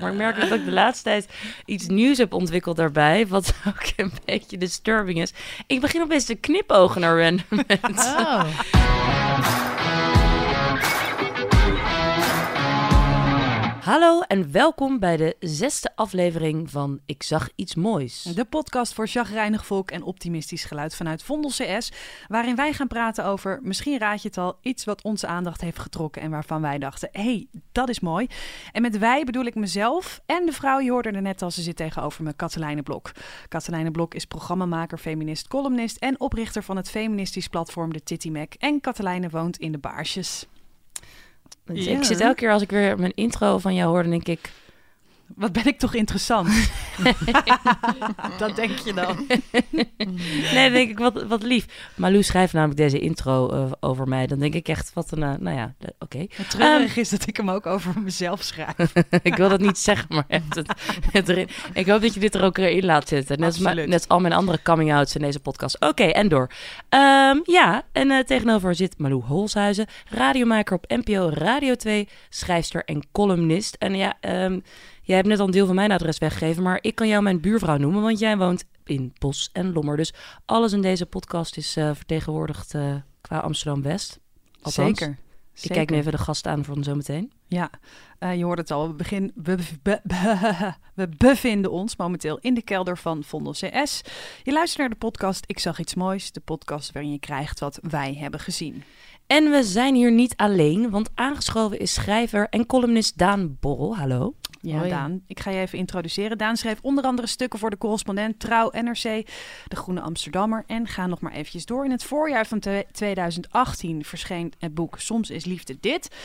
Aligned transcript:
Maar 0.00 0.10
ik 0.10 0.16
merk 0.16 0.40
dat 0.40 0.52
ik 0.52 0.64
de 0.64 0.72
laatste 0.72 1.04
tijd 1.04 1.28
iets 1.64 1.86
nieuws 1.86 2.18
heb 2.18 2.32
ontwikkeld 2.32 2.76
daarbij. 2.76 3.26
Wat 3.26 3.54
ook 3.68 3.82
een 3.96 4.12
beetje 4.24 4.58
disturbing 4.58 5.20
is. 5.20 5.32
Ik 5.66 5.80
begin 5.80 6.02
opeens 6.02 6.24
te 6.24 6.34
knipogen 6.34 7.00
naar 7.00 7.20
random 7.22 7.44
mensen. 7.80 8.18
Oh. 8.18 9.69
Hallo 13.90 14.20
en 14.20 14.52
welkom 14.52 14.98
bij 14.98 15.16
de 15.16 15.36
zesde 15.40 15.90
aflevering 15.94 16.70
van 16.70 17.00
Ik 17.06 17.22
zag 17.22 17.48
iets 17.54 17.74
moois. 17.74 18.22
De 18.22 18.44
podcast 18.44 18.94
voor 18.94 19.08
chagrijnig 19.08 19.66
volk 19.66 19.90
en 19.90 20.02
optimistisch 20.02 20.64
geluid 20.64 20.94
vanuit 20.94 21.22
Vondel 21.22 21.50
CS. 21.50 21.92
Waarin 22.28 22.56
wij 22.56 22.72
gaan 22.72 22.88
praten 22.88 23.24
over, 23.24 23.60
misschien 23.62 23.98
raad 23.98 24.22
je 24.22 24.28
het 24.28 24.38
al, 24.38 24.58
iets 24.62 24.84
wat 24.84 25.02
onze 25.02 25.26
aandacht 25.26 25.60
heeft 25.60 25.78
getrokken. 25.78 26.22
En 26.22 26.30
waarvan 26.30 26.60
wij 26.60 26.78
dachten, 26.78 27.08
hé, 27.12 27.22
hey, 27.22 27.46
dat 27.72 27.88
is 27.88 28.00
mooi. 28.00 28.26
En 28.72 28.82
met 28.82 28.98
wij 28.98 29.24
bedoel 29.24 29.44
ik 29.44 29.54
mezelf 29.54 30.20
en 30.26 30.46
de 30.46 30.52
vrouw, 30.52 30.80
je 30.80 30.90
hoorde 30.90 31.10
er 31.10 31.22
net 31.22 31.42
al, 31.42 31.50
ze 31.50 31.62
zit 31.62 31.76
tegenover 31.76 32.24
me, 32.24 32.32
Katelijne 32.32 32.82
Blok. 32.82 33.12
Katelijne 33.48 33.90
Blok 33.90 34.14
is 34.14 34.24
programmamaker, 34.24 34.98
feminist, 34.98 35.48
columnist 35.48 35.96
en 35.96 36.20
oprichter 36.20 36.62
van 36.62 36.76
het 36.76 36.90
feministisch 36.90 37.48
platform 37.48 37.92
de 37.92 38.02
Titty 38.02 38.30
Mac. 38.30 38.52
En 38.54 38.80
Katelijne 38.80 39.28
woont 39.28 39.56
in 39.56 39.72
de 39.72 39.78
Baarsjes. 39.78 40.46
Ik 41.72 42.04
zit 42.04 42.20
elke 42.20 42.34
keer 42.34 42.50
als 42.52 42.62
ik 42.62 42.70
weer 42.70 42.98
mijn 42.98 43.12
intro 43.14 43.58
van 43.58 43.74
jou 43.74 43.90
hoor, 43.90 44.02
dan 44.02 44.10
denk 44.10 44.26
ik... 44.26 44.50
Wat 45.36 45.52
ben 45.52 45.66
ik 45.66 45.78
toch 45.78 45.94
interessant? 45.94 46.48
dat 48.38 48.56
denk 48.56 48.78
je 48.78 48.92
dan. 48.94 49.26
Nee, 50.54 50.70
denk 50.70 50.90
ik, 50.90 50.98
wat, 50.98 51.22
wat 51.22 51.42
lief. 51.42 51.66
Malou 51.94 52.22
schrijft 52.22 52.52
namelijk 52.52 52.78
deze 52.78 52.98
intro 52.98 53.48
eh, 53.50 53.72
over 53.80 54.08
mij. 54.08 54.26
Dan 54.26 54.38
denk 54.38 54.54
ik 54.54 54.68
echt, 54.68 54.92
wat 54.94 55.10
een... 55.10 55.22
eh, 55.22 55.34
nou 55.38 55.56
ja, 55.56 55.74
oké. 55.98 56.26
Het 56.32 56.50
treurig 56.50 56.96
is 56.96 57.08
dat 57.08 57.26
ik 57.26 57.36
hem 57.36 57.50
ook 57.50 57.66
over 57.66 58.00
mezelf 58.00 58.42
schrijf. 58.42 58.92
ik 59.22 59.36
wil 59.36 59.48
dat 59.48 59.60
niet 59.60 59.78
zeggen, 59.78 60.06
maar 60.08 60.24
het, 60.28 60.62
het 61.10 61.28
erin. 61.28 61.48
Ik 61.72 61.86
hoop 61.86 62.00
dat 62.00 62.14
je 62.14 62.20
dit 62.20 62.34
er 62.34 62.42
ook 62.42 62.56
weer 62.56 62.68
in 62.68 62.84
laat 62.84 63.08
zitten. 63.08 63.38
Net 63.40 63.48
als, 63.48 63.74
net 63.74 63.92
als 63.92 64.08
al 64.08 64.20
mijn 64.20 64.32
andere 64.32 64.62
coming-outs 64.62 65.14
in 65.14 65.20
deze 65.20 65.40
podcast. 65.40 65.80
Oké, 65.80 66.04
en 66.04 66.28
door. 66.28 66.50
Ehm, 66.88 67.38
ja, 67.44 67.82
en 67.92 68.10
eh, 68.10 68.24
tegenover 68.24 68.74
zit 68.74 68.98
Malou 68.98 69.22
Holshuizen, 69.22 69.86
radiomaker 70.08 70.76
op 70.76 70.84
NPO 70.88 71.30
Radio 71.34 71.74
2, 71.74 72.08
schrijfster 72.28 72.84
en 72.84 73.02
columnist. 73.12 73.76
En 73.78 73.94
ja, 73.96 74.16
ehm, 74.20 74.58
jij 75.10 75.18
hebt 75.18 75.28
net 75.28 75.40
al 75.40 75.46
een 75.46 75.52
deel 75.52 75.66
van 75.66 75.74
mijn 75.74 75.92
adres 75.92 76.18
weggegeven, 76.18 76.62
maar 76.62 76.78
ik 76.80 76.94
kan 76.94 77.08
jou 77.08 77.22
mijn 77.22 77.40
buurvrouw 77.40 77.76
noemen, 77.76 78.02
want 78.02 78.18
jij 78.18 78.36
woont 78.36 78.64
in 78.84 79.12
Bos 79.18 79.50
en 79.52 79.72
Lommer. 79.72 79.96
Dus 79.96 80.12
alles 80.44 80.72
in 80.72 80.82
deze 80.82 81.06
podcast 81.06 81.56
is 81.56 81.76
eh, 81.76 81.90
vertegenwoordigd 81.94 82.74
eh, 82.74 82.94
qua 83.20 83.38
Amsterdam-West. 83.38 84.20
Zeker. 84.62 85.18
Ik 85.60 85.70
kijk 85.70 85.90
nu 85.90 85.96
even 85.96 86.12
de 86.12 86.18
gast 86.18 86.46
aan 86.46 86.64
voor 86.64 86.76
zometeen. 86.80 87.32
Ja, 87.46 87.70
eh, 88.18 88.36
je 88.36 88.44
hoort 88.44 88.58
het 88.58 88.70
al. 88.70 88.88
We, 88.88 88.94
begin, 88.94 89.32
we, 89.34 89.58
be- 89.82 90.00
be- 90.02 90.74
we 90.94 91.08
bevinden 91.16 91.70
ons 91.70 91.96
momenteel 91.96 92.38
in 92.38 92.54
de 92.54 92.62
kelder 92.62 92.98
van 92.98 93.24
Vondel 93.24 93.52
CS. 93.52 94.00
Je 94.42 94.52
luistert 94.52 94.78
naar 94.78 94.88
de 94.88 95.06
podcast 95.06 95.44
Ik 95.46 95.58
zag 95.58 95.78
iets 95.78 95.94
moois. 95.94 96.32
De 96.32 96.40
podcast 96.40 96.92
waarin 96.92 97.12
je 97.12 97.18
krijgt 97.18 97.60
wat 97.60 97.78
wij 97.82 98.14
hebben 98.14 98.40
gezien. 98.40 98.82
En 99.26 99.50
we 99.50 99.62
zijn 99.62 99.94
hier 99.94 100.12
niet 100.12 100.36
alleen, 100.36 100.90
want 100.90 101.10
aangeschoven 101.14 101.78
is 101.78 101.92
schrijver 101.92 102.48
en 102.48 102.66
columnist 102.66 103.18
Daan 103.18 103.56
Borrel. 103.60 103.96
Hallo. 103.96 104.34
Ja, 104.62 104.78
Hoi. 104.78 104.90
Daan. 104.90 105.22
Ik 105.26 105.40
ga 105.40 105.50
je 105.50 105.60
even 105.60 105.78
introduceren. 105.78 106.38
Daan 106.38 106.56
schreef 106.56 106.78
onder 106.82 107.04
andere 107.04 107.26
stukken 107.26 107.58
voor 107.58 107.70
de 107.70 107.78
correspondent 107.78 108.40
Trouw, 108.40 108.70
NRC, 108.70 109.02
De 109.68 109.76
Groene 109.76 110.00
Amsterdammer. 110.00 110.64
En 110.66 110.86
ga 110.86 111.06
nog 111.06 111.20
maar 111.20 111.32
eventjes 111.32 111.66
door. 111.66 111.84
In 111.84 111.90
het 111.90 112.04
voorjaar 112.04 112.46
van 112.46 112.58
te- 112.58 112.86
2018 112.92 114.04
verscheen 114.04 114.52
het 114.58 114.74
boek 114.74 114.98
Soms 114.98 115.30
is 115.30 115.44
liefde 115.44 115.76
dit. 115.80 116.16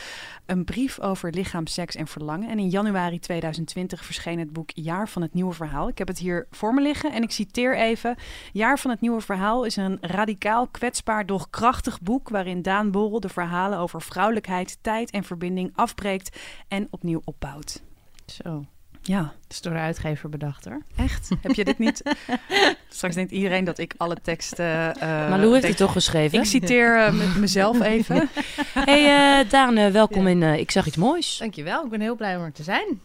Een 0.46 0.64
brief 0.64 1.00
over 1.00 1.30
lichaam, 1.30 1.66
seks 1.66 1.94
en 1.94 2.06
verlangen. 2.06 2.48
En 2.48 2.58
in 2.58 2.68
januari 2.68 3.18
2020 3.18 4.04
verscheen 4.04 4.38
het 4.38 4.52
boek 4.52 4.70
Jaar 4.74 5.08
van 5.08 5.22
het 5.22 5.34
Nieuwe 5.34 5.52
Verhaal. 5.52 5.88
Ik 5.88 5.98
heb 5.98 6.08
het 6.08 6.18
hier 6.18 6.46
voor 6.50 6.74
me 6.74 6.80
liggen 6.80 7.12
en 7.12 7.22
ik 7.22 7.30
citeer 7.30 7.76
even. 7.76 8.16
Jaar 8.52 8.78
van 8.78 8.90
het 8.90 9.00
Nieuwe 9.00 9.20
Verhaal 9.20 9.64
is 9.64 9.76
een 9.76 9.98
radicaal, 10.00 10.66
kwetsbaar, 10.66 11.26
doch 11.26 11.50
krachtig 11.50 12.00
boek... 12.00 12.28
waarin 12.28 12.62
Daan 12.62 12.90
Borrel 12.90 13.20
de 13.20 13.28
verhalen 13.28 13.78
over 13.78 14.02
vrouwelijkheid, 14.02 14.78
tijd 14.80 15.10
en 15.10 15.24
verbinding 15.24 15.70
afbreekt 15.74 16.36
en 16.68 16.86
opnieuw 16.90 17.20
opbouwt. 17.24 17.84
Zo. 18.26 18.64
Ja, 19.02 19.20
Dat 19.22 19.32
is 19.48 19.60
door 19.60 19.72
de 19.72 19.78
uitgever 19.78 20.28
bedacht 20.28 20.64
hoor. 20.64 20.82
echt? 20.96 21.28
Heb 21.40 21.52
je 21.52 21.64
dit 21.64 21.78
niet? 21.78 22.02
Straks 22.88 23.14
denkt 23.14 23.32
iedereen 23.32 23.64
dat 23.64 23.78
ik 23.78 23.94
alle 23.96 24.16
teksten... 24.22 24.94
eh 25.00 25.28
Malou 25.28 25.40
heeft 25.40 25.52
denk- 25.52 25.64
het 25.64 25.76
toch 25.76 25.92
geschreven? 25.92 26.38
Ik 26.38 26.44
citeer 26.44 27.14
me- 27.14 27.34
mezelf 27.38 27.80
even. 27.80 28.28
Hey 28.74 29.40
eh, 29.40 29.50
Daan, 29.50 29.92
welkom 29.92 30.28
Ja. 30.28 30.52
in 30.52 30.58
Ik 30.58 30.70
zag 30.70 30.86
iets 30.86 30.96
moois. 30.96 31.36
Dankjewel, 31.38 31.84
ik 31.84 31.90
ben 31.90 32.00
heel 32.00 32.16
blij 32.16 32.36
om 32.36 32.42
er 32.42 32.52
te 32.52 32.62
zijn. 32.62 32.86
Hoe 32.86 32.98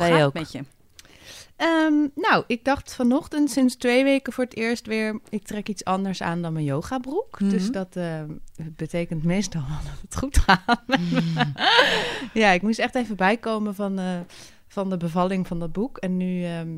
Wij 0.00 0.08
gaat 0.08 0.18
het 0.18 0.26
ook. 0.26 0.32
met 0.34 0.52
je? 0.52 0.64
Ehm, 1.56 1.94
nou, 2.14 2.44
ik 2.46 2.64
dacht 2.64 2.94
vanochtend 2.94 3.50
sinds 3.50 3.76
twee 3.76 4.04
weken 4.04 4.32
voor 4.32 4.44
het 4.44 4.56
eerst 4.56 4.86
weer... 4.86 5.20
ik 5.28 5.46
trek 5.46 5.68
iets 5.68 5.84
anders 5.84 6.22
aan 6.22 6.42
dan 6.42 6.52
mijn 6.52 6.64
yogabroek. 6.64 7.40
Mhm. 7.40 7.50
Dus 7.50 7.70
dat 7.70 7.96
betekent 8.56 9.24
meestal 9.24 9.60
wel 9.68 9.78
dat 9.92 10.00
het 10.02 10.16
goed 10.16 10.38
gaat. 10.38 10.82
ja, 12.32 12.50
ik 12.50 12.62
moest 12.62 12.78
echt 12.78 12.94
even 12.94 13.16
bijkomen 13.16 13.74
van, 13.74 13.98
van 14.68 14.90
de 14.90 14.96
bevalling 14.96 15.46
van 15.46 15.58
dat 15.58 15.72
boek. 15.72 15.98
En 15.98 16.16
nu 16.16 16.44
ehm, 16.44 16.68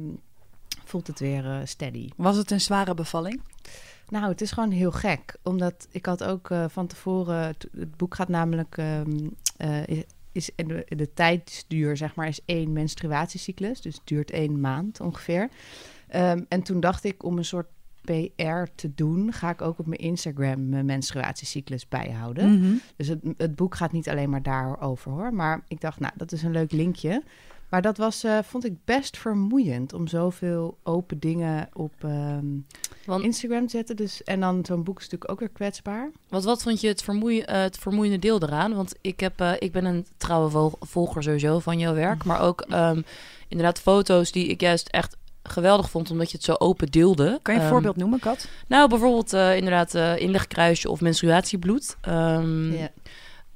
voelt 0.85 1.07
het 1.07 1.21
weer 1.21 1.45
eh, 1.47 1.59
steady. 1.65 2.09
Was 2.17 2.37
het 2.37 2.51
een 2.51 2.61
zware 2.61 2.95
bevalling? 2.95 3.43
Nou, 4.09 4.29
het 4.29 4.41
is 4.41 4.51
gewoon 4.51 4.71
heel 4.71 4.93
gek. 4.93 5.37
Omdat 5.43 5.89
ik 5.91 6.07
had 6.07 6.25
ook 6.25 6.51
eh, 6.51 6.65
van 6.69 6.87
tevoren... 6.87 7.55
Het 7.77 7.97
boek 7.97 8.15
gaat 8.15 8.29
namelijk... 8.29 8.77
ehm, 8.77 9.29
eh, 9.57 9.87
is, 9.87 10.05
is 10.33 10.51
de, 10.57 10.87
de 10.89 11.13
tijdsduur, 11.13 11.97
zeg 11.97 12.15
maar, 12.15 12.29
is 12.29 12.41
één 12.45 12.73
menstruatiecyclus. 12.73 13.81
Dus 13.81 13.95
het 13.95 14.07
duurt 14.07 14.31
één 14.31 14.61
maand 14.61 15.01
ongeveer. 15.01 15.49
Ehm, 16.09 16.43
en 16.49 16.63
toen 16.63 16.81
dacht 16.81 17.05
ik, 17.05 17.23
om 17.25 17.39
een 17.39 17.45
soort 17.45 17.69
PR 18.01 18.73
te 18.75 18.95
doen... 18.95 19.33
ga 19.33 19.51
ik 19.51 19.63
ook 19.63 19.79
op 19.79 19.87
mijn 19.87 20.01
Instagram 20.01 20.69
mijn 20.69 20.87
menstruatiecyclus 20.87 21.89
bijhouden. 21.89 22.59
Mhm. 22.59 22.75
Dus 22.97 23.09
het, 23.09 23.21
het 23.37 23.57
boek 23.57 23.75
gaat 23.75 23.93
niet 23.93 24.09
alleen 24.09 24.31
maar 24.31 24.43
daarover, 24.43 25.11
hoor. 25.11 25.35
Maar 25.35 25.65
ik 25.69 25.81
dacht, 25.81 26.01
nou, 26.01 26.13
dat 26.17 26.33
is 26.33 26.43
een 26.43 26.51
leuk 26.51 26.73
linkje. 26.73 27.23
Maar 27.71 27.83
dat 27.83 27.97
was, 27.97 28.25
eh, 28.25 28.39
vond 28.43 28.65
ik 28.65 28.75
best 28.85 29.17
vermoeiend... 29.19 29.93
om 29.93 30.07
zoveel 30.09 30.79
open 30.83 31.19
dingen 31.19 31.69
op... 31.73 31.93
ehm, 32.01 32.47
Want, 33.05 33.25
Instagram 33.25 33.69
zetten. 33.69 33.97
Dus, 33.97 34.23
en 34.25 34.41
dan 34.41 34.65
zo'n 34.65 34.83
boek 34.85 34.97
is 34.99 35.05
natuurlijk 35.05 35.31
ook 35.31 35.39
weer 35.41 35.49
kwetsbaar. 35.49 36.11
wat, 36.29 36.45
wat 36.45 36.63
vond 36.63 36.81
je 36.81 36.89
het, 36.89 37.03
vermoei, 37.03 37.41
eh, 37.41 37.61
het 37.61 37.79
vermoeiende 37.79 38.19
deel 38.19 38.43
eraan? 38.43 38.75
Want 38.75 38.95
ik, 39.01 39.21
heb, 39.21 39.41
eh, 39.41 39.53
ik 39.59 39.73
ben 39.73 39.85
een 39.85 40.07
trouwe 40.17 40.51
vol- 40.51 40.77
volger 40.81 41.23
sowieso 41.23 41.59
van 41.59 41.79
jouw 41.79 41.95
werk. 41.95 42.25
Maar 42.25 42.41
ook 42.41 42.61
ehm, 42.61 43.03
inderdaad 43.49 43.81
foto's 43.81 44.33
die 44.33 44.47
ik 44.47 44.61
juist 44.61 44.89
echt 44.89 45.17
geweldig 45.43 45.91
vond... 45.91 46.11
omdat 46.11 46.31
je 46.31 46.37
het 46.37 46.47
zo 46.47 46.55
open 46.59 46.87
deelde. 46.91 47.39
Kan 47.43 47.55
je 47.55 47.61
een 47.61 47.67
Ehm, 47.67 47.75
voorbeeld 47.75 47.97
noemen, 47.97 48.19
Kat? 48.19 48.49
Nou, 48.69 48.89
bijvoorbeeld 48.89 49.33
eh, 49.33 49.57
inderdaad 49.57 49.95
eh 49.95 50.17
inlegkruisje 50.17 50.91
of 50.91 51.01
menstruatiebloed. 51.01 51.97
Ehm, 52.01 52.73
Ja. 52.73 52.91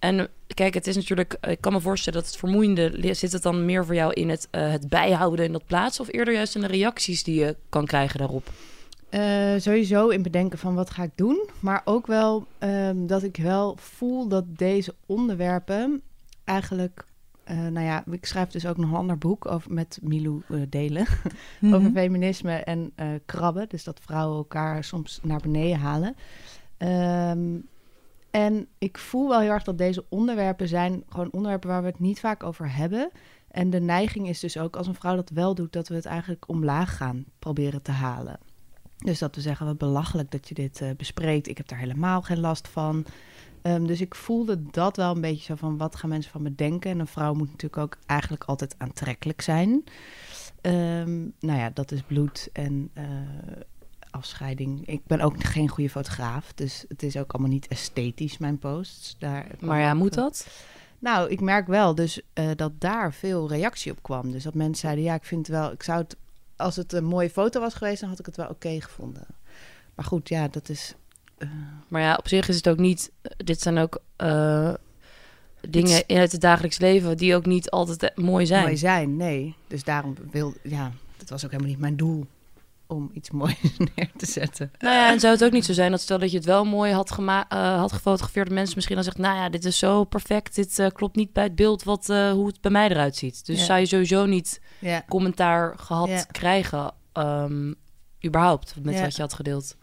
En 0.04 0.28
kijk, 0.46 0.74
het 0.74 0.86
is 0.86 0.96
natuurlijk, 0.96 1.36
ik 1.40 1.60
kan 1.60 1.72
me 1.72 1.80
voorstellen 1.80 2.20
dat 2.20 2.28
het 2.28 2.38
vermoeiende 2.38 3.14
zit 3.14 3.32
het 3.32 3.42
dan 3.42 3.64
meer 3.64 3.84
voor 3.84 3.94
jou 3.94 4.12
in 4.12 4.28
het, 4.28 4.48
eh, 4.50 4.70
het 4.70 4.88
bijhouden 4.88 5.46
en 5.46 5.52
dat 5.52 5.66
plaatsen, 5.66 6.04
of 6.04 6.12
eerder 6.12 6.34
juist 6.34 6.54
in 6.54 6.60
de 6.60 6.66
reacties 6.66 7.22
die 7.22 7.40
je 7.40 7.56
kan 7.68 7.86
krijgen 7.86 8.18
daarop? 8.18 8.50
Eh, 9.08 9.54
sowieso 9.56 10.08
in 10.08 10.22
bedenken 10.22 10.58
van 10.58 10.74
wat 10.74 10.90
ga 10.90 11.02
ik 11.02 11.10
doen. 11.14 11.48
Maar 11.60 11.82
ook 11.84 12.06
wel 12.06 12.46
ehm, 12.58 13.06
dat 13.06 13.22
ik 13.22 13.36
wel 13.36 13.76
voel 13.80 14.28
dat 14.28 14.44
deze 14.48 14.94
onderwerpen 15.06 16.02
eigenlijk... 16.44 17.04
eh, 17.44 17.56
nou 17.56 17.86
ja, 17.86 18.04
ik 18.10 18.26
schrijf 18.26 18.48
dus 18.48 18.66
ook 18.66 18.76
nog 18.76 18.90
een 18.90 18.96
ander 18.96 19.18
boek 19.18 19.46
over, 19.46 19.72
met 19.72 19.98
Milou 20.02 20.42
Delen. 20.68 21.06
Mhm. 21.60 21.74
over 21.74 21.90
feminisme 21.90 22.52
en 22.52 22.92
eh, 22.94 23.06
krabben. 23.26 23.68
Dus 23.68 23.84
dat 23.84 24.00
vrouwen 24.02 24.36
elkaar 24.36 24.84
soms 24.84 25.20
naar 25.22 25.40
beneden 25.40 25.78
halen. 25.78 26.16
Ehm, 26.76 27.56
en 28.34 28.68
ik 28.78 28.98
voel 28.98 29.28
wel 29.28 29.40
heel 29.40 29.50
erg 29.50 29.62
dat 29.62 29.78
deze 29.78 30.04
onderwerpen 30.08 30.68
zijn 30.68 31.02
gewoon 31.08 31.32
onderwerpen 31.32 31.68
waar 31.68 31.82
we 31.82 31.88
het 31.88 31.98
niet 31.98 32.20
vaak 32.20 32.42
over 32.42 32.74
hebben. 32.74 33.10
En 33.48 33.70
de 33.70 33.80
neiging 33.80 34.28
is 34.28 34.40
dus 34.40 34.58
ook 34.58 34.76
als 34.76 34.86
een 34.86 34.94
vrouw 34.94 35.14
dat 35.14 35.30
wel 35.30 35.54
doet, 35.54 35.72
dat 35.72 35.88
we 35.88 35.94
het 35.94 36.04
eigenlijk 36.04 36.48
omlaag 36.48 36.96
gaan 36.96 37.24
proberen 37.38 37.82
te 37.82 37.90
halen. 37.90 38.38
Dus 38.96 39.18
dat 39.18 39.34
we 39.34 39.40
zeggen, 39.40 39.66
wat 39.66 39.78
belachelijk 39.78 40.30
dat 40.30 40.48
je 40.48 40.54
dit 40.54 40.80
eh, 40.80 40.88
bespreekt. 40.96 41.48
Ik 41.48 41.56
heb 41.56 41.68
daar 41.68 41.78
helemaal 41.78 42.22
geen 42.22 42.40
last 42.40 42.68
van. 42.68 43.04
Ehm, 43.62 43.86
dus 43.86 44.00
ik 44.00 44.14
voelde 44.14 44.62
dat 44.70 44.96
wel 44.96 45.14
een 45.14 45.20
beetje 45.20 45.44
zo 45.44 45.54
van, 45.54 45.76
wat 45.76 45.96
gaan 45.96 46.08
mensen 46.08 46.32
van 46.32 46.42
me 46.42 46.54
denken? 46.54 46.90
En 46.90 46.98
een 46.98 47.06
vrouw 47.06 47.34
moet 47.34 47.50
natuurlijk 47.50 47.82
ook 47.82 47.98
eigenlijk 48.06 48.44
altijd 48.44 48.74
aantrekkelijk 48.78 49.40
zijn. 49.40 49.84
Ehm, 50.60 51.20
nou 51.40 51.58
ja, 51.58 51.70
dat 51.70 51.92
is 51.92 52.02
bloed 52.02 52.48
en 52.52 52.90
eh, 52.94 53.04
afscheiding. 54.14 54.86
Ik 54.88 55.00
ben 55.06 55.20
ook 55.20 55.44
geen 55.44 55.68
goede 55.68 55.90
fotograaf, 55.90 56.52
dus 56.54 56.84
het 56.88 57.02
is 57.02 57.16
ook 57.16 57.32
allemaal 57.32 57.50
niet 57.52 57.66
esthetisch, 57.68 58.38
mijn 58.38 58.58
posts. 58.58 59.16
Daar 59.18 59.46
Maar 59.60 59.80
ja, 59.80 59.94
moet 59.94 60.14
dat? 60.14 60.46
Nou, 60.98 61.30
ik 61.30 61.40
merk 61.40 61.66
wel 61.66 61.94
dus 61.94 62.20
eh, 62.32 62.50
dat 62.56 62.72
daar 62.80 63.12
veel 63.12 63.48
reactie 63.48 63.92
op 63.92 64.02
kwam. 64.02 64.30
Dus 64.30 64.42
dat 64.42 64.54
mensen 64.54 64.76
zeiden, 64.76 65.04
ja, 65.04 65.14
ik 65.14 65.24
vind 65.24 65.46
wel, 65.46 65.72
ik 65.72 65.82
zou 65.82 65.98
het, 66.02 66.16
als 66.56 66.76
het 66.76 66.92
een 66.92 67.04
mooie 67.04 67.30
foto 67.30 67.60
was 67.60 67.74
geweest, 67.74 68.00
dan 68.00 68.08
had 68.08 68.18
ik 68.18 68.26
het 68.26 68.36
wel 68.36 68.48
oké 68.48 68.80
gevonden. 68.80 69.26
Maar 69.94 70.04
goed, 70.04 70.28
ja, 70.28 70.48
dat 70.48 70.68
is. 70.68 70.94
eh, 71.38 71.48
Maar 71.88 72.02
ja, 72.02 72.14
op 72.14 72.28
zich 72.28 72.48
is 72.48 72.56
het 72.56 72.68
ook 72.68 72.78
niet. 72.78 73.10
Dit 73.36 73.60
zijn 73.60 73.78
ook. 73.78 74.00
eh, 74.16 74.74
dingen 75.68 76.02
uit 76.06 76.32
het 76.32 76.40
dagelijks 76.40 76.78
leven 76.78 77.16
die 77.16 77.34
ook 77.34 77.46
niet 77.46 77.70
altijd 77.70 78.02
eh, 78.02 78.24
mooi 78.24 78.46
zijn. 78.46 78.62
mooi 78.62 78.76
zijn. 78.76 79.16
Nee, 79.16 79.54
dus 79.66 79.84
daarom 79.84 80.14
wil 80.30 80.54
ja, 80.62 80.92
dat 81.16 81.28
was 81.28 81.44
ook 81.44 81.50
helemaal 81.50 81.70
niet 81.72 81.80
mijn 81.80 81.96
doel 81.96 82.26
om 82.86 83.10
iets 83.12 83.30
moois 83.30 83.76
neer 83.94 84.10
te 84.16 84.26
zetten. 84.26 84.70
Nou 84.78 84.94
ja, 84.94 85.12
en 85.12 85.20
zou 85.20 85.32
het 85.32 85.44
ook 85.44 85.52
niet 85.52 85.64
zo 85.64 85.72
zijn 85.72 85.90
dat 85.90 86.00
stel 86.00 86.18
dat 86.18 86.30
je 86.30 86.36
het 86.36 86.46
wel 86.46 86.64
mooi 86.64 86.92
had, 86.92 87.10
gema- 87.10 87.48
eh, 87.48 87.78
had 87.78 87.92
gefotografeerd, 87.92 88.46
dat 88.46 88.54
mensen 88.54 88.74
misschien 88.74 88.94
dan 88.96 89.04
zegt, 89.04 89.18
nou 89.18 89.36
ja, 89.36 89.48
dit 89.48 89.64
is 89.64 89.78
zo 89.78 90.04
perfect, 90.04 90.54
dit 90.54 90.78
eh, 90.78 90.86
klopt 90.92 91.16
niet 91.16 91.32
bij 91.32 91.44
het 91.44 91.54
beeld 91.54 91.82
wat, 91.82 92.08
eh, 92.08 92.30
hoe 92.30 92.46
het 92.46 92.60
bij 92.60 92.70
mij 92.70 92.88
eruit 92.88 93.16
ziet. 93.16 93.46
Dus 93.46 93.58
Ja. 93.58 93.64
zou 93.64 93.78
je 93.80 93.86
sowieso 93.86 94.26
niet 94.26 94.60
Ja, 94.78 95.04
commentaar 95.08 95.78
gehad 95.78 96.08
Ja. 96.08 96.22
krijgen, 96.22 96.92
ehm, 97.12 97.72
überhaupt, 98.26 98.74
met 98.82 99.00
wat 99.00 99.14
je 99.16 99.22
had 99.22 99.34
gedeeld. 99.34 99.76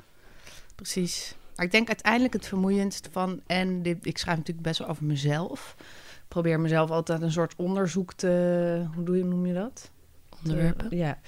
precies. 0.75 1.35
Maar 1.55 1.65
ik 1.65 1.71
denk 1.71 1.87
uiteindelijk 1.87 2.33
het 2.33 2.47
vermoeiendste 2.47 3.09
van 3.11 3.41
en 3.47 3.81
dit, 3.81 3.97
ik 4.05 4.17
schrijf 4.17 4.37
natuurlijk 4.37 4.67
best 4.67 4.79
wel 4.79 4.87
over 4.87 5.05
mezelf. 5.05 5.75
Ik 5.77 6.27
probeer 6.27 6.59
mezelf 6.59 6.89
altijd 6.91 7.21
een 7.21 7.31
soort 7.31 7.53
onderzoek 7.57 8.13
te, 8.13 8.87
hoe 8.95 9.03
doe 9.03 9.17
je, 9.17 9.23
noem 9.23 9.45
je 9.45 9.53
dat? 9.53 9.91
Onderwerpen. 10.43 10.97
Ja. 10.97 11.19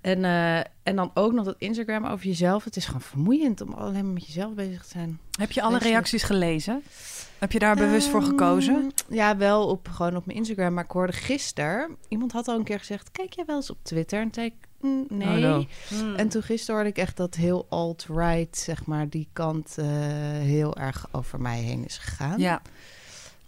En, 0.00 0.24
eh, 0.24 0.56
en 0.82 0.96
dan 0.96 1.10
ook 1.14 1.32
nog 1.32 1.44
dat 1.44 1.54
Instagram 1.58 2.04
over 2.06 2.26
jezelf. 2.26 2.64
Het 2.64 2.76
is 2.76 2.84
gewoon 2.86 3.00
vermoeiend 3.00 3.60
om 3.60 3.72
alleen 3.72 4.04
maar 4.04 4.12
met 4.12 4.26
jezelf 4.26 4.54
bezig 4.54 4.82
te 4.82 4.88
zijn. 4.88 5.18
Heb 5.38 5.52
je 5.52 5.62
alle 5.62 5.78
reacties 5.78 6.22
gelezen? 6.22 6.82
Heb 7.38 7.52
je 7.52 7.58
daar 7.58 7.76
bewust 7.76 8.08
voor 8.08 8.22
gekozen? 8.22 8.74
Ehm, 8.74 9.14
Ja, 9.14 9.36
wel 9.36 9.66
op, 9.68 9.88
gewoon 9.88 10.16
op 10.16 10.26
mijn 10.26 10.38
Instagram. 10.38 10.74
Maar 10.74 10.84
ik 10.84 10.90
hoorde 10.90 11.12
gisteren... 11.12 11.96
Iemand 12.08 12.32
had 12.32 12.48
al 12.48 12.56
een 12.56 12.64
keer 12.64 12.78
gezegd... 12.78 13.10
Kijk 13.12 13.32
jij 13.32 13.44
wel 13.44 13.56
eens 13.56 13.70
op 13.70 13.78
Twitter? 13.82 14.18
En 14.20 14.24
toen 14.30 14.34
zei 14.34 14.46
ik... 14.46 14.54
"Mm, 14.80 15.06
nee. 15.08 15.28
Oh, 15.28 15.66
no. 16.00 16.14
En 16.14 16.28
toen 16.28 16.42
gisteren 16.42 16.74
hoorde 16.74 16.90
ik 16.90 16.98
echt 16.98 17.16
dat 17.16 17.34
heel 17.34 17.66
alt-right... 17.68 18.58
zeg 18.58 18.86
maar, 18.86 19.08
die 19.08 19.28
kant 19.32 19.74
eh, 19.78 19.86
heel 20.38 20.76
erg 20.76 21.06
over 21.12 21.40
mij 21.40 21.60
heen 21.60 21.84
is 21.84 21.98
gegaan. 21.98 22.38
Ja, 22.38 22.62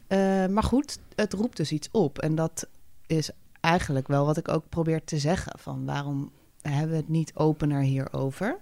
Eh, 0.06 0.46
maar 0.46 0.62
goed, 0.62 0.98
het 1.14 1.32
roept 1.32 1.56
dus 1.56 1.72
iets 1.72 1.88
op. 1.90 2.18
En 2.18 2.34
dat 2.34 2.66
is 3.06 3.30
eigenlijk 3.60 4.06
wel 4.08 4.26
wat 4.26 4.36
ik 4.36 4.48
ook 4.48 4.64
probeer 4.68 5.04
te 5.04 5.18
zeggen. 5.18 5.52
Van 5.58 5.84
waarom 5.84 6.30
hebben 6.62 6.90
we 6.90 6.96
het 6.96 7.08
niet 7.08 7.34
opener 7.34 7.80
hierover? 7.80 8.60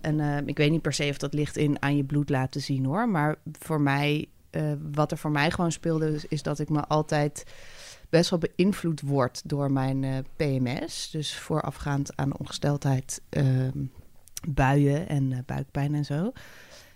En 0.00 0.20
eh, 0.20 0.46
ik 0.46 0.56
weet 0.56 0.70
niet 0.70 0.82
per 0.82 0.92
se 0.92 1.08
of 1.10 1.18
dat 1.18 1.34
ligt 1.34 1.56
in 1.56 1.82
aan 1.82 1.96
je 1.96 2.04
bloed 2.04 2.28
laten 2.28 2.60
zien 2.60 2.84
hoor. 2.84 3.08
Maar 3.08 3.36
voor 3.52 3.80
mij, 3.80 4.28
eh, 4.50 4.72
wat 4.92 5.10
er 5.10 5.18
voor 5.18 5.30
mij 5.30 5.50
gewoon 5.50 5.72
speelde, 5.72 6.20
is, 6.28 6.42
dat 6.42 6.58
ik 6.58 6.68
me 6.68 6.86
altijd 6.86 7.44
best 8.08 8.30
wel 8.30 8.38
beïnvloed 8.38 9.00
word 9.00 9.42
door 9.44 9.72
mijn 9.72 10.04
eh, 10.04 10.16
PMS. 10.36 11.10
Dus 11.10 11.38
voorafgaand 11.38 12.16
aan 12.16 12.38
ongesteldheid, 12.38 13.22
ehm, 13.28 13.84
buien 14.48 15.08
en 15.08 15.42
buikpijn 15.46 15.94
en 15.94 16.04
zo. 16.04 16.32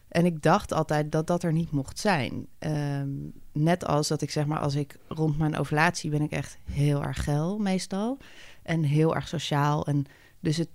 En 0.08 0.24
ik 0.24 0.42
dacht 0.42 0.72
altijd 0.72 1.12
dat 1.12 1.26
dat 1.26 1.42
er 1.42 1.52
niet 1.52 1.70
mocht 1.70 1.98
zijn. 1.98 2.46
Ehm, 2.58 3.08
net 3.52 3.86
als 3.86 4.08
dat 4.08 4.22
ik 4.22 4.30
zeg 4.30 4.46
maar, 4.46 4.58
als 4.58 4.74
ik 4.74 4.96
rond 5.08 5.38
mijn 5.38 5.56
ovulatie 5.56 6.10
ben 6.10 6.22
ik 6.22 6.30
echt 6.30 6.58
heel 6.70 7.02
erg 7.04 7.24
geil 7.24 7.58
meestal. 7.58 8.18
En 8.62 8.82
heel 8.82 9.14
erg 9.14 9.28
sociaal. 9.28 9.86
En 9.86 10.06
dus 10.42 10.56
het, 10.56 10.68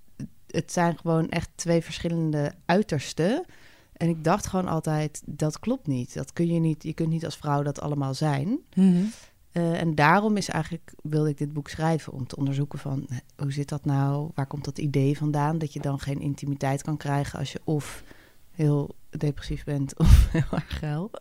het 0.47 0.71
zijn 0.71 0.97
gewoon 0.97 1.29
echt 1.29 1.49
twee 1.55 1.81
verschillende 1.81 2.53
uitersten. 2.65 3.45
En 3.93 4.09
ik 4.09 4.23
dacht 4.23 4.47
gewoon 4.47 4.67
altijd, 4.67 5.21
dat 5.25 5.59
klopt 5.59 5.87
niet. 5.87 6.13
Dat 6.13 6.33
kun 6.33 6.47
je 6.47 6.59
niet. 6.59 6.83
Je 6.83 6.93
kunt 6.93 7.09
niet 7.09 7.25
als 7.25 7.37
vrouw 7.37 7.63
dat 7.63 7.81
allemaal 7.81 8.13
zijn. 8.13 8.59
Mhm. 8.75 9.03
Eh, 9.51 9.81
en 9.81 9.95
daarom 9.95 10.37
is 10.37 10.49
eigenlijk, 10.49 10.93
wilde 11.03 11.29
ik 11.29 11.37
dit 11.37 11.53
boek 11.53 11.69
schrijven 11.69 12.13
om 12.13 12.27
te 12.27 12.35
onderzoeken 12.35 12.79
van 12.79 13.07
hoe 13.35 13.51
zit 13.51 13.69
dat 13.69 13.85
nou? 13.85 14.31
Waar 14.35 14.47
komt 14.47 14.65
dat 14.65 14.77
idee 14.77 15.17
vandaan? 15.17 15.57
Dat 15.57 15.73
je 15.73 15.79
dan 15.79 15.99
geen 15.99 16.19
intimiteit 16.19 16.81
kan 16.81 16.97
krijgen 16.97 17.39
als 17.39 17.51
je 17.51 17.61
of 17.63 18.03
heel 18.51 18.95
depressief 19.09 19.63
bent 19.63 19.97
of 19.99 20.27
heel 20.31 20.51
erg 20.51 20.77
geil. 20.79 21.11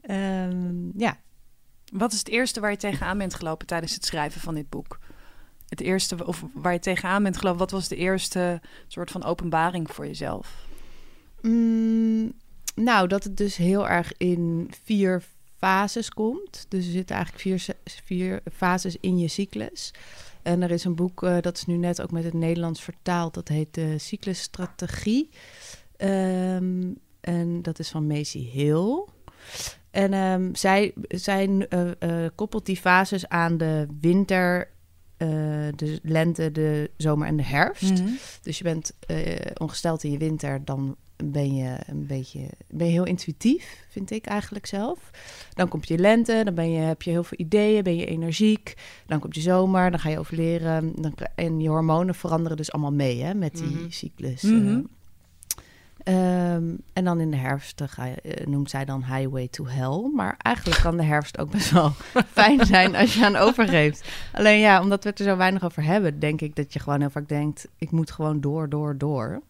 Ehm, 0.00 0.98
ja, 0.98 1.18
Wat 1.92 2.12
is 2.12 2.18
het 2.18 2.28
eerste 2.28 2.60
waar 2.60 2.70
je 2.70 2.76
tegenaan 2.76 3.18
bent 3.18 3.34
gelopen 3.34 3.66
tijdens 3.66 3.94
het 3.94 4.04
schrijven 4.04 4.40
van 4.40 4.54
dit 4.54 4.68
boek? 4.68 4.98
Het 5.68 5.80
eerste, 5.80 6.26
of 6.26 6.44
waar 6.52 6.72
je 6.72 6.78
tegenaan 6.78 7.22
bent 7.22 7.36
gelopen, 7.36 7.58
wat 7.58 7.70
was 7.70 7.88
de 7.88 7.96
eerste 7.96 8.60
soort 8.86 9.10
van 9.10 9.24
openbaring 9.24 9.90
voor 9.90 10.06
jezelf? 10.06 10.66
Mm, 11.40 12.32
nou, 12.74 13.08
dat 13.08 13.24
het 13.24 13.36
dus 13.36 13.56
heel 13.56 13.88
erg 13.88 14.12
in 14.16 14.70
vier 14.84 15.22
fases 15.58 16.08
komt. 16.08 16.66
Dus 16.68 16.86
er 16.86 16.92
zitten 16.92 17.16
eigenlijk 17.16 17.44
vier, 17.44 17.76
vier 18.04 18.40
fases 18.52 18.96
in 19.00 19.18
je 19.18 19.28
cyclus. 19.28 19.92
En 20.42 20.62
er 20.62 20.70
is 20.70 20.84
een 20.84 20.94
boek, 20.94 21.22
eh, 21.22 21.36
dat 21.40 21.56
is 21.56 21.66
nu 21.66 21.76
net 21.76 22.02
ook 22.02 22.10
met 22.10 22.24
het 22.24 22.34
Nederlands 22.34 22.82
vertaald. 22.82 23.34
Dat 23.34 23.48
heet 23.48 23.74
de 23.74 23.98
Cyclusstrategie. 23.98 25.30
Ehm, 25.96 26.92
en 27.20 27.62
dat 27.62 27.78
is 27.78 27.90
van 27.90 28.06
Macy 28.06 28.50
Hill. 28.50 29.04
En 29.90 30.12
ehm, 30.12 30.54
zij, 30.54 30.94
zij 31.08 31.66
eh, 31.68 31.90
eh, 31.98 32.30
koppelt 32.34 32.66
die 32.66 32.76
fases 32.76 33.28
aan 33.28 33.56
de 33.56 33.86
winter, 34.00 34.70
eh, 35.16 35.28
de 35.76 35.98
lente, 36.02 36.52
de 36.52 36.90
zomer 36.96 37.26
en 37.28 37.36
de 37.36 37.42
herfst. 37.44 37.92
Mhm. 38.02 38.08
Dus 38.42 38.58
je 38.58 38.64
bent 38.64 38.92
eh, 39.06 39.36
ongesteld 39.56 40.04
in 40.04 40.10
je 40.10 40.18
winter, 40.18 40.64
dan 40.64 40.96
ben 41.24 41.54
je 41.54 41.76
een 41.86 42.06
beetje 42.06 42.40
ben 42.68 42.86
je 42.86 42.92
heel 42.92 43.04
intuïtief, 43.06 43.84
vind 43.88 44.10
ik 44.10 44.26
eigenlijk 44.26 44.66
zelf. 44.66 45.10
Dan 45.54 45.68
komt 45.68 45.88
je 45.88 45.98
lente, 45.98 46.40
dan 46.44 46.54
ben 46.54 46.70
je, 46.70 46.78
heb 46.78 47.02
je 47.02 47.10
heel 47.10 47.24
veel 47.24 47.38
ideeën, 47.40 47.82
ben 47.82 47.96
je 47.96 48.06
energiek. 48.06 48.74
Dan 49.06 49.20
komt 49.20 49.34
je 49.34 49.40
zomer, 49.40 49.90
dan 49.90 50.00
ga 50.00 50.08
je 50.08 50.18
overleren. 50.18 50.92
Dan, 51.02 51.14
en 51.34 51.60
je 51.60 51.68
hormonen 51.68 52.14
veranderen 52.14 52.56
dus 52.56 52.72
allemaal 52.72 52.92
mee 52.92 53.22
hè, 53.22 53.34
met 53.34 53.54
die 53.56 53.64
Mhm. 53.66 53.90
cyclus. 53.90 54.42
Mhm. 54.42 54.68
eh. 54.68 54.76
Ehm, 56.06 56.74
en 56.92 57.04
dan 57.04 57.20
in 57.20 57.30
de 57.30 57.36
herfst 57.36 57.80
eh, 57.80 58.12
noemt 58.44 58.70
zij 58.70 58.84
dan 58.84 59.04
Highway 59.04 59.48
to 59.48 59.66
Hell. 59.66 60.10
Maar 60.14 60.34
eigenlijk 60.38 60.80
kan 60.80 60.96
de 60.96 61.02
herfst 61.02 61.38
ook 61.38 61.50
best 61.50 61.70
wel 61.70 61.92
fijn 62.32 62.66
zijn 62.66 62.96
als 62.96 63.14
je 63.14 63.24
aan 63.24 63.36
overgeeft. 63.36 64.08
Alleen 64.32 64.58
ja, 64.58 64.80
omdat 64.80 65.02
we 65.02 65.10
het 65.10 65.18
er 65.18 65.24
zo 65.24 65.36
weinig 65.36 65.64
over 65.64 65.84
hebben, 65.84 66.18
denk 66.18 66.40
ik 66.40 66.56
dat 66.56 66.72
je 66.72 66.78
gewoon 66.78 67.00
heel 67.00 67.10
vaak 67.10 67.28
denkt: 67.28 67.68
ik 67.78 67.90
moet 67.90 68.10
gewoon 68.10 68.40
door, 68.40 68.68
door, 68.68 68.98
door. 68.98 69.42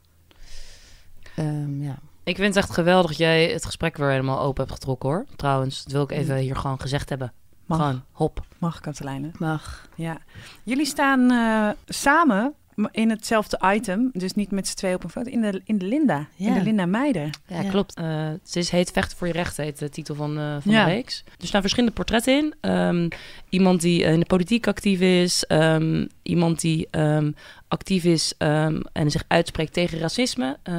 Ehm, 1.35 1.83
ja. 1.83 1.99
Ik 2.25 2.37
vind 2.37 2.55
het 2.55 2.65
echt 2.65 2.75
geweldig 2.75 3.11
dat 3.11 3.19
jij 3.19 3.49
het 3.49 3.65
gesprek 3.65 3.97
weer 3.97 4.11
helemaal 4.11 4.41
open 4.41 4.63
hebt 4.63 4.75
getrokken 4.75 5.09
hoor. 5.09 5.25
Trouwens, 5.37 5.85
dat 5.85 5.93
wil 5.93 6.03
ik 6.03 6.11
even 6.11 6.37
hier 6.37 6.57
gewoon 6.57 6.81
gezegd 6.81 7.09
hebben. 7.09 7.33
Mag. 7.67 7.79
Gewoon, 7.79 8.03
hop. 8.13 8.45
Mag, 8.59 8.81
Katelijne? 8.81 9.31
Mag. 9.39 9.89
Ja. 9.95 10.19
Jullie 10.63 10.87
staan 10.87 11.31
eh, 11.31 11.77
samen 11.87 12.55
in 12.91 13.11
hetzelfde 13.11 13.61
item, 13.75 14.11
dus 14.13 14.33
niet 14.35 14.51
met 14.51 14.69
z'n 14.69 14.75
twee 14.77 14.95
op 14.95 15.05
een 15.05 15.11
foto, 15.11 15.31
in 15.31 15.41
de, 15.41 15.61
in 15.65 15.79
de 15.79 15.85
Linda. 15.85 16.27
In 16.37 16.53
de 16.55 16.63
Linda 16.63 16.87
Meiden. 16.87 17.31
Ja, 17.47 17.61
Ja. 17.61 17.71
klopt. 17.71 17.95
Eh, 17.95 18.29
het 18.29 18.57
is 18.57 18.71
Heet 18.71 18.91
Vechten 18.91 19.17
voor 19.19 19.27
je 19.27 19.33
rechten, 19.33 19.65
heet 19.65 19.79
de 19.79 19.89
titel 19.89 20.15
van, 20.15 20.39
eh, 20.39 20.57
van 20.61 20.73
Ja. 20.73 20.85
de 20.85 20.91
reeks. 20.91 21.25
Er 21.41 21.47
staan 21.47 21.61
verschillende 21.61 21.95
portretten 21.95 22.37
in. 22.37 22.55
Ehm, 22.61 23.09
iemand 23.49 23.81
die 23.81 24.05
eh, 24.05 24.13
in 24.13 24.21
de 24.21 24.27
politiek 24.27 24.67
actief 24.67 25.01
is. 25.01 25.45
ehm, 25.45 26.07
iemand 26.23 26.61
die 26.61 26.89
ehm, 26.91 27.31
actief 27.69 28.05
is 28.05 28.35
ehm, 28.39 28.81
en 28.93 29.11
zich 29.11 29.25
uitspreekt 29.29 29.73
tegen 29.73 29.99
racisme. 29.99 30.57
Eh, 30.63 30.75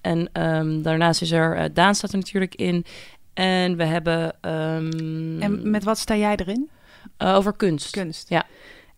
en 0.00 0.28
ehm, 0.32 0.82
daarnaast 0.82 1.22
is 1.22 1.30
er, 1.30 1.56
eh, 1.56 1.64
Daan 1.72 1.94
staat 1.94 2.12
er 2.12 2.18
natuurlijk 2.18 2.54
in. 2.54 2.84
En 3.34 3.76
we 3.76 3.84
hebben... 3.84 4.32
ehm, 4.40 5.40
En 5.42 5.70
met 5.70 5.84
wat 5.84 5.98
sta 5.98 6.16
jij 6.16 6.36
erin? 6.36 6.68
eh, 7.16 7.34
over 7.34 7.52
kunst. 7.52 7.90
Kunst. 7.90 8.28
Ja. 8.28 8.46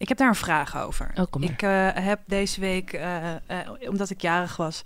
Ik 0.03 0.09
heb 0.09 0.17
daar 0.17 0.29
een 0.29 0.35
vraag 0.35 0.77
over. 0.77 1.13
Oh. 1.15 1.43
Ik 1.43 1.63
eh, 1.63 1.89
heb 1.93 2.21
deze 2.27 2.61
week, 2.61 2.93
eh, 2.93 3.31
eh, 3.35 3.41
omdat 3.89 4.11
ik 4.11 4.21
jarig 4.21 4.57
was, 4.57 4.83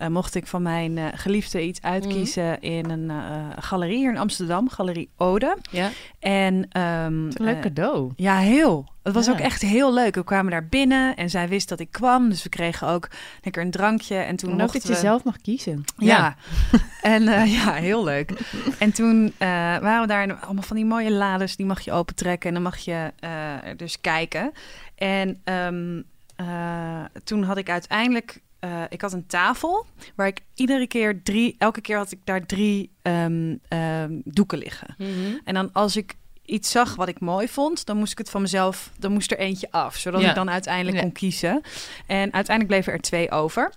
eh, 0.00 0.08
mocht 0.08 0.34
ik 0.34 0.46
van 0.46 0.62
mijn 0.62 0.98
eh, 0.98 1.06
geliefde 1.14 1.62
iets 1.62 1.82
uitkiezen 1.82 2.60
in 2.60 2.90
een 2.90 3.10
eh, 3.10 3.16
galerie 3.58 3.96
hier 3.96 4.10
in 4.10 4.18
Amsterdam, 4.18 4.68
Galerie 4.68 5.10
Ode. 5.16 5.56
Ja? 5.70 5.90
En 6.18 6.66
ehm, 6.70 7.12
Een 7.12 7.32
leuk 7.34 7.60
cadeau. 7.60 8.12
ja, 8.16 8.36
heel. 8.38 8.88
Het 9.02 9.14
was 9.14 9.26
Ja. 9.26 9.32
ook 9.32 9.38
echt 9.38 9.62
heel 9.62 9.92
leuk. 9.94 10.14
We 10.14 10.24
kwamen 10.24 10.50
daar 10.50 10.66
binnen 10.66 11.16
en 11.16 11.30
zij 11.30 11.48
wist 11.48 11.68
dat 11.68 11.80
ik 11.80 11.90
kwam. 11.90 12.28
Dus 12.28 12.42
we 12.42 12.48
kregen 12.48 12.88
ook 12.88 13.08
lekker 13.42 13.62
een 13.62 13.70
drankje. 13.70 14.14
En 14.16 14.36
toen 14.36 14.56
dat 14.58 14.72
je 14.72 14.88
we... 14.88 14.94
zelf 14.94 15.24
mag 15.24 15.36
kiezen. 15.36 15.84
Ja, 15.96 16.36
en 17.02 17.28
eh, 17.28 17.52
ja, 17.52 17.72
heel 17.72 18.04
leuk. 18.04 18.32
En 18.78 18.92
toen 18.92 19.32
eh, 19.38 19.48
waren 19.78 20.00
we 20.00 20.06
daar 20.06 20.22
in 20.22 20.40
allemaal 20.40 20.62
van 20.62 20.76
die 20.76 20.84
mooie 20.84 21.10
lades, 21.12 21.56
die 21.56 21.66
mag 21.66 21.80
je 21.80 21.92
opentrekken 21.92 22.48
en 22.48 22.54
dan 22.54 22.62
mag 22.62 22.78
je 22.78 23.12
eh, 23.20 23.64
er 23.66 23.76
dus 23.76 24.00
kijken. 24.00 24.52
En 24.94 25.40
ehm, 25.44 26.02
eh, 26.36 27.04
toen 27.24 27.42
had 27.42 27.56
ik 27.56 27.70
uiteindelijk, 27.70 28.40
eh, 28.60 28.82
ik 28.88 29.00
had 29.00 29.12
een 29.12 29.26
tafel 29.26 29.86
waar 30.14 30.26
ik 30.26 30.40
iedere 30.54 30.86
keer 30.86 31.22
drie, 31.22 31.54
elke 31.58 31.80
keer 31.80 31.96
had 31.96 32.12
ik 32.12 32.18
daar 32.24 32.46
drie 32.46 32.90
ehm, 33.02 33.56
ehm, 33.68 34.20
doeken 34.24 34.58
liggen. 34.58 34.94
Mhm. 34.98 35.10
En 35.44 35.54
dan 35.54 35.72
als 35.72 35.96
ik 35.96 36.14
iets 36.44 36.70
zag 36.70 36.94
wat 36.94 37.08
ik 37.08 37.20
mooi 37.20 37.48
vond, 37.48 37.86
dan 37.86 37.96
moest 37.96 38.12
ik 38.12 38.18
het 38.18 38.30
van 38.30 38.40
mezelf, 38.40 38.90
dan 38.98 39.12
moest 39.12 39.30
er 39.32 39.38
eentje 39.38 39.70
af, 39.70 39.96
zodat 39.96 40.20
Ja. 40.20 40.28
ik 40.28 40.34
dan 40.34 40.50
uiteindelijk 40.50 40.96
Ja. 40.96 41.02
kon 41.02 41.12
kiezen. 41.12 41.62
En 42.06 42.32
uiteindelijk 42.32 42.66
bleven 42.66 42.92
er 42.92 43.00
twee 43.00 43.30
over. 43.30 43.72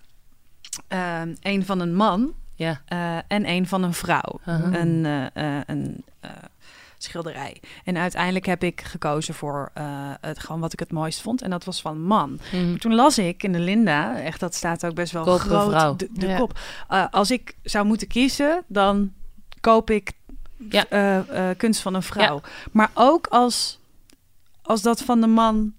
Eén 0.88 1.38
een 1.42 1.66
van 1.66 1.80
een 1.80 1.96
man 1.96 2.34
Ja. 2.56 2.82
eh, 2.86 3.18
en 3.28 3.50
een 3.50 3.68
van 3.68 3.84
een 3.84 3.94
vrouw. 3.94 4.40
Een, 4.46 5.04
een 5.04 6.04
eh, 6.20 6.30
schilderij. 7.04 7.62
En 7.84 7.98
uiteindelijk 7.98 8.46
heb 8.46 8.64
ik 8.64 8.82
gekozen 8.82 9.34
voor 9.34 9.72
eh, 9.74 9.86
het, 10.22 10.40
gewoon 10.40 10.62
wat 10.62 10.74
ik 10.74 10.80
het 10.80 10.92
mooist 10.92 11.22
vond. 11.22 11.42
En 11.42 11.50
dat 11.50 11.64
was 11.64 11.82
van 11.82 12.02
man. 12.02 12.40
Mhm. 12.52 12.78
Toen 12.78 12.96
las 12.96 13.18
ik 13.18 13.44
in 13.44 13.52
de 13.52 13.60
Linda, 13.60 14.20
echt 14.20 14.40
dat 14.40 14.56
staat 14.56 14.86
ook 14.86 14.94
best 14.94 15.12
wel 15.12 15.24
groot, 15.24 15.70
vrouw. 15.72 15.96
de, 15.96 16.08
de 16.12 16.28
Ja. 16.28 16.38
kop. 16.38 16.60
Eh, 16.88 17.06
als 17.12 17.32
ik 17.32 17.56
zou 17.64 17.86
moeten 17.86 18.08
kiezen, 18.08 18.64
dan 18.68 19.14
koop 19.62 19.90
ik 19.90 20.12
Ja. 20.70 20.86
eh, 20.90 21.50
kunst 21.58 21.82
van 21.82 21.94
een 21.94 22.04
vrouw. 22.04 22.42
Maar 22.72 22.90
ook 22.94 23.28
als, 23.28 23.80
als 24.62 24.82
dat 24.82 25.02
van 25.02 25.22
de 25.22 25.28
man 25.28 25.74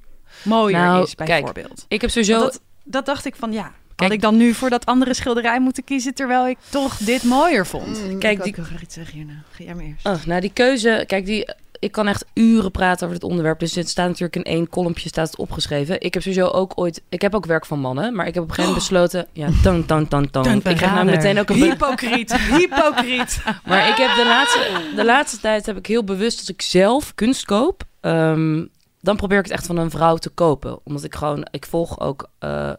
mooier 0.45 0.79
Nou, 0.81 1.03
is, 1.03 1.15
kijk, 1.15 1.29
bijvoorbeeld. 1.29 1.85
Ik 1.89 2.01
heb 2.01 2.11
sowieso... 2.11 2.39
Dat, 2.39 2.61
dat 2.83 3.07
dacht 3.07 3.25
ik 3.25 3.37
van, 3.37 3.53
ja, 3.53 3.73
Kijk- 3.97 4.11
had 4.11 4.11
ik 4.13 4.21
dan 4.21 4.37
nu 4.37 4.55
voor 4.55 4.71
dat 4.71 4.87
andere 4.87 5.15
schilderij 5.15 5.61
moeten 5.61 5.85
kiezen... 5.85 6.15
terwijl 6.15 6.47
ik 6.49 6.59
toch 6.69 6.97
dit 6.97 7.23
mooier 7.25 7.67
vond? 7.67 8.03
Mm, 8.11 8.19
Kijk, 8.19 8.39
ik 8.39 8.43
die- 8.45 8.53
heel 8.57 8.65
graag 8.65 8.83
iets 8.83 8.95
zeggen 8.95 9.15
hierna. 9.15 9.43
Ga 9.51 9.65
jij 9.65 9.75
maar 9.75 9.85
eerst. 9.85 10.07
Oh, 10.07 10.25
nou, 10.27 10.41
die 10.41 10.53
keuze... 10.53 11.05
Kijk, 11.07 11.27
die, 11.27 11.53
ik 11.79 11.93
kan 11.93 12.09
echt 12.09 12.25
uren 12.35 12.71
praten 12.71 13.07
over 13.07 13.21
dit 13.21 13.29
onderwerp. 13.31 13.59
Dus 13.59 13.75
het 13.75 13.89
staat 13.89 14.07
natuurlijk 14.09 14.37
in 14.37 14.43
één 14.43 14.69
kolompje 14.69 15.09
staat 15.09 15.27
het 15.27 15.37
opgeschreven. 15.39 16.01
Ik 16.01 16.15
heb 16.15 16.23
sowieso 16.23 16.47
ook 16.47 16.73
ooit... 16.75 17.03
Ik 17.09 17.23
heb 17.23 17.35
ook 17.35 17.47
werk 17.47 17.67
van 17.67 17.79
mannen. 17.81 18.15
Maar 18.15 18.27
ik 18.27 18.35
heb 18.35 18.43
op 18.43 18.49
een 18.49 18.55
gegeven 18.55 18.75
moment 18.81 19.09
besloten... 19.11 19.27
Ja, 19.33 19.49
tang, 19.63 19.87
tang, 19.87 20.09
tang, 20.09 20.31
tang. 20.31 20.47
Ik 20.47 20.63
krijg 20.77 20.93
nou 20.95 21.05
meteen 21.05 21.39
ook 21.39 21.49
een... 21.49 21.57
Hypocriet, 21.63 22.33
hypocriet. 22.37 23.43
Maar 23.67 23.89
ik 23.89 23.97
heb 23.97 24.15
de 24.17 24.25
laatste, 24.27 24.81
de 24.97 25.05
laatste 25.05 25.39
tijd 25.41 25.67
heb 25.67 25.77
ik 25.77 25.87
heel 25.87 26.05
bewust... 26.05 26.39
als 26.39 26.49
ik 26.51 26.63
zelf 26.63 27.15
kunst 27.15 27.45
koop... 27.45 27.83
ehm, 28.01 28.65
dan 29.01 29.17
probeer 29.17 29.39
ik 29.39 29.45
het 29.45 29.53
echt 29.53 29.67
van 29.67 29.77
een 29.77 29.91
vrouw 29.91 30.17
te 30.17 30.29
kopen. 30.31 30.79
Omdat 30.85 31.05
ik 31.05 31.15
gewoon... 31.15 31.47
Ik 31.51 31.67
volg 31.67 32.01
ook... 32.01 32.29
eh, 32.39 32.71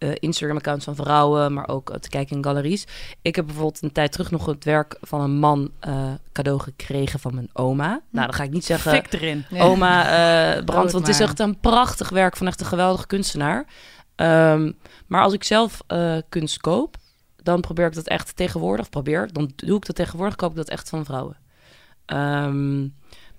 eh, 0.00 0.10
Instagram-accounts 0.14 0.84
van 0.84 0.94
vrouwen, 0.94 1.52
maar 1.52 1.68
ook 1.68 1.90
eh, 1.90 1.96
te 1.96 2.08
kijken 2.08 2.36
in 2.36 2.44
galeries. 2.44 2.86
Ik 3.22 3.36
heb 3.36 3.46
bijvoorbeeld 3.46 3.82
een 3.82 3.92
tijd 3.92 4.12
terug 4.12 4.30
nog 4.30 4.46
het 4.46 4.64
werk 4.64 4.96
van 5.00 5.20
een 5.20 5.38
man 5.38 5.70
eh, 5.80 6.12
cadeau 6.32 6.60
gekregen 6.60 7.20
van 7.20 7.34
mijn 7.34 7.48
oma. 7.52 7.88
Nou, 7.88 8.26
dan 8.26 8.32
ga 8.34 8.42
ik 8.42 8.50
niet 8.50 8.64
zeggen 8.64 8.92
Fik 8.92 9.12
erin. 9.12 9.44
Oma 9.58 10.04
eh 10.04 10.64
Brand, 10.64 10.92
want 10.92 11.06
het 11.06 11.14
is 11.14 11.20
echt 11.20 11.38
een 11.38 11.60
prachtig 11.60 12.08
werk 12.08 12.36
van 12.36 12.46
echt 12.46 12.60
een 12.60 12.66
geweldige 12.66 13.06
kunstenaar. 13.06 13.66
Ehm, 14.20 14.72
maar 15.06 15.22
als 15.22 15.32
ik 15.32 15.44
zelf 15.44 15.82
eh, 15.86 16.16
kunst 16.28 16.60
koop, 16.60 16.96
dan 17.36 17.60
probeer 17.60 17.86
ik 17.86 17.94
dat 17.94 18.06
echt 18.06 18.36
tegenwoordig, 18.36 18.88
probeer, 18.88 19.32
dan 19.32 19.52
doe 19.56 19.76
ik 19.76 19.86
dat 19.86 19.96
tegenwoordig, 19.96 20.36
koop 20.36 20.50
ik 20.50 20.56
dat 20.56 20.68
echt 20.68 20.88
van 20.88 21.04
vrouwen. 21.04 21.36
Ehm, 22.06 22.88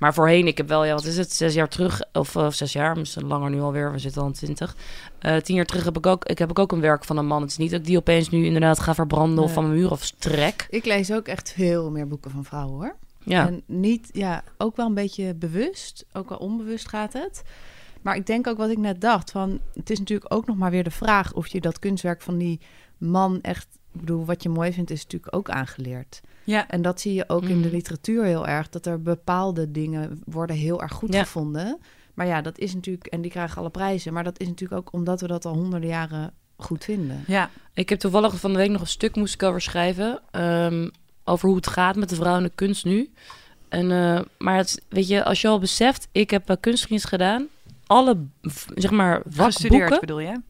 maar 0.01 0.13
voorheen, 0.13 0.47
ik 0.47 0.57
heb 0.57 0.67
wel, 0.67 0.85
ja, 0.85 0.93
wat 0.93 1.05
is 1.05 1.17
het, 1.17 1.33
zes 1.33 1.53
jaar 1.53 1.67
terug, 1.67 2.01
of 2.13 2.35
eh, 2.35 2.49
zes 2.49 2.73
jaar, 2.73 2.97
misschien 2.97 3.27
langer 3.27 3.49
nu 3.49 3.61
alweer, 3.61 3.91
we 3.91 3.99
zitten 3.99 4.21
al 4.21 4.27
aan 4.27 4.33
twintig. 4.33 4.75
Eh, 5.19 5.37
tien 5.37 5.55
jaar 5.55 5.65
terug 5.65 5.83
heb 5.83 5.97
ik 5.97 6.05
ook, 6.05 6.25
ik 6.25 6.37
heb 6.37 6.49
ik 6.49 6.59
ook 6.59 6.71
een 6.71 6.81
werk 6.81 7.05
van 7.05 7.17
een 7.17 7.25
man. 7.25 7.41
Het 7.41 7.51
is 7.51 7.57
niet 7.57 7.71
dat 7.71 7.79
ik 7.79 7.85
die 7.85 7.97
opeens 7.97 8.29
nu 8.29 8.45
inderdaad 8.45 8.79
ga 8.79 8.95
verbranden 8.95 9.43
of 9.43 9.53
van 9.53 9.63
mijn 9.63 9.75
muur 9.75 9.91
of 9.91 10.11
trek. 10.11 10.67
Ik 10.69 10.85
lees 10.85 11.11
ook 11.11 11.27
echt 11.27 11.51
veel 11.51 11.91
meer 11.91 12.07
boeken 12.07 12.31
van 12.31 12.45
vrouwen 12.45 12.79
hoor. 12.79 12.95
Ja, 13.23 13.47
En 13.47 13.61
niet, 13.65 14.09
ja, 14.13 14.43
ook 14.57 14.75
wel 14.75 14.85
een 14.85 14.93
beetje 14.93 15.33
bewust, 15.33 16.05
ook 16.13 16.29
wel 16.29 16.37
onbewust 16.37 16.87
gaat 16.87 17.13
het. 17.13 17.43
Maar 18.01 18.15
ik 18.15 18.25
denk 18.25 18.47
ook 18.47 18.57
wat 18.57 18.69
ik 18.69 18.77
net 18.77 19.01
dacht, 19.01 19.31
van 19.31 19.59
het 19.73 19.89
is 19.89 19.99
natuurlijk 19.99 20.33
ook 20.33 20.45
nog 20.45 20.57
maar 20.57 20.71
weer 20.71 20.83
de 20.83 20.91
vraag 20.91 21.33
of 21.33 21.47
je 21.47 21.61
dat 21.61 21.79
kunstwerk 21.79 22.21
van 22.21 22.37
die 22.37 22.59
man 22.97 23.41
echt, 23.41 23.67
ik 23.93 23.99
bedoel, 23.99 24.25
wat 24.25 24.43
je 24.43 24.49
mooi 24.49 24.73
vindt, 24.73 24.91
is 24.91 25.03
natuurlijk 25.03 25.35
ook 25.35 25.49
aangeleerd. 25.49 26.21
Ja, 26.43 26.67
En 26.67 26.81
dat 26.81 27.01
zie 27.01 27.13
je 27.13 27.23
ook 27.29 27.41
in 27.43 27.61
de 27.61 27.67
Mhm. 27.67 27.75
literatuur 27.75 28.23
heel 28.23 28.47
erg, 28.47 28.69
dat 28.69 28.85
er 28.85 29.01
bepaalde 29.01 29.71
dingen 29.71 30.21
worden 30.25 30.55
heel 30.55 30.81
erg 30.81 30.91
goed 30.91 31.13
Ja. 31.13 31.23
gevonden. 31.23 31.77
Maar 32.13 32.25
ja, 32.27 32.41
dat 32.41 32.57
is 32.57 32.73
natuurlijk, 32.73 33.05
en 33.05 33.21
die 33.21 33.31
krijgen 33.31 33.57
alle 33.57 33.69
prijzen, 33.69 34.13
maar 34.13 34.23
dat 34.23 34.39
is 34.39 34.47
natuurlijk 34.47 34.79
ook 34.81 34.93
omdat 34.93 35.21
we 35.21 35.27
dat 35.27 35.45
al 35.45 35.53
honderden 35.53 35.89
jaren 35.89 36.33
goed 36.57 36.83
vinden. 36.83 37.23
ja. 37.27 37.49
Ik 37.73 37.89
heb 37.89 37.99
toevallig 37.99 38.39
van 38.39 38.51
de 38.51 38.57
week 38.57 38.69
nog 38.69 38.81
een 38.81 38.87
stuk 38.87 39.15
moest 39.15 39.33
ik 39.33 39.43
over 39.43 39.61
schrijven. 39.61 40.19
ehm, 40.31 40.89
over 41.23 41.47
hoe 41.47 41.55
het 41.57 41.67
gaat 41.67 41.95
met 41.95 42.09
de 42.09 42.15
vrouw 42.15 42.37
in 42.37 42.43
de 42.43 42.51
kunst 42.55 42.85
nu. 42.85 43.11
En, 43.69 43.91
eh, 43.91 44.21
maar 44.37 44.57
het, 44.57 44.81
weet 44.89 45.07
je, 45.07 45.23
als 45.23 45.41
je 45.41 45.47
al 45.47 45.59
beseft, 45.59 46.07
ik 46.11 46.29
heb 46.29 46.49
uh, 46.49 46.55
kunstgeschiedenis 46.59 47.09
gedaan. 47.09 47.47
Alle, 47.87 48.17
zeg 48.75 48.91
maar, 48.91 49.21
Gestudeerd 49.29 49.53
vakboeken. 49.53 49.99
bedoel 49.99 50.19
je? 50.19 50.41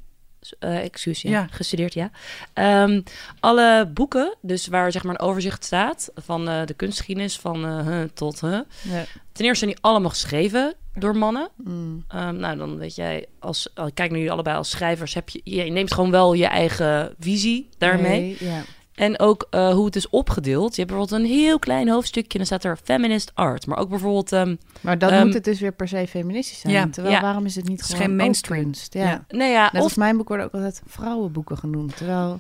Excuus, 0.60 1.22
ja, 1.22 1.30
Ja. 1.30 1.48
gestudeerd, 1.52 1.94
ja. 1.94 2.12
Ehm, 2.54 3.02
alle 3.40 3.90
boeken, 3.94 4.36
dus 4.42 4.68
waar 4.68 4.92
zeg 4.92 5.04
maar 5.04 5.14
een 5.20 5.28
overzicht 5.28 5.64
staat 5.64 6.12
van 6.16 6.50
eh, 6.50 6.66
de 6.66 6.74
kunstgeschiedenis 6.74 7.38
van 7.38 7.66
eh, 7.66 8.02
tot... 8.14 8.42
huh. 8.42 8.60
Ja. 8.82 9.04
Ten 9.32 9.46
eerste 9.46 9.66
zijn 9.66 9.70
die 9.76 9.84
allemaal 9.84 10.10
geschreven 10.10 10.74
door 10.94 11.18
mannen. 11.18 11.50
Mm. 11.64 12.06
Ehm, 12.08 12.36
nou, 12.36 12.58
dan 12.58 12.78
weet 12.78 12.96
jij, 12.96 13.26
als, 13.40 13.70
kijk 13.74 13.98
naar 14.10 14.10
jullie 14.10 14.32
allebei 14.32 14.58
als 14.58 14.70
schrijvers, 14.70 15.14
heb 15.14 15.30
je, 15.30 15.42
je 15.44 15.64
neemt 15.64 15.94
gewoon 15.94 16.12
wel 16.12 16.34
je 16.34 16.46
eigen 16.46 17.16
visie 17.20 17.70
daarmee. 17.78 18.20
Nee, 18.20 18.38
ja. 18.40 18.62
En 19.02 19.20
ook 19.20 19.48
eh, 19.50 19.70
hoe 19.74 19.86
het 19.86 19.96
is 19.96 20.10
opgedeeld. 20.10 20.76
Je 20.76 20.82
hebt 20.82 20.94
bijvoorbeeld 20.94 21.22
een 21.22 21.28
heel 21.38 21.60
klein 21.60 21.90
hoofdstukje 21.90 22.32
en 22.32 22.38
dan 22.38 22.46
staat 22.46 22.64
er 22.64 22.78
feminist 22.84 23.32
art. 23.34 23.68
Maar 23.68 23.78
ook 23.78 23.90
bijvoorbeeld, 23.90 24.32
ehm, 24.32 24.56
Maar 24.82 24.98
dan 24.98 25.10
Ehm, 25.10 25.26
moet 25.26 25.34
het 25.34 25.44
dus 25.44 25.60
weer 25.60 25.72
per 25.72 25.88
se 25.88 26.08
feministisch 26.10 26.60
zijn. 26.60 26.74
Ja, 26.74 26.88
Terwijl 26.92 27.16
ja. 27.16 27.22
waarom 27.22 27.46
is 27.46 27.56
het 27.56 27.68
niet 27.68 27.80
Het 27.80 27.90
is 27.90 27.94
gewoon 27.96 28.08
geen 28.08 28.16
mainstream. 28.16 28.64
kunst? 28.64 28.94
Ja. 28.94 29.04
Ja. 29.04 29.26
nee 29.30 29.52
ja, 29.52 29.64
Net 29.64 29.74
of, 29.74 29.82
als 29.82 29.96
mijn 29.96 30.18
boek 30.18 30.28
worden 30.28 30.46
ook 30.46 30.54
altijd 30.54 30.82
vrouwenboeken 30.86 31.58
genoemd. 31.58 31.98
Terwijl 31.98 32.40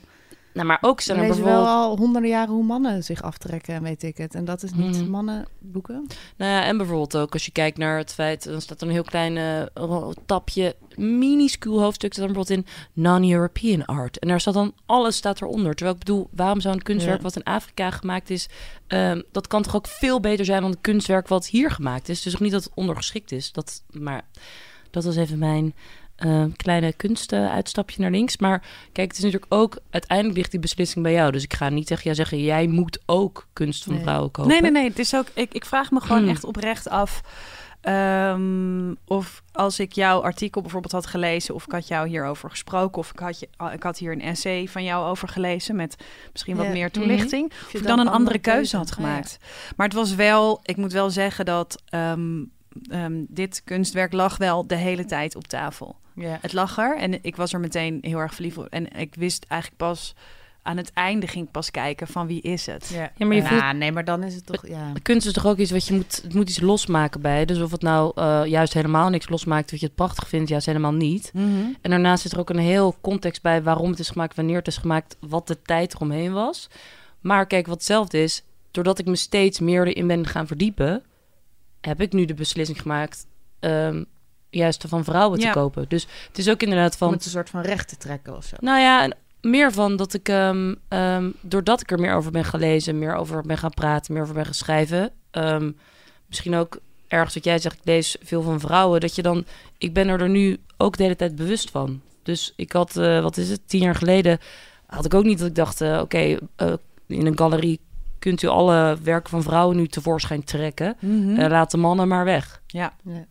nou, 0.53 0.67
maar 0.67 0.77
ook 0.81 1.01
zijn 1.01 1.17
er 1.19 1.25
bijvoorbeeld, 1.27 1.55
wel 1.55 1.65
al 1.67 1.97
honderden 1.97 2.29
jaren 2.29 2.53
hoe 2.53 2.63
mannen 2.63 3.03
zich 3.03 3.21
aftrekken 3.21 3.73
en 3.75 3.83
weet 3.83 4.03
ik 4.03 4.17
het. 4.17 4.35
En 4.35 4.45
dat 4.45 4.63
is 4.63 4.73
niet 4.73 4.97
Mhm. 5.01 5.09
mannenboeken. 5.09 6.07
nou 6.37 6.51
ja, 6.51 6.63
en 6.63 6.77
bijvoorbeeld 6.77 7.17
ook 7.17 7.33
als 7.33 7.45
je 7.45 7.51
kijkt 7.51 7.77
naar 7.77 7.97
het 7.97 8.13
feit, 8.13 8.43
dan 8.43 8.61
staat 8.61 8.81
er 8.81 8.87
een 8.87 8.93
heel 8.93 9.03
klein 9.03 9.67
ro- 9.73 10.13
tapje, 10.25 10.75
minuscuul 10.95 11.81
hoofdstuk, 11.81 12.13
staat 12.13 12.27
er 12.27 12.33
bijvoorbeeld 12.33 12.65
in 12.67 12.73
non-European 13.03 13.85
art. 13.85 14.19
En 14.19 14.27
daar 14.27 14.39
staat 14.41 14.53
dan, 14.53 14.73
alles 14.85 15.15
staat 15.15 15.41
eronder. 15.41 15.73
Terwijl 15.75 15.97
ik 15.97 16.05
bedoel, 16.05 16.27
waarom 16.31 16.61
zou 16.61 16.75
een 16.75 16.81
kunstwerk 16.83 17.17
Ja. 17.17 17.23
wat 17.23 17.35
in 17.35 17.43
Afrika 17.43 17.91
gemaakt 17.91 18.29
is, 18.29 18.49
ehm, 18.87 19.21
dat 19.31 19.47
kan 19.47 19.61
toch 19.61 19.75
ook 19.75 19.87
veel 19.87 20.19
beter 20.19 20.45
zijn 20.45 20.61
dan 20.61 20.71
een 20.71 20.81
kunstwerk 20.81 21.27
wat 21.27 21.47
hier 21.47 21.71
gemaakt 21.71 22.09
is. 22.09 22.21
Dus 22.21 22.33
ook 22.33 22.39
niet 22.41 22.51
dat 22.51 22.63
het 22.63 22.73
ondergeschikt 22.75 23.31
is. 23.31 23.51
Dat, 23.51 23.83
maar 23.89 24.21
dat 24.89 25.03
was 25.03 25.15
even 25.15 25.37
mijn 25.37 25.73
eh, 26.21 26.43
kleine 26.55 26.93
kunstuitstapje 26.93 28.01
naar 28.01 28.11
links. 28.11 28.37
Maar 28.37 28.59
kijk, 28.91 29.07
het 29.07 29.17
is 29.17 29.23
natuurlijk 29.23 29.53
ook, 29.53 29.77
uiteindelijk 29.89 30.37
ligt 30.37 30.51
die 30.51 30.59
beslissing 30.59 31.03
bij 31.03 31.13
jou. 31.13 31.31
Dus 31.31 31.43
ik 31.43 31.53
ga 31.53 31.69
niet 31.69 31.87
tegen 31.87 32.03
jou 32.03 32.15
zeggen, 32.15 32.41
jij 32.43 32.67
moet 32.67 32.99
ook 33.05 33.47
kunst 33.53 33.83
van 33.83 33.93
Nee. 33.93 34.01
vrouwen 34.03 34.31
kopen. 34.31 34.51
Nee, 34.51 34.61
nee, 34.61 34.71
nee. 34.71 34.89
Het 34.89 34.99
is 34.99 35.15
ook, 35.15 35.25
ik, 35.33 35.53
ik 35.53 35.65
vraag 35.65 35.91
me 35.91 35.99
gewoon 36.01 36.21
Hmm. 36.21 36.29
echt 36.29 36.43
oprecht 36.43 36.89
af. 36.89 37.21
ehm, 37.81 38.93
of 39.05 39.43
als 39.51 39.79
ik 39.79 39.91
jouw 39.93 40.21
artikel 40.21 40.61
bijvoorbeeld 40.61 40.91
had 40.93 41.05
gelezen, 41.05 41.55
of 41.55 41.65
ik 41.65 41.71
had 41.71 41.87
jou 41.87 42.07
hierover 42.07 42.49
gesproken, 42.49 42.97
of 42.97 43.11
ik 43.11 43.19
had, 43.19 43.39
je, 43.39 43.47
ah, 43.57 43.73
ik 43.73 43.83
had 43.83 43.97
hier 43.97 44.11
een 44.11 44.21
essay 44.21 44.67
van 44.67 44.83
jou 44.83 45.09
over 45.09 45.27
gelezen 45.27 45.75
met 45.75 45.95
misschien 46.31 46.55
wat 46.55 46.65
Ja. 46.65 46.71
meer 46.71 46.91
toelichting, 46.91 47.51
Of 47.65 47.73
ik 47.73 47.83
dan 47.83 47.99
een 47.99 48.07
andere 48.07 48.39
keuze 48.39 48.77
had 48.77 48.87
Ja, 48.89 48.93
gemaakt. 48.95 49.37
Maar 49.75 49.87
het 49.87 49.95
was 49.95 50.15
wel, 50.15 50.59
ik 50.63 50.77
moet 50.77 50.91
wel 50.91 51.09
zeggen 51.09 51.45
dat 51.45 51.81
ehm, 51.89 52.43
ehm, 52.89 53.23
dit 53.27 53.61
kunstwerk 53.65 54.13
lag 54.13 54.37
wel 54.37 54.67
de 54.67 54.75
hele 54.75 55.05
tijd 55.05 55.35
op 55.35 55.47
tafel. 55.47 55.95
Ja. 56.21 56.37
Het 56.41 56.53
lag 56.53 56.77
er 56.77 56.97
en 56.97 57.23
ik 57.23 57.35
was 57.35 57.53
er 57.53 57.59
meteen 57.59 57.97
heel 58.01 58.17
erg 58.17 58.33
verliefd 58.33 58.57
op. 58.57 58.65
En 58.65 58.97
ik 58.97 59.15
wist 59.15 59.45
eigenlijk 59.47 59.81
pas 59.81 60.15
aan 60.63 60.77
het 60.77 60.93
einde 60.93 61.27
ging 61.27 61.45
ik 61.45 61.51
pas 61.51 61.71
kijken 61.71 62.07
van 62.07 62.27
wie 62.27 62.41
is 62.41 62.65
het. 62.65 62.89
Ja. 62.93 63.11
Ja, 63.15 63.25
maar 63.25 63.35
je 63.35 63.41
Ja, 63.41 63.71
nee, 63.71 63.91
maar 63.91 64.05
dan 64.05 64.23
is 64.23 64.35
het 64.35 64.45
toch... 64.45 64.67
Ja. 64.67 64.91
Kunst 65.01 65.27
is 65.27 65.33
toch 65.33 65.45
ook 65.45 65.57
iets 65.57 65.71
wat 65.71 65.87
je 65.87 65.93
moet, 65.93 66.21
het 66.23 66.33
moet 66.33 66.49
iets 66.49 66.59
losmaken 66.59 67.21
bij. 67.21 67.45
Dus 67.45 67.59
of 67.61 67.71
het 67.71 67.81
nou 67.81 68.11
eh, 68.15 68.41
juist 68.45 68.73
helemaal 68.73 69.09
niks 69.09 69.29
losmaakt, 69.29 69.71
wat 69.71 69.79
je 69.79 69.85
het 69.85 69.95
prachtig 69.95 70.27
vindt, 70.27 70.49
juist 70.49 70.65
helemaal 70.65 70.93
niet. 70.93 71.31
En 71.81 71.89
daarnaast 71.89 72.21
zit 72.21 72.31
er 72.31 72.39
ook 72.39 72.49
een 72.49 72.57
heel 72.57 72.95
context 73.01 73.41
bij 73.41 73.63
waarom 73.63 73.89
het 73.89 73.99
is 73.99 74.09
gemaakt, 74.09 74.35
wanneer 74.35 74.57
het 74.57 74.67
is 74.67 74.77
gemaakt, 74.77 75.17
wat 75.19 75.47
de 75.47 75.61
tijd 75.61 75.93
eromheen 75.93 76.33
was. 76.33 76.69
Maar 77.19 77.45
kijk, 77.45 77.67
wat 77.67 77.75
hetzelfde 77.75 78.23
is, 78.23 78.43
doordat 78.71 78.99
ik 78.99 79.05
me 79.05 79.15
steeds 79.15 79.59
meer 79.59 79.87
erin 79.87 80.07
ben 80.07 80.27
gaan 80.27 80.47
verdiepen, 80.47 81.03
heb 81.81 82.01
ik 82.01 82.13
nu 82.13 82.25
de 82.25 82.33
beslissing 82.33 82.81
gemaakt 82.81 83.25
ehm, 83.59 84.03
juist 84.51 84.83
van 84.87 85.03
vrouwen 85.03 85.39
Ja. 85.39 85.51
te 85.51 85.59
kopen. 85.59 85.85
Dus 85.87 86.07
het 86.27 86.37
is 86.37 86.49
ook 86.49 86.61
inderdaad 86.61 86.91
Om 86.91 86.97
van, 86.97 87.11
het 87.11 87.25
een 87.25 87.31
soort 87.31 87.49
van 87.49 87.61
recht 87.61 87.87
te 87.87 87.97
trekken 87.97 88.35
of 88.37 88.45
zo. 88.45 88.55
nou 88.59 88.79
ja, 88.79 89.03
en 89.03 89.15
meer 89.41 89.71
van 89.71 89.95
dat 89.95 90.13
ik, 90.13 90.29
ehm, 90.29 90.75
ehm, 90.87 91.29
doordat 91.41 91.81
ik 91.81 91.91
er 91.91 91.99
meer 91.99 92.13
over 92.13 92.31
ben 92.31 92.45
gelezen, 92.45 92.99
meer 92.99 93.15
over 93.15 93.41
ben 93.41 93.57
gaan 93.57 93.69
praten, 93.73 94.13
meer 94.13 94.21
over 94.23 94.33
ben 94.35 94.45
gaan 94.45 94.53
schrijven. 94.53 95.11
ehm, 95.31 95.71
misschien 96.27 96.55
ook 96.55 96.79
ergens 97.07 97.33
wat 97.33 97.43
jij 97.43 97.59
zegt, 97.59 97.75
ik 97.77 97.85
lees 97.85 98.15
veel 98.23 98.41
van 98.41 98.59
vrouwen, 98.59 98.99
dat 98.99 99.15
je 99.15 99.21
dan, 99.21 99.45
ik 99.77 99.93
ben 99.93 100.07
er, 100.07 100.21
er 100.21 100.29
nu 100.29 100.57
ook 100.77 100.97
de 100.97 101.03
hele 101.03 101.15
tijd 101.15 101.35
bewust 101.35 101.69
van. 101.69 102.01
Dus 102.23 102.53
ik 102.55 102.71
had, 102.71 102.97
eh, 102.97 103.21
wat 103.21 103.37
is 103.37 103.49
het, 103.49 103.61
tien 103.65 103.81
jaar 103.81 103.95
geleden 103.95 104.39
had 104.85 105.05
ik 105.05 105.13
ook 105.13 105.23
niet 105.23 105.39
dat 105.39 105.47
ik 105.47 105.55
dacht, 105.55 105.81
eh, 105.81 105.99
oké, 106.01 106.37
eh, 106.55 106.73
in 107.07 107.25
een 107.25 107.37
galerie 107.37 107.79
kunt 108.19 108.41
u 108.41 108.47
alle 108.47 108.97
werken 109.03 109.29
van 109.29 109.43
vrouwen 109.43 109.75
nu 109.77 109.87
tevoorschijn 109.87 110.43
trekken. 110.43 110.95
Mhm. 110.99 111.35
Eh, 111.39 111.49
laat 111.49 111.71
de 111.71 111.77
mannen 111.77 112.07
maar 112.07 112.25
weg. 112.25 112.61
ja. 112.67 112.93
Ja. 113.03 113.25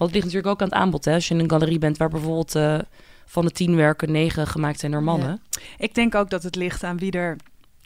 Want 0.00 0.12
het 0.12 0.22
ligt 0.22 0.24
natuurlijk 0.34 0.46
ook 0.52 0.60
aan 0.62 0.68
het 0.68 0.76
aanbod. 0.86 1.04
Hè? 1.04 1.14
Als 1.14 1.28
je 1.28 1.34
in 1.34 1.40
een 1.40 1.50
galerie 1.50 1.78
bent 1.78 1.96
waar 1.96 2.08
bijvoorbeeld 2.08 2.54
eh, 2.54 2.78
van 3.26 3.44
de 3.44 3.50
tien 3.50 3.76
werken 3.76 4.12
negen 4.12 4.46
gemaakt 4.46 4.80
zijn 4.80 4.92
door 4.92 5.02
mannen. 5.02 5.40
Ik 5.78 5.94
denk 5.94 6.14
ook 6.14 6.30
dat 6.30 6.42
het 6.42 6.54
ligt 6.56 6.84
aan 6.84 6.98
wie 6.98 7.12
er 7.12 7.36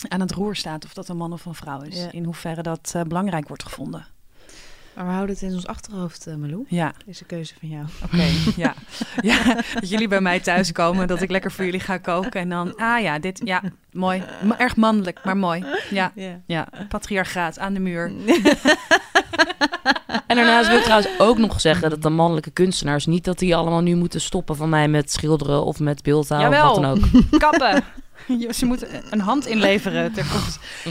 aan 0.09 0.21
het 0.21 0.33
roer 0.33 0.57
staat, 0.57 0.85
of 0.85 0.95
dat 0.95 1.09
een 1.09 1.17
man 1.17 1.33
of 1.33 1.45
een 1.45 1.55
vrouw 1.55 1.83
is. 1.83 1.97
Ja. 1.97 2.13
In 2.13 2.25
hoeverre 2.25 2.63
dat 2.63 2.93
eh, 2.95 3.03
belangrijk 3.03 3.49
wordt 3.49 3.63
gevonden. 3.63 4.07
Maar 4.95 5.05
we 5.05 5.11
houden 5.13 5.35
het 5.35 5.45
in 5.45 5.53
ons 5.55 5.67
achterhoofd, 5.67 6.27
eh, 6.27 6.35
Malou. 6.35 6.65
Ja, 6.69 6.93
Deze 7.07 7.25
keuze 7.25 7.55
van 7.61 7.69
jou. 7.69 7.87
oké. 8.05 8.25
ja. 8.63 8.75
ja, 9.21 9.45
dat 9.81 9.89
jullie 9.89 10.09
bij 10.09 10.21
mij 10.21 10.41
thuiskomen, 10.41 11.07
dat 11.09 11.23
ik 11.23 11.31
lekker 11.31 11.53
voor 11.53 11.65
jullie 11.65 11.81
ga 11.81 11.99
koken. 11.99 12.41
En 12.41 12.49
dan, 12.49 12.77
ah 12.77 13.01
ja, 13.03 13.19
dit, 13.19 13.41
ja, 13.45 13.63
mooi. 13.93 14.23
Erg 14.59 14.77
mannelijk, 14.77 15.25
maar 15.25 15.37
mooi. 15.37 15.65
Ja, 15.91 16.13
Ja. 16.15 16.41
ja. 16.47 16.69
patriarchaat 16.89 17.59
aan 17.59 17.75
de 17.75 17.81
muur. 17.81 18.13
En 20.27 20.37
daarnaast 20.37 20.69
wil 20.69 20.77
ik 20.79 20.83
trouwens 20.85 21.11
ook 21.19 21.39
nog 21.39 21.61
zeggen 21.61 21.91
dat 21.91 22.03
de 22.03 22.09
mannelijke 22.11 22.51
kunstenaars 22.51 23.07
niet 23.07 23.25
dat 23.25 23.39
die 23.39 23.57
allemaal 23.57 23.81
nu 23.81 23.95
moeten 23.95 24.21
stoppen 24.21 24.57
van 24.57 24.69
mij 24.69 24.89
met 24.89 25.13
schilderen 25.13 25.65
of 25.65 25.79
met 25.81 26.03
beeldhouw 26.03 26.49
of 26.51 26.63
wat 26.63 26.75
dan 26.75 26.85
ook. 26.85 27.05
Kappen. 27.51 27.85
Ze 28.55 28.67
moeten 28.67 28.89
een 29.11 29.21
hand 29.21 29.47
inleveren. 29.47 30.13
ter. 30.13 30.27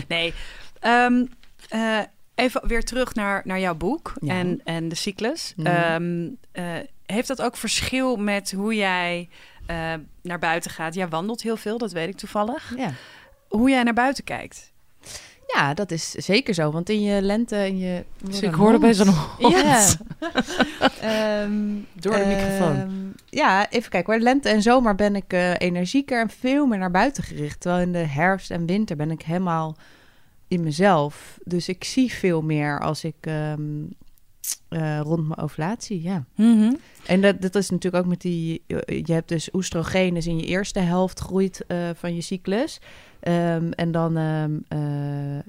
Nee. 0.08 0.34
Ehm, 0.80 1.26
eh, 1.70 2.00
Even 2.36 2.68
weer 2.68 2.84
terug 2.84 3.14
naar, 3.14 3.42
naar 3.46 3.60
jouw 3.60 3.76
boek 3.76 4.14
Ja. 4.20 4.34
en, 4.34 4.62
en 4.64 4.90
de 4.90 4.96
cyclus. 4.96 5.54
Mhm. 5.56 5.68
Ehm, 5.68 6.30
eh, 6.52 6.64
heeft 7.06 7.28
dat 7.28 7.42
ook 7.42 7.58
verschil 7.58 8.16
met 8.16 8.52
hoe 8.52 8.76
jij 8.76 9.30
eh, 9.66 9.94
naar 10.22 10.40
buiten 10.40 10.72
gaat? 10.72 10.94
Jij 10.94 11.08
wandelt 11.08 11.42
heel 11.42 11.58
veel, 11.58 11.78
dat 11.78 11.92
weet 11.92 12.08
ik 12.08 12.18
toevallig. 12.18 12.74
Ja. 12.78 12.92
Hoe 13.48 13.70
jij 13.70 13.84
naar 13.84 13.94
buiten 13.94 14.24
kijkt. 14.24 14.72
Ja, 15.54 15.74
dat 15.74 15.92
is 15.92 16.12
zeker 16.12 16.54
zo. 16.54 16.72
Want 16.72 16.90
in 16.90 17.02
je 17.02 17.22
lente, 17.22 17.68
in 17.68 17.78
je... 17.78 18.04
Dus 18.24 18.42
ik 18.42 18.54
hoorde 18.54 18.80
bij 18.80 18.94
zo'n 18.94 19.08
hond. 19.40 19.54
Ja. 19.56 19.86
Ehm, 21.02 21.52
Door 21.94 22.16
de 22.18 22.26
microfoon. 22.26 22.76
ehm, 22.76 22.92
ja, 23.30 23.70
even 23.70 23.90
kijken 23.90 24.14
hoor. 24.14 24.22
Lente 24.22 24.50
en 24.50 24.62
zomer 24.62 24.96
ben 24.96 25.16
ik 25.16 25.34
eh, 25.34 25.52
energieker 25.58 26.22
en 26.22 26.30
veel 26.30 26.66
meer 26.66 26.78
naar 26.80 26.92
buiten 26.92 27.24
gericht. 27.24 27.60
Terwijl 27.60 27.84
in 27.84 27.92
de 27.92 27.98
herfst 27.98 28.52
en 28.52 28.66
winter 28.66 28.96
ben 28.96 29.12
ik 29.12 29.22
helemaal 29.22 29.76
in 30.48 30.64
mezelf. 30.64 31.38
Dus 31.44 31.70
ik 31.70 31.84
zie 31.84 32.14
veel 32.14 32.42
meer 32.42 32.80
als 32.80 33.04
ik 33.04 33.16
ehm, 33.22 33.62
eh, 34.70 35.00
rond 35.00 35.28
mijn 35.28 35.40
ovulatie, 35.40 36.02
ja. 36.02 36.26
En 37.06 37.22
dat, 37.22 37.42
dat 37.42 37.56
is 37.56 37.70
natuurlijk 37.70 38.04
ook 38.04 38.10
met 38.10 38.22
die... 38.22 38.64
Je 38.86 39.14
hebt 39.14 39.30
dus 39.30 39.50
oestrogenus 39.54 40.28
in 40.28 40.38
je 40.38 40.46
eerste 40.46 40.80
helft 40.80 41.20
groeit 41.20 41.66
eh, 41.68 41.90
van 41.96 42.16
je 42.16 42.22
cyclus. 42.22 42.82
Ehm, 43.20 43.72
en 43.72 43.92
dan... 43.92 44.18
ehm, 44.18 44.60
eh, 44.68 45.38
eh, 45.38 45.44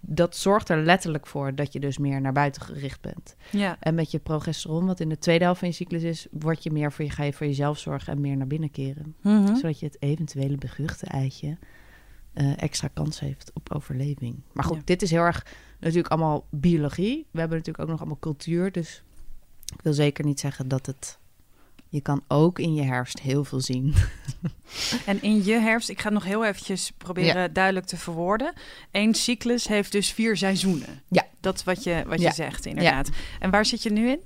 dat 0.00 0.36
zorgt 0.36 0.68
er 0.68 0.84
letterlijk 0.84 1.26
voor 1.26 1.54
dat 1.54 1.72
je 1.72 1.80
dus 1.80 1.98
meer 1.98 2.20
naar 2.20 2.32
buiten 2.32 2.62
gericht 2.62 3.00
bent. 3.00 3.36
Ja. 3.50 3.76
En 3.80 3.94
met 3.94 4.10
je 4.10 4.18
progesteron, 4.18 4.86
wat 4.86 5.00
in 5.00 5.08
de 5.08 5.18
tweede 5.18 5.44
helft 5.44 5.58
van 5.58 5.68
je 5.68 5.74
cyclus 5.74 6.02
is... 6.02 6.26
word 6.30 6.62
je 6.62 6.70
meer 6.70 6.92
voor 6.92 7.04
je, 7.04 7.10
ga 7.10 7.22
je 7.24 7.32
voor 7.32 7.46
jezelf 7.46 7.78
zorgen 7.78 8.12
en 8.12 8.20
meer 8.20 8.36
naar 8.36 8.46
binnen 8.46 8.70
keren. 8.70 9.14
Mhm. 9.22 9.54
Zodat 9.54 9.80
je 9.80 9.86
het 9.86 9.96
eventuele 10.00 10.56
beguchte 10.56 11.06
eitje 11.06 11.58
eh, 12.32 12.62
extra 12.62 12.88
kans 12.94 13.20
heeft 13.20 13.50
op 13.54 13.72
overleving. 13.74 14.42
Maar 14.52 14.64
goed, 14.64 14.76
Ja. 14.76 14.82
dit 14.84 15.02
is 15.02 15.10
heel 15.10 15.22
erg 15.22 15.46
natuurlijk 15.82 16.08
allemaal 16.12 16.46
biologie. 16.50 17.26
We 17.30 17.38
hebben 17.38 17.58
natuurlijk 17.58 17.84
ook 17.84 17.90
nog 17.90 18.00
allemaal 18.00 18.18
cultuur. 18.20 18.72
Dus 18.72 19.02
ik 19.74 19.82
wil 19.82 19.92
zeker 19.92 20.24
niet 20.24 20.40
zeggen 20.40 20.68
dat 20.68 20.86
het... 20.86 21.18
Je 21.88 22.00
kan 22.00 22.22
ook 22.28 22.58
in 22.58 22.74
je 22.74 22.82
herfst 22.82 23.20
heel 23.20 23.44
veel 23.44 23.60
zien. 23.60 23.94
En 25.06 25.22
in 25.22 25.44
je 25.44 25.52
herfst, 25.54 25.88
ik 25.88 25.98
ga 25.98 26.04
het 26.04 26.12
nog 26.12 26.24
heel 26.24 26.44
eventjes 26.44 26.92
proberen 26.98 27.52
duidelijk 27.52 27.86
te 27.86 27.96
verwoorden. 27.96 28.52
Eén 28.90 29.14
cyclus 29.14 29.68
heeft 29.68 29.92
dus 29.92 30.12
vier 30.12 30.36
seizoenen. 30.36 31.02
Ja. 31.08 31.26
Dat 31.40 31.54
is 31.54 31.64
wat 31.64 31.82
je, 31.84 32.02
wat 32.06 32.20
Ja. 32.20 32.28
je 32.28 32.34
zegt, 32.34 32.66
inderdaad. 32.66 33.10
En 33.40 33.50
waar 33.50 33.66
zit 33.66 33.82
je 33.82 33.90
nu 33.90 34.08
in? 34.08 34.20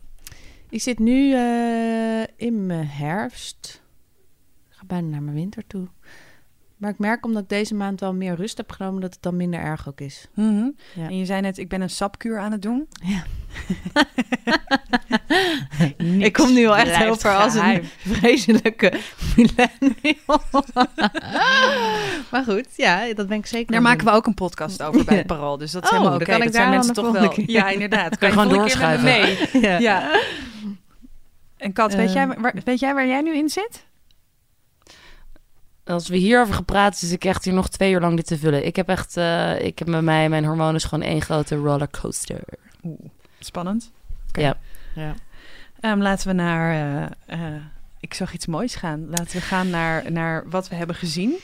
Ik 0.69 0.83
zit 0.83 0.99
nu 0.99 1.35
eh, 1.35 2.23
in 2.37 2.67
mijn 2.67 2.87
herfst. 2.87 3.83
Ik 4.71 4.77
ga 4.77 4.85
bijna 4.87 5.09
naar 5.09 5.23
mijn 5.23 5.37
winter 5.37 5.67
toe. 5.67 5.89
Maar 6.77 6.91
ik 6.91 6.99
merk 6.99 7.25
omdat 7.25 7.43
ik 7.43 7.49
deze 7.49 7.75
maand 7.75 8.01
wel 8.01 8.15
meer 8.15 8.35
rust 8.35 8.57
heb 8.57 8.73
genomen... 8.73 9.01
dat 9.01 9.13
het 9.15 9.23
dan 9.23 9.37
minder 9.37 9.61
erg 9.61 9.89
ook 9.89 10.01
is. 10.01 10.29
Mhm. 10.35 10.69
Ja. 10.95 11.07
En 11.07 11.19
je 11.19 11.25
zei 11.25 11.41
net, 11.41 11.59
ik 11.59 11.69
ben 11.69 11.81
een 11.81 11.91
sapkuur 11.91 12.39
aan 12.39 12.53
het 12.53 12.63
doen. 12.63 12.89
Ja. 13.05 13.23
Ik 16.19 16.33
kom 16.33 16.53
nu 16.53 16.67
al 16.67 16.77
echt 16.77 16.85
blijft 16.87 17.09
over 17.11 17.35
als 17.35 17.55
een 17.55 17.83
vreselijke 17.99 18.93
millennial. 19.37 20.43
maar 22.31 22.45
goed, 22.45 22.67
ja, 22.77 23.15
dat 23.15 23.27
ben 23.29 23.39
ik 23.39 23.47
zeker. 23.47 23.73
Daar 23.73 23.83
maken 23.83 24.05
we 24.07 24.13
ook 24.13 24.27
een 24.27 24.35
podcast 24.35 24.83
over 24.83 25.05
bij 25.05 25.17
het 25.17 25.27
Parool. 25.27 25.59
Dus 25.59 25.71
dat 25.73 25.83
is 25.85 25.91
Oh, 25.91 25.97
helemaal 25.97 26.21
ik 26.21 26.27
Dat 26.45 26.55
zijn 26.55 26.71
mensen 26.71 26.95
toch 26.95 27.13
wel... 27.13 27.33
Ja, 27.47 27.69
inderdaad. 27.69 28.17
Kan 28.19 28.29
je 28.29 28.35
gewoon 28.35 28.49
doorschuiven. 28.49 29.05
mee. 29.05 29.39
Ja. 29.53 29.79
Ja. 29.79 30.21
En 31.57 31.73
Kat, 31.73 31.95
weet, 31.95 32.09
Eh. 32.09 32.15
jij, 32.15 32.27
waar, 32.27 32.55
weet 32.65 32.81
jij 32.81 32.95
waar 32.95 33.07
jij 33.07 33.21
nu 33.21 33.37
in 33.37 33.49
zit? 33.49 33.85
Als 35.87 36.09
we 36.09 36.17
hierover 36.17 36.55
gepraat, 36.55 36.97
zit 36.99 37.13
ik 37.13 37.25
echt 37.25 37.45
hier 37.45 37.55
nog 37.55 37.69
twee 37.69 37.93
uur 37.93 38.01
lang 38.01 38.17
dit 38.17 38.27
te 38.27 38.39
vullen. 38.39 38.67
Ik 38.67 38.77
heb 38.77 38.89
echt, 38.89 39.17
eh, 39.17 39.61
ik 39.61 39.79
heb 39.79 39.89
met 39.89 40.03
mij, 40.03 40.29
mijn 40.29 40.45
hormonen 40.45 40.75
is 40.75 40.85
gewoon 40.85 41.05
één 41.09 41.23
grote 41.23 41.57
rollercoaster. 41.57 42.41
Oeh, 42.85 42.99
spannend. 43.39 43.91
Ja. 44.33 44.57
Ja. 44.95 45.15
Ehm, 45.81 45.99
laten 46.01 46.29
we 46.29 46.33
naar... 46.35 46.73
eh, 47.27 47.47
eh, 47.55 47.63
ik 48.01 48.15
zag 48.15 48.33
iets 48.33 48.47
moois 48.47 48.75
gaan. 48.75 49.07
Laten 49.09 49.33
we 49.37 49.41
gaan 49.41 49.71
naar, 49.71 50.13
naar 50.13 50.45
wat 50.51 50.69
we 50.69 50.75
hebben 50.75 50.97
gezien. 50.97 51.35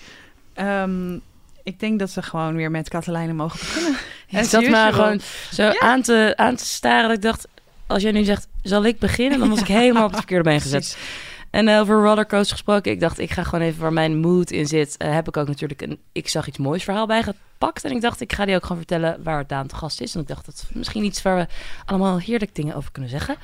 Ehm, 0.55 1.15
ik 1.63 1.81
denk 1.81 1.99
dat 1.99 2.15
we 2.15 2.23
gewoon 2.23 2.55
weer 2.57 2.71
met 2.71 2.89
Katelijne 2.89 3.33
mogen 3.33 3.59
beginnen. 3.59 3.97
Ik 4.43 4.45
zat 4.45 4.69
maar 4.69 4.93
gewoon 4.93 5.21
zo 5.53 5.63
Ja. 5.63 5.79
aan, 5.81 6.03
te, 6.03 6.33
aan 6.37 6.57
te 6.57 6.65
staren 6.65 7.09
dat 7.09 7.17
ik 7.17 7.23
dacht, 7.23 7.49
als 7.87 8.03
jij 8.03 8.13
nu 8.13 8.25
zegt, 8.25 8.49
zal 8.63 8.85
ik 8.85 8.99
beginnen? 8.99 9.39
Dan 9.39 9.49
was 9.49 9.61
ik 9.61 9.67
helemaal 9.67 10.03
op 10.05 10.09
het 10.11 10.19
verkeerde 10.19 10.45
been 10.45 10.61
gezet. 10.61 10.97
En 11.53 11.69
eh, 11.69 11.81
over 11.81 12.03
rollercoaster 12.03 12.57
gesproken, 12.57 12.93
ik 12.93 13.01
dacht, 13.01 13.19
ik 13.19 13.31
ga 13.31 13.43
gewoon 13.43 13.65
even 13.65 13.81
waar 13.81 13.93
mijn 13.93 14.21
mood 14.21 14.51
in 14.51 14.67
zit. 14.67 14.97
Eh, 14.97 15.13
heb 15.13 15.29
ik 15.29 15.37
ook 15.37 15.47
natuurlijk 15.47 15.83
een 15.83 15.99
Ik 16.13 16.29
zag 16.29 16.47
iets 16.47 16.59
moois 16.59 16.85
verhaal 16.85 17.07
bij 17.07 17.23
gepakt. 17.23 17.85
En 17.85 17.91
ik 17.91 18.01
dacht, 18.01 18.21
ik 18.21 18.33
ga 18.33 18.45
die 18.45 18.55
ook 18.55 18.63
gewoon 18.63 18.77
vertellen 18.77 19.23
waar 19.23 19.47
Daan 19.47 19.67
te 19.67 19.75
gast 19.75 20.01
is. 20.01 20.15
En 20.15 20.21
ik 20.21 20.29
dacht, 20.29 20.47
dat 20.47 20.55
is 20.55 20.75
misschien 20.75 21.05
iets 21.05 21.23
waar 21.23 21.37
we 21.37 21.47
allemaal 21.85 22.19
heerlijk 22.19 22.55
dingen 22.55 22.75
over 22.75 22.93
kunnen 22.93 23.11
zeggen. 23.11 23.37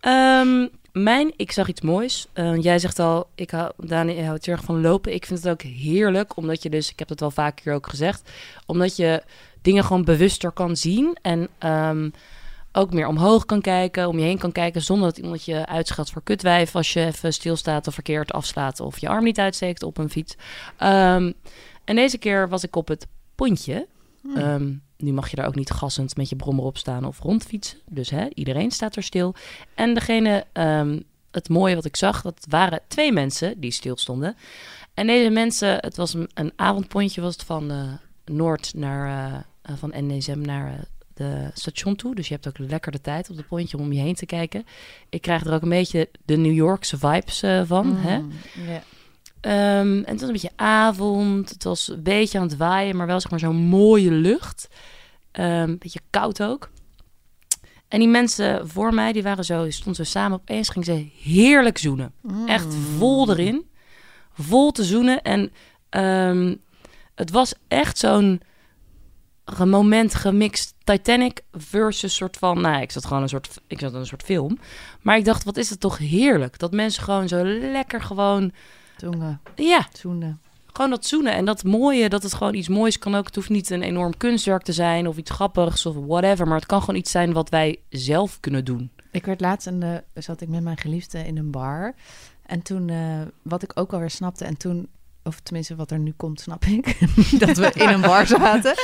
Ehm, 0.00 0.66
mijn 0.92 1.32
Ik 1.36 1.52
zag 1.52 1.68
iets 1.68 1.80
moois. 1.80 2.26
Eh, 2.32 2.62
jij 2.62 2.78
zegt 2.78 2.98
al, 2.98 3.28
ik 3.34 3.50
hou, 3.50 3.72
houdt 3.88 4.46
heel 4.46 4.54
erg 4.54 4.64
van 4.64 4.80
lopen. 4.80 5.14
Ik 5.14 5.26
vind 5.26 5.42
het 5.42 5.52
ook 5.52 5.62
heerlijk, 5.62 6.36
omdat 6.36 6.62
je 6.62 6.70
dus, 6.70 6.90
ik 6.90 6.98
heb 6.98 7.08
dat 7.08 7.20
wel 7.20 7.30
vaak 7.30 7.60
hier 7.60 7.74
ook 7.74 7.86
gezegd, 7.86 8.30
omdat 8.66 8.96
je 8.96 9.22
dingen 9.60 9.84
gewoon 9.84 10.04
bewuster 10.04 10.50
kan 10.50 10.76
zien. 10.76 11.16
En 11.22 11.48
ehm, 11.58 12.08
ook 12.72 12.92
meer 12.92 13.06
omhoog 13.06 13.46
kan 13.46 13.60
kijken, 13.60 14.08
om 14.08 14.18
je 14.18 14.24
heen 14.24 14.38
kan 14.38 14.52
kijken, 14.52 14.82
zonder 14.82 15.08
dat 15.08 15.18
iemand 15.18 15.44
je 15.44 15.66
uitschat 15.66 16.10
voor 16.10 16.22
kutwijf 16.22 16.74
als 16.76 16.92
je 16.92 17.04
even 17.04 17.32
stilstaat 17.32 17.86
of 17.86 17.94
verkeerd 17.94 18.32
afslaat 18.32 18.80
of 18.80 18.98
je 18.98 19.08
arm 19.08 19.24
niet 19.24 19.38
uitsteekt 19.38 19.82
op 19.82 19.98
een 19.98 20.10
fiets. 20.10 20.36
Ehm, 20.76 21.32
en 21.84 21.96
deze 21.96 22.18
keer 22.18 22.48
was 22.48 22.62
ik 22.62 22.76
op 22.76 22.88
het 22.88 23.06
pontje. 23.34 23.86
Hmm. 24.22 24.36
Ehm, 24.36 24.72
nu 24.96 25.12
mag 25.12 25.30
je 25.30 25.36
daar 25.36 25.46
ook 25.46 25.54
niet 25.54 25.70
gassend 25.70 26.16
met 26.16 26.28
je 26.28 26.36
brommer 26.36 26.64
op 26.64 26.78
staan 26.78 27.04
of 27.04 27.18
rondfietsen. 27.18 27.78
Dus 27.88 28.10
hè, 28.10 28.26
iedereen 28.34 28.70
staat 28.70 28.96
er 28.96 29.02
stil. 29.02 29.34
En 29.74 29.94
degene, 29.94 30.46
ehm, 30.52 31.00
het 31.30 31.48
mooie 31.48 31.74
wat 31.74 31.84
ik 31.84 31.96
zag, 31.96 32.22
dat 32.22 32.46
waren 32.48 32.80
twee 32.88 33.12
mensen 33.12 33.60
die 33.60 33.70
stilstonden. 33.70 34.36
En 34.94 35.06
deze 35.06 35.30
mensen, 35.30 35.76
het 35.80 35.96
was 35.96 36.14
een, 36.14 36.30
een 36.34 36.52
avondpontje, 36.56 37.20
was 37.20 37.32
het 37.32 37.44
van 37.44 37.70
eh, 37.70 37.92
Noord 38.24 38.72
naar, 38.74 39.32
eh, 39.32 39.38
eh, 39.62 39.76
van 39.76 39.92
NSM 39.96 40.40
naar 40.40 40.84
de 41.22 41.50
station 41.54 41.96
toe. 41.96 42.14
Dus 42.14 42.28
je 42.28 42.34
hebt 42.34 42.48
ook 42.48 42.58
lekker 42.58 42.92
de 42.92 43.00
tijd 43.00 43.30
op 43.30 43.36
het 43.36 43.46
pontje 43.46 43.76
om 43.76 43.84
om 43.84 43.92
je 43.92 44.00
heen 44.00 44.14
te 44.14 44.26
kijken. 44.26 44.64
Ik 45.08 45.22
krijg 45.22 45.44
er 45.44 45.52
ook 45.54 45.62
een 45.62 45.68
beetje 45.68 46.08
de 46.24 46.36
New 46.36 46.52
Yorkse 46.54 46.98
vibes 46.98 47.42
eh, 47.42 47.62
van. 47.64 47.96
Hè? 47.96 48.18
Mm, 48.18 48.32
ja. 48.66 48.82
Ehm, 49.40 49.96
en 49.96 50.04
het 50.04 50.20
was 50.20 50.28
een 50.28 50.32
beetje 50.32 50.56
avond. 50.56 51.48
Het 51.48 51.64
was 51.64 51.88
een 51.88 52.02
beetje 52.02 52.38
aan 52.38 52.46
het 52.46 52.56
waaien, 52.56 52.96
maar 52.96 53.06
wel 53.06 53.20
zeg 53.20 53.30
maar 53.30 53.40
zo'n 53.40 53.56
mooie 53.56 54.10
lucht. 54.10 54.68
Ehm, 55.32 55.48
Een 55.48 55.78
beetje 55.78 56.00
koud 56.10 56.42
ook. 56.42 56.70
En 57.88 57.98
die 57.98 58.08
mensen 58.08 58.68
voor 58.68 58.94
mij, 58.94 59.12
die 59.12 59.22
waren 59.22 59.44
zo, 59.44 59.62
die 59.62 59.72
stonden 59.72 60.06
zo 60.06 60.10
samen. 60.10 60.38
Opeens 60.38 60.68
gingen 60.68 60.86
ze 60.86 61.08
heerlijk 61.30 61.78
zoenen. 61.78 62.12
Echt 62.46 62.74
vol 62.74 63.30
erin. 63.30 63.70
Vol 64.32 64.70
te 64.70 64.84
zoenen. 64.84 65.22
En 65.22 65.52
ehm, 65.88 66.54
het 67.14 67.30
was 67.30 67.54
echt 67.68 67.98
zo'n 67.98 68.40
moment 69.58 70.14
gemixt 70.14 70.74
Titanic 70.84 71.40
versus 71.52 72.14
soort 72.14 72.36
van... 72.36 72.60
Nou, 72.60 72.82
ik 72.82 72.90
zat 72.90 73.06
gewoon 73.06 73.22
een 73.22 73.28
soort, 73.28 73.60
ik 73.66 73.78
zat 73.78 73.92
in 73.92 73.98
een 73.98 74.06
soort 74.06 74.22
film. 74.22 74.58
Maar 75.00 75.16
ik 75.16 75.24
dacht, 75.24 75.44
wat 75.44 75.56
is 75.56 75.70
het 75.70 75.80
toch 75.80 75.98
heerlijk. 75.98 76.58
Dat 76.58 76.72
mensen 76.72 77.02
gewoon 77.02 77.28
zo 77.28 77.44
lekker 77.44 78.02
gewoon... 78.02 78.52
Tongen, 78.96 79.40
Ja, 79.56 79.86
zoenen. 79.92 80.40
gewoon 80.72 80.90
dat 80.90 81.06
zoenen 81.06 81.32
en 81.32 81.44
dat 81.44 81.64
mooie, 81.64 82.08
dat 82.08 82.22
het 82.22 82.34
gewoon 82.34 82.54
iets 82.54 82.68
moois 82.68 82.98
kan 82.98 83.14
ook. 83.14 83.26
Het 83.26 83.34
hoeft 83.34 83.48
niet 83.48 83.70
een 83.70 83.82
enorm 83.82 84.16
kunstwerk 84.16 84.62
te 84.62 84.72
zijn 84.72 85.08
of 85.08 85.16
iets 85.16 85.30
grappigs 85.30 85.86
of 85.86 85.96
whatever. 86.06 86.46
Maar 86.46 86.56
het 86.56 86.66
kan 86.66 86.80
gewoon 86.80 86.96
iets 87.00 87.10
zijn 87.10 87.32
wat 87.32 87.48
wij 87.48 87.78
zelf 87.88 88.40
kunnen 88.40 88.64
doen. 88.64 88.90
Ik 89.10 89.26
werd 89.26 89.40
laatst 89.40 89.66
en 89.66 89.80
uh, 89.84 89.96
zat 90.14 90.40
ik 90.40 90.48
met 90.48 90.62
mijn 90.62 90.76
geliefde 90.78 91.18
in 91.26 91.38
een 91.38 91.50
bar. 91.50 91.94
En 92.46 92.62
toen, 92.62 92.88
uh, 92.88 93.20
wat 93.42 93.62
ik 93.62 93.70
ook 93.74 93.92
alweer 93.92 94.10
snapte, 94.10 94.44
en 94.44 94.56
toen, 94.56 94.88
of 95.24 95.40
tenminste 95.40 95.74
wat 95.74 95.90
er 95.90 95.98
nu 95.98 96.12
komt, 96.16 96.40
snap 96.40 96.64
ik, 96.64 96.98
dat 97.46 97.56
we 97.56 97.70
in 97.74 97.88
een 97.88 98.00
bar 98.00 98.26
zaten. 98.26 98.74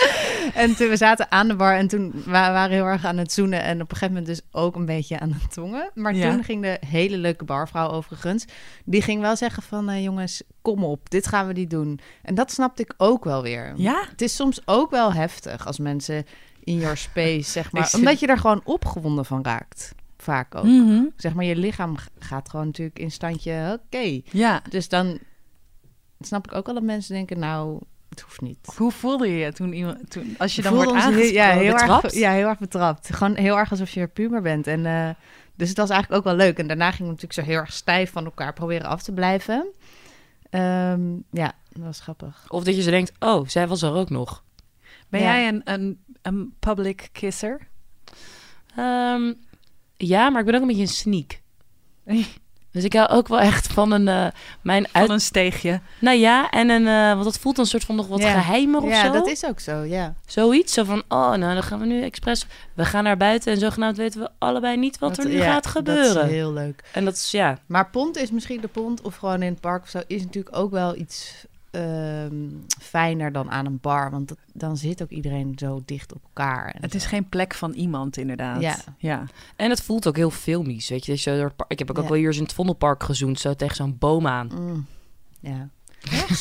En 0.55 0.77
toen 0.77 0.89
we 0.89 0.97
zaten 0.97 1.31
aan 1.31 1.49
de 1.49 1.57
bar 1.57 1.75
en 1.77 1.89
toen 1.89 2.11
we 2.25 2.31
waren 2.31 2.71
heel 2.71 2.85
erg 2.85 3.05
aan 3.05 3.17
het 3.17 3.33
zoenen 3.33 3.63
en 3.63 3.75
op 3.83 3.91
een 3.91 3.97
gegeven 3.97 4.09
moment 4.15 4.27
dus 4.27 4.41
ook 4.51 4.77
een 4.77 4.87
beetje 4.87 5.19
aan 5.19 5.33
het 5.33 5.53
tongen. 5.53 5.91
Maar 5.95 6.15
Ja. 6.15 6.31
toen 6.33 6.45
ging 6.45 6.63
de 6.63 6.81
hele 6.87 7.17
leuke 7.17 7.45
barvrouw 7.45 7.89
overigens, 7.89 8.45
die 8.85 9.03
ging 9.03 9.21
wel 9.21 9.37
zeggen 9.37 9.63
van, 9.63 9.91
uh, 9.91 10.03
jongens, 10.03 10.43
kom 10.63 10.85
op, 10.85 11.11
dit 11.11 11.27
gaan 11.27 11.47
we 11.47 11.53
niet 11.53 11.71
doen. 11.71 12.01
En 12.23 12.35
dat 12.35 12.53
snapte 12.53 12.83
ik 12.83 12.95
ook 12.97 13.25
wel 13.25 13.43
weer. 13.43 13.73
Ja? 13.77 14.05
Het 14.11 14.23
is 14.23 14.35
soms 14.37 14.61
ook 14.65 14.91
wel 14.91 15.13
heftig 15.13 15.67
als 15.67 15.79
mensen 15.79 16.25
in 16.65 16.79
your 16.79 16.97
space, 16.97 17.51
zeg 17.51 17.73
maar, 17.73 17.91
omdat 17.97 18.21
je 18.21 18.27
er 18.27 18.39
gewoon 18.39 18.61
opgewonden 18.65 19.25
van 19.25 19.45
raakt. 19.45 19.95
Vaak 20.19 20.55
ook. 20.55 20.65
Mhm. 20.65 21.03
Zeg 21.17 21.35
maar, 21.35 21.45
je 21.45 21.57
lichaam 21.57 21.97
gaat 22.19 22.49
gewoon 22.49 22.67
natuurlijk 22.67 22.99
in 22.99 23.11
standje, 23.11 23.81
oké. 23.85 24.21
Ja. 24.31 24.63
Dus 24.69 24.89
dan 24.89 25.19
snap 26.21 26.47
ik 26.47 26.55
ook 26.55 26.67
wel 26.67 26.75
dat 26.75 26.85
mensen 26.85 27.15
denken, 27.15 27.39
nou, 27.39 27.81
het 28.09 28.21
hoeft 28.21 28.41
niet. 28.41 28.73
Hoe 28.77 28.91
voelde 28.93 29.29
je 29.29 29.37
je 29.39 29.53
toen 29.53 29.73
iemand, 29.73 30.11
toen, 30.11 30.35
als 30.39 30.57
je 30.57 30.63
dan 30.63 30.75
wordt 30.75 30.93
aangesproken? 30.93 31.33
ja, 31.33 31.51
heel 31.51 31.73
betrapt? 31.73 32.05
erg, 32.05 32.15
ja, 32.15 32.33
heel 32.33 32.49
erg 32.49 32.59
betrapt. 32.59 33.15
Gewoon 33.15 33.35
heel 33.37 33.59
erg 33.59 33.71
alsof 33.71 33.91
je 33.91 34.07
puber 34.07 34.43
bent. 34.43 34.67
En, 34.67 34.87
eh, 34.87 35.11
dus 35.55 35.69
het 35.69 35.79
was 35.79 35.91
eigenlijk 35.91 36.21
ook 36.21 36.37
wel 36.37 36.47
leuk. 36.47 36.59
En 36.59 36.67
daarna 36.67 36.91
gingen 36.91 37.05
we 37.15 37.21
natuurlijk 37.21 37.33
zo 37.33 37.53
heel 37.53 37.61
erg 37.61 37.73
stijf 37.73 38.13
van 38.13 38.25
elkaar 38.25 38.53
proberen 38.53 38.87
af 38.87 39.03
te 39.03 39.13
blijven. 39.13 39.67
Ehm, 40.51 41.13
ja, 41.31 41.53
dat 41.73 41.83
was 41.85 42.01
grappig. 42.01 42.45
Of 42.49 42.65
dat 42.65 42.77
je 42.77 42.83
ze 42.83 42.91
denkt, 42.91 43.13
oh, 43.19 43.47
zij 43.49 43.69
was 43.69 43.83
er 43.83 43.93
ook 43.93 44.11
nog. 44.11 44.45
Ben 45.09 45.21
Ja. 45.21 45.27
jij 45.27 45.49
een, 45.49 45.61
een 45.65 45.99
een 46.23 46.55
public 46.59 47.09
kisser? 47.13 47.69
Ehm, 48.77 49.33
ja, 49.97 50.31
maar 50.31 50.41
ik 50.41 50.47
ben 50.47 50.55
ook 50.55 50.61
een 50.61 50.67
beetje 50.67 50.83
een 50.83 50.89
sneak. 50.89 51.41
Dus 52.79 52.87
ik 52.87 52.93
hou 52.99 53.09
ook 53.09 53.29
wel 53.29 53.41
echt 53.41 53.67
van 53.67 53.91
een... 53.93 54.09
eh, 54.09 54.27
mijn 54.61 54.87
uit... 54.93 55.07
Van 55.07 55.15
een 55.15 55.21
steegje. 55.21 55.81
Nou 56.01 56.17
ja, 56.17 56.51
en 56.51 56.69
een... 56.71 56.87
eh, 56.87 57.13
want 57.13 57.25
dat 57.25 57.39
voelt 57.39 57.59
een 57.59 57.67
soort 57.67 57.85
van 57.85 57.97
nog 57.97 58.07
wat 58.07 58.19
Ja. 58.21 58.33
geheimer 58.33 58.81
of 58.83 58.89
ja, 58.91 59.07
zo. 59.07 59.13
dat 59.13 59.27
is 59.29 59.45
ook 59.47 59.61
zo, 59.61 59.83
ja. 59.83 60.15
Zoiets. 60.27 60.73
Zo 60.73 60.85
van, 60.85 61.03
oh, 61.09 61.29
nou 61.35 61.55
dan 61.55 61.63
gaan 61.63 61.79
we 61.81 61.87
nu 61.87 62.03
expres... 62.03 62.47
We 62.75 62.85
gaan 62.85 63.05
naar 63.05 63.17
buiten 63.17 63.53
en 63.53 63.59
zogenaamd 63.59 63.97
weten 63.97 64.21
we 64.21 64.29
allebei 64.39 64.77
niet 64.77 64.99
wat 64.99 65.17
Dat- 65.17 65.25
er 65.25 65.31
nu 65.31 65.37
ja, 65.39 65.53
gaat 65.53 65.63
Dat 65.63 65.73
gebeuren. 65.73 66.25
is 66.25 66.31
heel 66.31 66.53
leuk. 66.53 66.83
En 66.93 67.05
dat 67.05 67.15
is, 67.15 67.31
ja... 67.31 67.59
Maar 67.67 67.91
pont 67.91 68.17
is 68.17 68.31
misschien 68.31 68.61
de 68.61 68.69
pont, 68.69 69.01
of 69.03 69.17
gewoon 69.17 69.43
in 69.43 69.53
het 69.53 69.61
park 69.61 69.83
of 69.83 69.89
zo, 69.89 70.01
is 70.07 70.23
natuurlijk 70.23 70.57
ook 70.57 70.71
wel 70.71 70.97
iets 70.97 71.33
ehm, 71.71 72.49
fijner 72.81 73.33
dan 73.33 73.51
aan 73.51 73.67
een 73.67 73.79
bar. 73.81 74.11
Want 74.11 74.29
dat- 74.29 74.39
dan 74.53 74.77
zit 74.77 75.03
ook 75.03 75.11
iedereen 75.11 75.53
zo 75.57 75.81
dicht 75.85 76.15
op 76.15 76.23
elkaar. 76.25 76.67
En 76.67 76.81
Het 76.83 76.91
zo. 76.91 76.97
is 76.97 77.07
geen 77.07 77.29
plek 77.29 77.55
van 77.55 77.73
iemand, 77.73 78.17
inderdaad. 78.17 78.61
Ja. 78.61 78.77
ja. 78.99 79.25
En 79.57 79.71
het 79.71 79.83
voelt 79.83 80.07
ook 80.07 80.17
heel 80.17 80.31
filmisch, 80.31 80.89
weet 80.89 81.07
je. 81.07 81.13
Ik 81.69 81.79
heb 81.79 81.91
ook, 81.91 82.09
wel 82.09 82.17
hier 82.17 82.27
eens 82.27 82.37
in 82.37 82.43
het 82.43 82.53
Vondelpark 82.53 83.03
gezoend, 83.03 83.41
zo 83.41 83.55
tegen 83.55 83.77
zo'n 83.77 83.97
boom 83.99 84.27
aan. 84.27 84.51
Mm, 84.55 84.87
ja. 85.41 85.69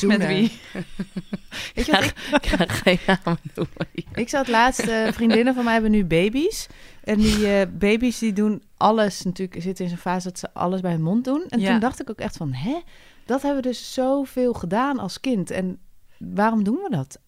Met 0.06 0.26
wie? 0.26 0.52
Weet 1.74 1.86
je 1.86 1.92
wat 1.92 2.04
ik, 2.04 2.14
Ik 2.40 2.46
ga 2.46 2.64
geen 2.66 2.98
namen 3.06 3.38
noemen 3.54 3.86
ik 4.14 4.28
zat 4.28 4.48
laatst, 4.48 4.80
eh, 4.80 5.12
vriendinnen 5.12 5.54
van 5.54 5.64
mij 5.64 5.72
hebben 5.72 5.90
nu 5.90 6.04
baby's. 6.04 6.66
En 7.04 7.18
die 7.18 7.46
eh, 7.52 7.66
baby's 7.78 8.18
die 8.18 8.32
doen 8.32 8.62
alles 8.76 9.22
natuurlijk, 9.22 9.62
zitten 9.62 9.84
in 9.84 9.90
zo'n 9.90 9.98
fase 10.00 10.28
dat 10.28 10.38
ze 10.38 10.54
alles 10.54 10.80
bij 10.80 10.90
hun 10.90 11.02
mond 11.02 11.24
doen. 11.24 11.44
En 11.48 11.60
Ja. 11.60 11.70
toen 11.70 11.80
dacht 11.80 12.00
ik 12.00 12.10
ook 12.10 12.18
echt 12.18 12.36
van, 12.36 12.52
hè? 12.52 12.80
Dat 13.28 13.42
hebben 13.42 13.62
we 13.62 13.68
dus 13.68 13.94
zoveel 13.94 14.52
gedaan 14.52 14.98
als 14.98 15.20
kind. 15.20 15.50
En 15.50 15.78
waarom 16.18 16.64
doen 16.64 16.74
we 16.82 16.90
dat? 16.90 17.18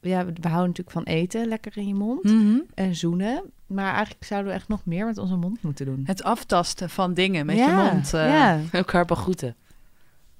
Ja, 0.00 0.24
we, 0.24 0.32
houden 0.48 0.68
natuurlijk 0.68 0.90
van 0.90 1.02
eten, 1.02 1.46
lekker 1.48 1.76
in 1.76 1.86
je 1.86 1.94
mond. 1.94 2.22
Mhm. 2.24 2.58
en 2.74 2.94
zoenen. 2.94 3.42
Maar 3.66 3.92
eigenlijk 3.94 4.24
zouden 4.24 4.50
we 4.52 4.58
echt 4.58 4.68
nog 4.68 4.84
meer 4.84 5.06
met 5.06 5.18
onze 5.18 5.36
mond 5.36 5.62
moeten 5.62 5.86
doen. 5.86 6.02
Het 6.06 6.22
aftasten 6.22 6.90
van 6.90 7.14
dingen 7.14 7.46
met 7.46 7.56
ja, 7.56 7.84
je 7.86 7.92
mond. 7.92 8.14
eh. 8.14 8.28
Ja, 8.28 8.60
Elkaar 8.72 9.04
begroeten. 9.04 9.56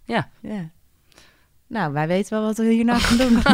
ja. 0.04 0.28
Nou, 1.66 1.92
wij 1.92 2.06
weten 2.08 2.32
wel 2.32 2.42
wat 2.46 2.56
we 2.56 2.64
hierna 2.72 2.98
gaan 2.98 3.16
doen. 3.16 3.42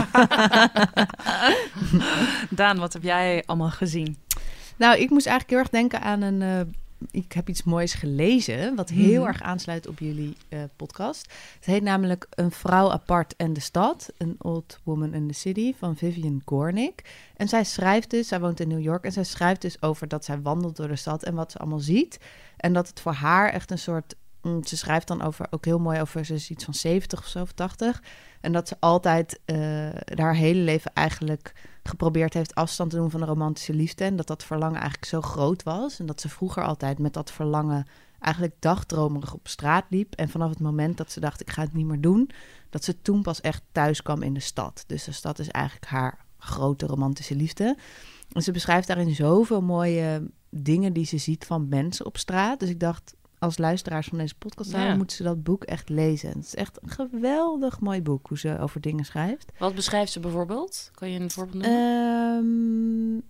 Daan, 2.58 2.78
wat 2.78 2.92
heb 2.92 3.02
jij 3.02 3.42
allemaal 3.46 3.70
gezien? 3.70 4.16
nou, 4.76 4.98
ik 4.98 5.10
moest 5.10 5.26
eigenlijk 5.26 5.50
heel 5.50 5.58
erg 5.58 5.68
denken 5.90 6.00
aan 6.02 6.22
een... 6.22 6.42
eh, 6.42 6.60
ik 7.10 7.32
heb 7.32 7.48
iets 7.48 7.62
moois 7.62 7.94
gelezen, 7.94 8.74
wat 8.74 8.88
heel 8.88 9.20
Mhm. 9.20 9.28
erg 9.28 9.42
aansluit 9.42 9.86
op 9.86 9.98
jullie 9.98 10.36
eh, 10.48 10.60
podcast. 10.76 11.32
Het 11.54 11.64
heet 11.64 11.82
namelijk 11.82 12.26
Een 12.30 12.50
vrouw 12.50 12.90
apart 12.90 13.36
en 13.36 13.52
de 13.52 13.60
stad. 13.60 14.12
An 14.18 14.34
Old 14.38 14.78
Woman 14.84 15.14
in 15.14 15.28
the 15.28 15.34
City 15.34 15.74
van 15.78 15.96
Vivian 15.96 16.42
Gornick. 16.44 17.02
En 17.36 17.48
zij 17.48 17.64
schrijft 17.64 18.10
dus, 18.10 18.28
zij 18.28 18.40
woont 18.40 18.60
in 18.60 18.68
New 18.68 18.80
York... 18.82 19.04
en 19.04 19.12
zij 19.12 19.24
schrijft 19.24 19.60
dus 19.60 19.82
over 19.82 20.08
dat 20.08 20.24
zij 20.24 20.40
wandelt 20.40 20.76
door 20.76 20.88
de 20.88 20.96
stad 20.96 21.22
en 21.24 21.34
wat 21.34 21.52
ze 21.52 21.58
allemaal 21.58 21.78
ziet. 21.78 22.18
En 22.56 22.72
dat 22.72 22.88
het 22.88 23.00
voor 23.00 23.12
haar 23.12 23.52
echt 23.52 23.70
een 23.70 23.78
soort... 23.78 24.14
mm, 24.42 24.64
Ze 24.64 24.76
schrijft 24.76 25.06
dan 25.08 25.22
over, 25.22 25.46
ook 25.50 25.64
heel 25.64 25.78
mooi 25.78 26.00
over, 26.00 26.24
ze 26.24 26.34
is 26.34 26.50
iets 26.50 26.64
van 26.64 26.74
70 26.74 27.18
of 27.18 27.26
zo, 27.26 27.40
of 27.40 27.52
80. 27.52 28.02
En 28.40 28.52
dat 28.52 28.68
ze 28.68 28.76
altijd 28.80 29.40
eh, 29.44 29.56
haar 30.14 30.34
hele 30.34 30.60
leven 30.60 30.90
eigenlijk 30.94 31.52
geprobeerd 31.88 32.34
heeft 32.34 32.54
afstand 32.54 32.90
te 32.90 32.96
doen 32.96 33.10
van 33.10 33.20
de 33.20 33.26
romantische 33.26 33.74
liefde. 33.74 34.04
En 34.04 34.16
dat 34.16 34.26
dat 34.26 34.44
verlangen 34.44 34.80
eigenlijk 34.80 35.04
zo 35.04 35.20
groot 35.20 35.62
was. 35.62 35.98
En 35.98 36.06
dat 36.06 36.20
ze 36.20 36.28
vroeger 36.28 36.64
altijd 36.64 36.98
met 36.98 37.12
dat 37.12 37.30
verlangen 37.30 37.86
eigenlijk 38.20 38.54
dagdromerig 38.58 39.34
op 39.34 39.48
straat 39.48 39.84
liep. 39.88 40.14
En 40.14 40.28
vanaf 40.28 40.50
het 40.50 40.60
moment 40.60 40.96
dat 40.96 41.12
ze 41.12 41.20
dacht, 41.20 41.40
ik 41.40 41.50
ga 41.50 41.62
het 41.62 41.72
niet 41.72 41.86
meer 41.86 42.00
doen, 42.00 42.30
dat 42.70 42.84
ze 42.84 43.02
toen 43.02 43.22
pas 43.22 43.40
echt 43.40 43.62
thuis 43.72 44.02
kwam 44.02 44.22
in 44.22 44.34
de 44.34 44.40
stad. 44.40 44.84
Dus 44.86 45.04
de 45.04 45.12
stad 45.12 45.38
is 45.38 45.48
eigenlijk 45.48 45.86
haar 45.86 46.24
grote 46.38 46.86
romantische 46.86 47.34
liefde. 47.34 47.76
En 48.32 48.42
ze 48.42 48.52
beschrijft 48.52 48.86
daarin 48.86 49.14
zoveel 49.14 49.62
mooie 49.62 50.30
dingen 50.50 50.92
die 50.92 51.06
ze 51.06 51.18
ziet 51.18 51.44
van 51.44 51.68
mensen 51.68 52.06
op 52.06 52.16
straat. 52.16 52.60
Dus 52.60 52.68
ik 52.68 52.80
dacht, 52.80 53.14
als 53.38 53.58
luisteraars 53.58 54.06
van 54.06 54.18
deze 54.18 54.34
podcast 54.34 54.70
zijn, 54.70 54.86
Ja. 54.86 54.96
moeten 54.96 55.16
ze 55.16 55.22
dat 55.22 55.42
boek 55.42 55.64
echt 55.64 55.88
lezen. 55.88 56.28
Het 56.28 56.44
is 56.44 56.54
echt 56.54 56.78
een 56.82 56.90
geweldig 56.90 57.80
mooi 57.80 58.02
boek 58.02 58.28
hoe 58.28 58.38
ze 58.38 58.58
over 58.58 58.80
dingen 58.80 59.04
schrijft. 59.04 59.52
Wat 59.58 59.74
beschrijft 59.74 60.12
ze 60.12 60.20
bijvoorbeeld? 60.20 60.90
Kan 60.94 61.10
je 61.10 61.20
een 61.20 61.30
voorbeeld 61.30 61.62
noemen? 61.64 63.16
Ehm, 63.16 63.20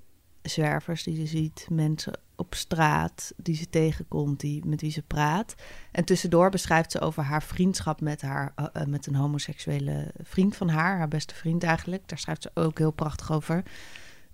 zwervers 0.50 1.02
die 1.02 1.16
ze 1.16 1.26
ziet, 1.26 1.66
mensen 1.70 2.18
op 2.36 2.54
straat 2.54 3.32
die 3.36 3.54
ze 3.56 3.68
tegenkomt, 3.70 4.40
die, 4.40 4.64
met 4.66 4.80
wie 4.80 4.90
ze 4.90 5.02
praat. 5.02 5.54
En 5.92 6.04
tussendoor 6.04 6.50
beschrijft 6.50 6.92
ze 6.92 7.00
over 7.00 7.22
haar 7.22 7.42
vriendschap 7.42 8.00
met, 8.00 8.22
haar, 8.22 8.52
eh, 8.56 8.66
eh, 8.72 8.86
met 8.86 9.06
een 9.06 9.14
homoseksuele 9.14 10.12
vriend 10.22 10.56
van 10.56 10.68
haar, 10.68 10.96
haar 10.96 11.08
beste 11.08 11.34
vriend 11.34 11.62
eigenlijk. 11.62 12.08
Daar 12.08 12.18
schrijft 12.18 12.42
ze 12.42 12.50
ook 12.54 12.78
heel 12.78 12.90
prachtig 12.90 13.32
over. 13.32 13.62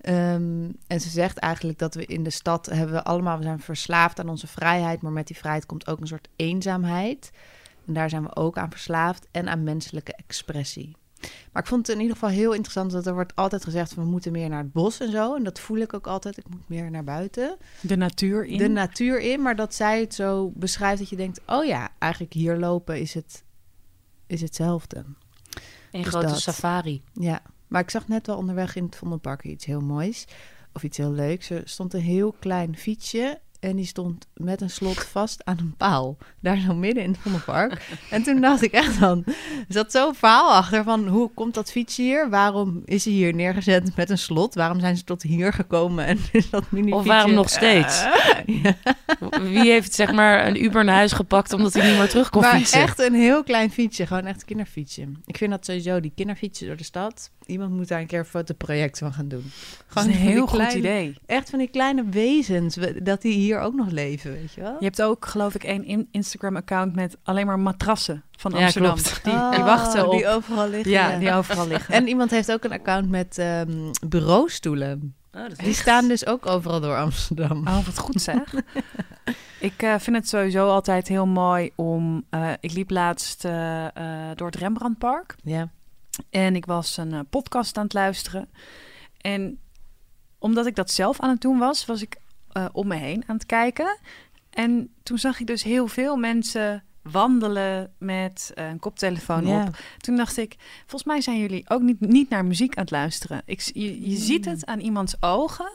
Ehm, 0.02 0.70
en 0.86 1.00
ze 1.00 1.08
zegt 1.08 1.38
eigenlijk 1.38 1.78
dat 1.78 1.94
we 1.94 2.06
in 2.06 2.22
de 2.22 2.30
stad 2.30 2.66
hebben 2.66 2.94
we 2.94 3.04
allemaal, 3.04 3.36
we 3.36 3.42
zijn 3.42 3.60
verslaafd 3.60 4.20
aan 4.20 4.28
onze 4.28 4.46
vrijheid, 4.46 5.02
maar 5.02 5.12
met 5.12 5.26
die 5.26 5.36
vrijheid 5.36 5.66
komt 5.66 5.86
ook 5.86 6.00
een 6.00 6.06
soort 6.06 6.28
eenzaamheid. 6.36 7.30
En 7.86 7.94
daar 7.94 8.10
zijn 8.10 8.22
we 8.22 8.36
ook 8.36 8.58
aan 8.58 8.70
verslaafd 8.70 9.26
en 9.30 9.48
aan 9.48 9.62
menselijke 9.62 10.14
expressie. 10.14 10.96
Maar 11.52 11.62
ik 11.62 11.68
vond 11.68 11.86
het 11.86 11.96
in 11.96 12.02
ieder 12.02 12.16
geval 12.16 12.34
heel 12.34 12.52
interessant 12.52 12.90
dat 12.90 13.06
er 13.06 13.14
wordt 13.14 13.36
altijd 13.36 13.64
gezegd 13.64 13.92
van 13.92 14.04
we 14.04 14.10
moeten 14.10 14.32
meer 14.32 14.48
naar 14.48 14.62
het 14.62 14.72
bos 14.72 15.00
en 15.00 15.10
zo. 15.10 15.34
En 15.34 15.44
dat 15.44 15.60
voel 15.60 15.76
ik 15.76 15.94
ook 15.94 16.06
altijd. 16.06 16.38
Ik 16.38 16.48
moet 16.48 16.68
meer 16.68 16.90
naar 16.90 17.04
buiten. 17.04 17.56
De 17.80 17.96
natuur 17.96 18.44
in. 18.44 18.58
De 18.58 18.68
natuur 18.68 19.20
in. 19.20 19.42
Maar 19.42 19.56
dat 19.56 19.74
zij 19.74 20.00
het 20.00 20.14
zo 20.14 20.52
beschrijft 20.54 20.98
dat 20.98 21.08
je 21.08 21.16
denkt, 21.16 21.40
oh 21.46 21.64
ja, 21.64 21.88
eigenlijk 21.98 22.32
hier 22.32 22.56
lopen 22.56 23.00
is 23.00 23.14
het 23.14 23.44
is 24.26 24.40
hetzelfde. 24.40 25.04
Een 25.90 26.02
dus 26.02 26.10
grote 26.10 26.26
dat. 26.26 26.40
safari. 26.40 27.02
Ja, 27.12 27.42
maar 27.72 27.82
ik 27.82 27.90
zag 27.90 28.08
net 28.08 28.26
wel 28.26 28.36
onderweg 28.36 28.76
in 28.76 28.84
het 28.84 28.96
Vondelpark 28.96 29.44
iets 29.44 29.64
heel 29.64 29.80
moois. 29.80 30.24
Of 30.72 30.82
iets 30.82 30.96
heel 30.96 31.12
leuks. 31.12 31.50
Er 31.50 31.62
stond 31.64 31.94
een 31.94 32.00
heel 32.00 32.34
klein 32.40 32.76
fietsje. 32.76 33.40
En 33.60 33.76
die 33.76 33.86
stond 33.86 34.26
met 34.34 34.60
een 34.60 34.70
slot 34.70 35.04
vast 35.04 35.44
aan 35.44 35.58
een 35.58 35.74
paal. 35.76 36.16
Daar 36.40 36.58
zo 36.58 36.74
midden 36.74 37.02
in 37.02 37.10
het 37.10 37.20
Vondelpark. 37.20 37.88
en 38.10 38.22
toen 38.22 38.40
dacht 38.40 38.62
ik 38.62 38.72
echt 38.72 38.92
van... 38.92 39.22
Er 39.26 39.64
zat 39.68 39.92
zo'n 39.92 40.14
verhaal 40.14 40.52
achter 40.52 40.84
van... 40.84 41.08
Hoe 41.08 41.30
komt 41.34 41.54
dat 41.54 41.70
fietsje 41.70 42.02
hier? 42.02 42.30
Waarom 42.30 42.82
is 42.84 43.04
hij 43.04 43.14
hier 43.14 43.34
neergezet 43.34 43.96
met 43.96 44.10
een 44.10 44.18
slot? 44.18 44.54
Waarom 44.54 44.80
zijn 44.80 44.96
ze 44.96 45.04
tot 45.04 45.22
hier 45.22 45.52
gekomen? 45.52 46.06
En 46.06 46.18
is 46.32 46.50
dat 46.50 46.70
mini 46.70 46.92
Of 46.92 47.04
waarom 47.06 47.34
nog 47.34 47.48
steeds? 47.48 48.02
ja. 48.62 48.76
Wie 49.42 49.70
heeft 49.70 49.94
zeg 49.94 50.12
maar 50.12 50.46
een 50.46 50.64
Uber 50.64 50.84
naar 50.84 50.94
huis 50.94 51.12
gepakt 51.12 51.52
omdat 51.52 51.72
hij 51.72 51.88
niet 51.88 51.98
meer 51.98 52.08
terug 52.08 52.30
kon 52.30 52.40
Maar 52.40 52.56
fietsen? 52.56 52.80
echt 52.80 52.98
een 52.98 53.14
heel 53.14 53.42
klein 53.42 53.70
fietsje. 53.70 54.06
Gewoon 54.06 54.26
echt 54.26 54.40
een 54.40 54.46
kinderfietsje. 54.46 55.08
Ik 55.24 55.36
vind 55.36 55.50
dat 55.50 55.64
sowieso, 55.64 56.00
die 56.00 56.12
kinderfietsen 56.14 56.66
door 56.66 56.76
de 56.76 56.84
stad... 56.84 57.30
Iemand 57.46 57.70
moet 57.70 57.88
daar 57.88 58.00
een 58.00 58.06
keer 58.06 58.18
een 58.18 58.24
fotoproject 58.24 58.98
van 58.98 59.12
gaan 59.12 59.28
doen. 59.28 59.50
Dat 59.94 60.04
is 60.04 60.10
een 60.14 60.16
die 60.20 60.30
heel 60.30 60.46
goed 60.46 60.58
kleine- 60.58 60.78
idee. 60.78 61.16
Echt 61.26 61.50
van 61.50 61.58
die 61.58 61.68
kleine 61.68 62.04
wezens, 62.10 62.76
we- 62.76 63.02
dat 63.02 63.22
die 63.22 63.32
hier 63.34 63.58
ook 63.60 63.74
nog 63.74 63.90
leven, 63.90 64.32
weet 64.32 64.52
je 64.52 64.60
wel? 64.60 64.76
Je 64.78 64.84
hebt 64.84 65.02
ook, 65.02 65.26
geloof 65.26 65.54
ik, 65.54 65.64
één 65.64 65.84
in- 65.84 66.08
Instagram-account 66.10 66.94
met 66.94 67.16
alleen 67.22 67.46
maar 67.46 67.58
matrassen 67.58 68.22
van 68.38 68.50
Ja, 68.52 68.58
Amsterdam. 68.62 68.92
klopt. 68.94 69.24
Die, 69.24 69.32
die 69.32 69.58
Oh, 69.58 69.64
wachten 69.64 70.06
op. 70.06 70.12
Die 70.12 70.28
overal 70.28 70.68
liggen. 70.68 70.90
ja, 70.90 71.18
die 71.18 71.32
overal 71.32 71.66
liggen. 71.68 71.94
En 71.94 72.08
iemand 72.08 72.30
heeft 72.30 72.52
ook 72.52 72.64
een 72.64 72.72
account 72.72 73.08
met 73.10 73.38
ehm, 73.38 73.70
bureaustoelen. 74.06 75.14
Oh, 75.34 75.42
Die 75.56 75.74
staan 75.74 76.08
dus 76.08 76.26
ook 76.26 76.46
overal 76.46 76.80
door 76.80 76.96
Amsterdam. 76.96 77.66
Oh, 77.66 77.84
wat 77.84 77.98
goed 77.98 78.22
zeg. 78.22 78.38
ik 79.60 79.82
eh, 79.82 79.94
vind 79.98 80.16
het 80.16 80.28
sowieso 80.28 80.68
altijd 80.68 81.08
heel 81.08 81.26
mooi 81.26 81.70
om... 81.76 82.24
eh, 82.30 82.50
ik 82.60 82.72
liep 82.72 82.90
laatst 82.90 83.44
eh, 83.44 83.86
door 84.34 84.46
het 84.46 84.56
Rembrandtpark. 84.56 85.34
Ja. 85.42 85.68
En 86.30 86.56
ik 86.56 86.66
was 86.66 86.96
een 86.96 87.12
eh, 87.12 87.20
podcast 87.30 87.76
aan 87.76 87.84
het 87.84 87.92
luisteren. 87.92 88.50
En 89.16 89.60
omdat 90.38 90.66
ik 90.66 90.74
dat 90.74 90.90
zelf 90.90 91.20
aan 91.20 91.30
het 91.30 91.40
doen 91.40 91.58
was, 91.58 91.86
was 91.86 92.02
ik 92.02 92.16
eh, 92.52 92.66
om 92.72 92.86
me 92.86 92.96
heen 92.96 93.24
aan 93.26 93.36
het 93.36 93.46
kijken. 93.46 93.98
En 94.50 94.94
toen 95.02 95.18
zag 95.18 95.40
ik 95.40 95.46
dus 95.46 95.62
heel 95.62 95.86
veel 95.86 96.16
mensen 96.16 96.84
wandelen 97.02 97.92
met 97.98 98.50
eh, 98.54 98.68
een 98.68 98.78
koptelefoon 98.78 99.46
op. 99.46 99.76
Toen 99.98 100.16
dacht 100.16 100.36
ik, 100.36 100.56
volgens 100.80 101.04
mij 101.04 101.20
zijn 101.20 101.38
jullie 101.38 101.68
ook 101.68 101.82
niet, 101.82 102.00
niet 102.00 102.28
naar 102.28 102.44
muziek 102.44 102.76
aan 102.76 102.82
het 102.82 102.92
luisteren. 102.92 103.42
Ik, 103.44 103.60
je, 103.60 104.10
je 104.10 104.16
ziet 104.16 104.44
het 104.44 104.66
aan 104.66 104.80
iemands 104.80 105.22
ogen. 105.22 105.72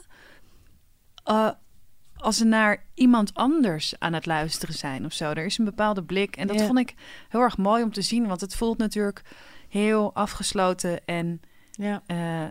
als 2.15 2.37
ze 2.37 2.45
naar 2.45 2.85
iemand 2.93 3.33
anders 3.33 3.93
aan 3.99 4.13
het 4.13 4.25
luisteren 4.25 4.75
zijn 4.75 5.05
of 5.05 5.13
zo. 5.13 5.29
Er 5.29 5.45
is 5.45 5.57
een 5.57 5.65
bepaalde 5.65 6.03
blik. 6.03 6.35
En 6.35 6.47
dat 6.47 6.61
vond 6.61 6.79
ik 6.79 6.93
heel 7.29 7.41
erg 7.41 7.57
mooi 7.57 7.83
om 7.83 7.91
te 7.91 8.01
zien. 8.01 8.27
Want 8.27 8.41
het 8.41 8.55
voelt 8.55 8.77
natuurlijk 8.77 9.23
heel 9.77 10.13
afgesloten 10.13 11.05
en 11.05 11.41
Ja. 11.71 12.01
eh, 12.05 12.43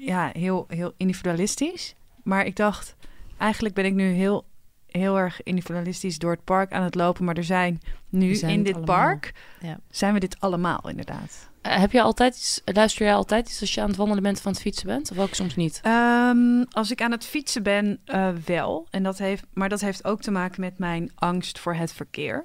ja, 0.00 0.30
heel, 0.32 0.64
heel 0.68 0.92
individualistisch. 0.96 1.94
Maar 2.22 2.46
ik 2.46 2.56
dacht, 2.56 2.96
eigenlijk 3.38 3.74
ben 3.74 3.84
ik 3.84 3.94
nu 3.94 4.10
heel, 4.12 4.44
heel 4.86 5.18
erg 5.18 5.42
individualistisch 5.42 6.18
door 6.18 6.30
het 6.30 6.44
park 6.44 6.72
aan 6.72 6.82
het 6.82 6.94
lopen. 6.94 7.24
Maar 7.24 7.36
er 7.36 7.44
zijn 7.44 7.80
nu 8.08 8.34
zijn 8.34 8.52
in 8.52 8.62
dit 8.62 8.74
allemaal. 8.74 8.96
park, 8.96 9.32
Ja. 9.60 9.78
zijn 9.90 10.12
we 10.14 10.20
dit 10.20 10.36
allemaal 10.40 10.88
inderdaad. 10.88 11.48
Eh, 11.62 11.78
heb 11.78 11.92
je 11.92 12.02
altijd, 12.02 12.34
iets- 12.36 12.60
luister 12.64 13.04
jij 13.06 13.14
altijd 13.14 13.48
iets 13.48 13.60
als 13.60 13.74
je 13.74 13.80
aan 13.80 13.88
het 13.88 13.96
wandelen 13.96 14.22
bent 14.22 14.38
of 14.38 14.46
aan 14.46 14.52
het 14.52 14.60
fietsen 14.60 14.86
bent? 14.86 15.10
Of 15.10 15.18
ook 15.18 15.34
soms 15.34 15.56
niet? 15.56 15.80
Ehm, 15.82 16.62
als 16.70 16.90
ik 16.90 17.02
aan 17.02 17.10
het 17.10 17.24
fietsen 17.24 17.62
ben, 17.62 17.98
eh, 18.04 18.28
wel. 18.44 18.86
En 18.90 19.02
dat 19.02 19.18
heeft, 19.18 19.44
maar 19.52 19.68
dat 19.68 19.80
heeft 19.80 20.04
ook 20.04 20.20
te 20.22 20.30
maken 20.30 20.60
met 20.60 20.78
mijn 20.78 21.10
angst 21.14 21.58
voor 21.58 21.74
het 21.74 21.92
verkeer. 21.92 22.44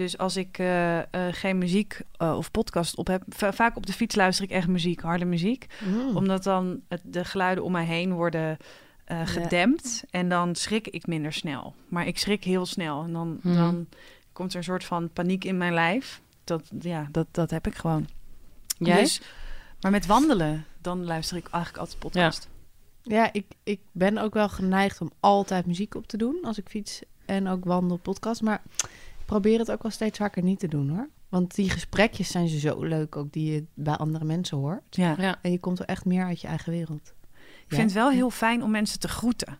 Dus 0.00 0.18
als 0.18 0.36
ik 0.36 0.58
eh, 0.58 0.98
eh, 0.98 1.04
geen 1.30 1.58
muziek 1.58 2.00
eh, 2.16 2.36
of 2.36 2.50
podcast 2.50 2.96
op 2.96 3.06
heb, 3.06 3.22
va- 3.28 3.52
vaak 3.52 3.76
op 3.76 3.86
de 3.86 3.92
fiets 3.92 4.14
luister 4.14 4.44
ik 4.44 4.50
echt 4.50 4.68
muziek, 4.68 5.00
harde 5.00 5.24
muziek. 5.24 5.66
Mm. 5.84 6.16
Omdat 6.16 6.42
dan 6.42 6.80
het, 6.88 7.00
de 7.04 7.24
geluiden 7.24 7.64
om 7.64 7.72
mij 7.72 7.84
heen 7.84 8.12
worden 8.12 8.56
gedempt. 9.24 10.04
En 10.10 10.28
dan 10.28 10.54
schrik 10.54 10.88
ik 10.88 11.06
minder 11.06 11.32
snel. 11.32 11.74
Maar 11.88 12.06
ik 12.06 12.18
schrik 12.18 12.44
heel 12.44 12.66
snel. 12.66 13.02
En 13.02 13.12
dan, 13.12 13.38
Mhm. 13.42 13.54
dan 13.56 13.86
komt 14.32 14.50
er 14.52 14.58
een 14.58 14.64
soort 14.64 14.84
van 14.84 15.10
paniek 15.12 15.44
in 15.44 15.56
mijn 15.58 15.72
lijf. 15.74 16.20
Dat, 16.44 16.70
ja, 16.80 17.08
dat, 17.10 17.26
dat 17.30 17.50
heb 17.50 17.66
ik 17.66 17.74
gewoon. 17.74 18.08
Jij? 18.78 19.00
Dus, 19.00 19.20
maar 19.80 19.90
met 19.90 20.06
wandelen, 20.06 20.64
dan 20.80 21.04
luister 21.04 21.36
ik 21.36 21.48
eigenlijk 21.48 21.82
altijd 21.82 21.98
podcast. 21.98 22.48
Ja, 23.02 23.32
ik, 23.32 23.44
ik 23.62 23.80
ben 23.92 24.18
ook 24.18 24.34
wel 24.34 24.48
geneigd 24.48 25.00
om 25.00 25.10
altijd 25.20 25.66
muziek 25.66 25.94
op 25.94 26.06
te 26.06 26.16
doen 26.16 26.38
als 26.42 26.58
ik 26.58 26.68
fiets 26.68 27.02
en 27.26 27.48
ook 27.48 27.64
wandel 27.64 27.96
podcast. 27.96 28.42
Maar 28.42 28.62
probeer 29.30 29.58
het 29.58 29.70
ook 29.70 29.82
wel 29.82 29.90
steeds 29.90 30.18
vaker 30.18 30.42
niet 30.42 30.58
te 30.58 30.68
doen 30.68 30.88
hoor. 30.88 31.08
Want 31.28 31.54
die 31.54 31.70
gesprekjes 31.70 32.30
zijn 32.30 32.48
zo 32.48 32.82
leuk 32.82 33.16
ook 33.16 33.32
die 33.32 33.52
je 33.52 33.64
bij 33.74 33.94
andere 33.96 34.24
mensen 34.24 34.56
hoort. 34.56 34.82
Ja. 34.90 35.14
Ja. 35.18 35.38
En 35.42 35.50
je 35.50 35.58
komt 35.58 35.78
er 35.78 35.84
echt 35.84 36.04
meer 36.04 36.24
uit 36.24 36.40
je 36.40 36.46
eigen 36.46 36.72
wereld. 36.72 37.12
Ik 37.66 37.76
vind 37.76 37.82
het 37.82 37.92
wel 37.92 38.10
heel 38.10 38.30
fijn 38.30 38.62
om 38.62 38.70
mensen 38.70 39.00
te 39.00 39.08
groeten. 39.08 39.58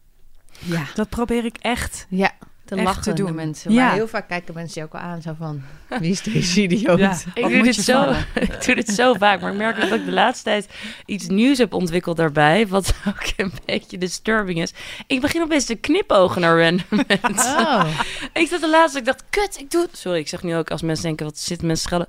Ja, 0.58 0.84
Dat 0.94 1.08
probeer 1.08 1.44
ik 1.44 1.56
echt. 1.56 2.06
ja 2.08 2.32
te 2.70 2.76
Echt 2.76 2.84
lachen 2.84 3.02
te 3.02 3.12
doen. 3.12 3.34
mensen. 3.34 3.72
Ja. 3.72 3.84
Maar 3.86 3.94
heel 3.94 4.08
vaak 4.08 4.28
kijken 4.28 4.54
mensen 4.54 4.80
je 4.80 4.86
ook 4.86 4.94
al 4.94 5.00
aan 5.00 5.22
zo 5.22 5.34
van, 5.38 5.62
wie 6.00 6.10
is 6.10 6.22
deze 6.22 6.62
idioot? 6.68 6.98
Ja. 6.98 7.16
Ik 7.34 7.48
doe, 7.48 7.62
dit 7.62 7.74
zo, 7.74 8.12
ik 8.34 8.64
doe 8.64 8.74
dit 8.74 8.88
zo 8.88 9.14
vaak, 9.14 9.40
maar 9.40 9.50
ik 9.52 9.56
merk 9.58 9.80
dat 9.80 9.92
ik 9.92 10.04
de 10.04 10.12
laatste 10.12 10.44
tijd 10.44 10.68
iets 11.06 11.26
nieuws 11.28 11.58
heb 11.58 11.72
ontwikkeld 11.74 12.16
daarbij, 12.16 12.66
wat 12.66 12.94
ook 13.08 13.22
een 13.36 13.52
beetje 13.64 13.98
disturbing 13.98 14.62
is. 14.62 14.72
Ik 15.06 15.20
begin 15.20 15.42
opeens 15.42 15.64
te 15.64 15.74
knipogen 15.74 16.40
naar 16.40 16.58
random 16.62 17.04
mensen. 17.22 17.58
Oh. 17.58 18.00
Ik 18.32 18.48
zat 18.48 18.60
de 18.60 18.68
laatste, 18.70 18.98
ik 18.98 19.04
dacht, 19.04 19.24
kut, 19.30 19.58
ik 19.58 19.70
doe. 19.70 19.86
Sorry, 19.92 20.18
ik 20.18 20.28
zeg 20.28 20.42
nu 20.42 20.56
ook 20.56 20.70
als 20.70 20.82
mensen 20.82 21.04
denken, 21.04 21.26
wat 21.26 21.38
zitten 21.38 21.66
mensen 21.66 21.86
schelden. 21.86 22.08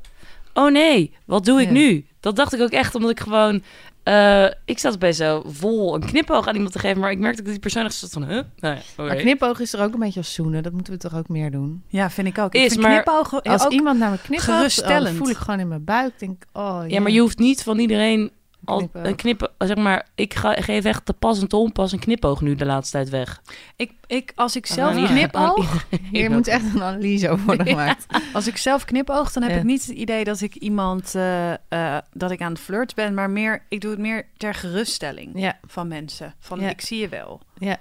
Oh 0.53 0.71
nee, 0.71 1.15
wat 1.25 1.45
doe 1.45 1.61
ik 1.61 1.67
Ja. 1.67 1.73
nu? 1.73 2.05
Dat 2.19 2.35
dacht 2.35 2.53
ik 2.53 2.61
ook 2.61 2.69
echt, 2.71 2.95
omdat 2.95 3.11
ik 3.11 3.19
gewoon... 3.19 3.63
eh, 4.03 4.45
ik 4.65 4.79
zat 4.79 4.99
bij 4.99 5.13
zo 5.13 5.43
vol 5.45 5.95
een 5.95 6.05
knipoog 6.05 6.47
aan 6.47 6.55
iemand 6.55 6.73
te 6.73 6.79
geven, 6.79 7.01
maar 7.01 7.11
ik 7.11 7.19
merkte 7.19 7.41
dat 7.41 7.51
die 7.51 7.59
persoon 7.61 7.85
echt 7.85 7.93
zat 7.95 8.09
van, 8.09 8.23
huh? 8.23 8.41
Nou 8.59 8.75
ja, 8.75 8.81
oké. 8.97 9.03
Maar 9.07 9.15
knipoog 9.15 9.59
is 9.59 9.73
er 9.73 9.83
ook 9.83 9.93
een 9.93 9.99
beetje 9.99 10.19
als 10.19 10.33
zoenen. 10.33 10.63
Dat 10.63 10.73
moeten 10.73 10.93
we 10.93 10.99
toch 10.99 11.15
ook 11.15 11.29
meer 11.29 11.51
doen. 11.51 11.83
Ja, 11.87 12.09
vind 12.09 12.27
ik 12.27 12.37
ook. 12.37 12.53
Is, 12.53 12.61
ik 12.61 12.69
vind 12.69 12.81
maar 12.83 13.03
Als 13.43 13.65
ook 13.65 13.71
iemand 13.71 13.99
naar 13.99 14.11
me 14.11 14.17
knipt, 14.23 14.41
geruststellend. 14.41 15.17
voel 15.17 15.29
ik 15.29 15.37
gewoon 15.37 15.59
in 15.59 15.67
mijn 15.67 15.83
buik. 15.83 16.19
Denk, 16.19 16.43
oh 16.53 16.83
Ja, 16.87 16.99
maar 17.01 17.11
je 17.11 17.19
hoeft 17.19 17.39
niet 17.39 17.63
van 17.63 17.79
iedereen 17.79 18.31
al 18.65 18.77
Knipoog. 18.77 19.03
een 19.05 19.15
knippen... 19.15 19.49
Zeg 19.57 19.75
maar, 19.77 20.07
ik 20.15 20.33
ga, 20.33 20.53
geef 20.53 20.85
echt 20.85 21.05
te 21.05 21.13
pas 21.13 21.41
en 21.41 21.47
te 21.47 21.55
onpas 21.55 21.91
een 21.91 21.99
knipoog 21.99 22.41
nu 22.41 22.55
de 22.55 22.65
laatste 22.65 22.91
tijd 22.97 23.09
weg. 23.09 23.41
Ik, 23.75 23.91
ik, 24.07 24.31
als 24.35 24.55
ik 24.55 24.65
zelf 24.65 24.89
Aan 24.91 24.97
ieder- 24.97 25.09
knipoog, 25.29 25.85
Hier 26.11 26.31
moet 26.31 26.47
echt 26.47 26.63
een 26.73 26.83
analyse 26.83 27.29
over 27.29 27.45
worden 27.45 27.67
gemaakt. 27.67 28.05
als 28.33 28.47
ik 28.47 28.57
zelf 28.57 28.85
knipoog, 28.85 29.31
dan 29.31 29.43
heb 29.43 29.51
Ja. 29.51 29.57
ik 29.57 29.63
niet 29.63 29.85
het 29.85 29.95
idee 29.97 30.23
dat 30.23 30.41
ik 30.41 30.55
iemand 30.55 31.15
eh, 31.15 31.51
eh, 31.53 31.97
dat 32.13 32.31
ik 32.31 32.41
aan 32.41 32.51
het 32.51 32.61
flirten 32.61 32.95
ben, 32.95 33.13
maar 33.13 33.29
meer, 33.29 33.65
ik 33.69 33.81
doe 33.81 33.91
het 33.91 33.99
meer 33.99 34.27
ter 34.37 34.53
geruststelling 34.53 35.39
Ja, 35.39 35.59
van 35.67 35.87
mensen. 35.87 36.33
Van 36.39 36.59
Ja. 36.59 36.69
ik 36.69 36.81
zie 36.81 36.99
je 36.99 37.09
wel. 37.09 37.41
ja. 37.57 37.77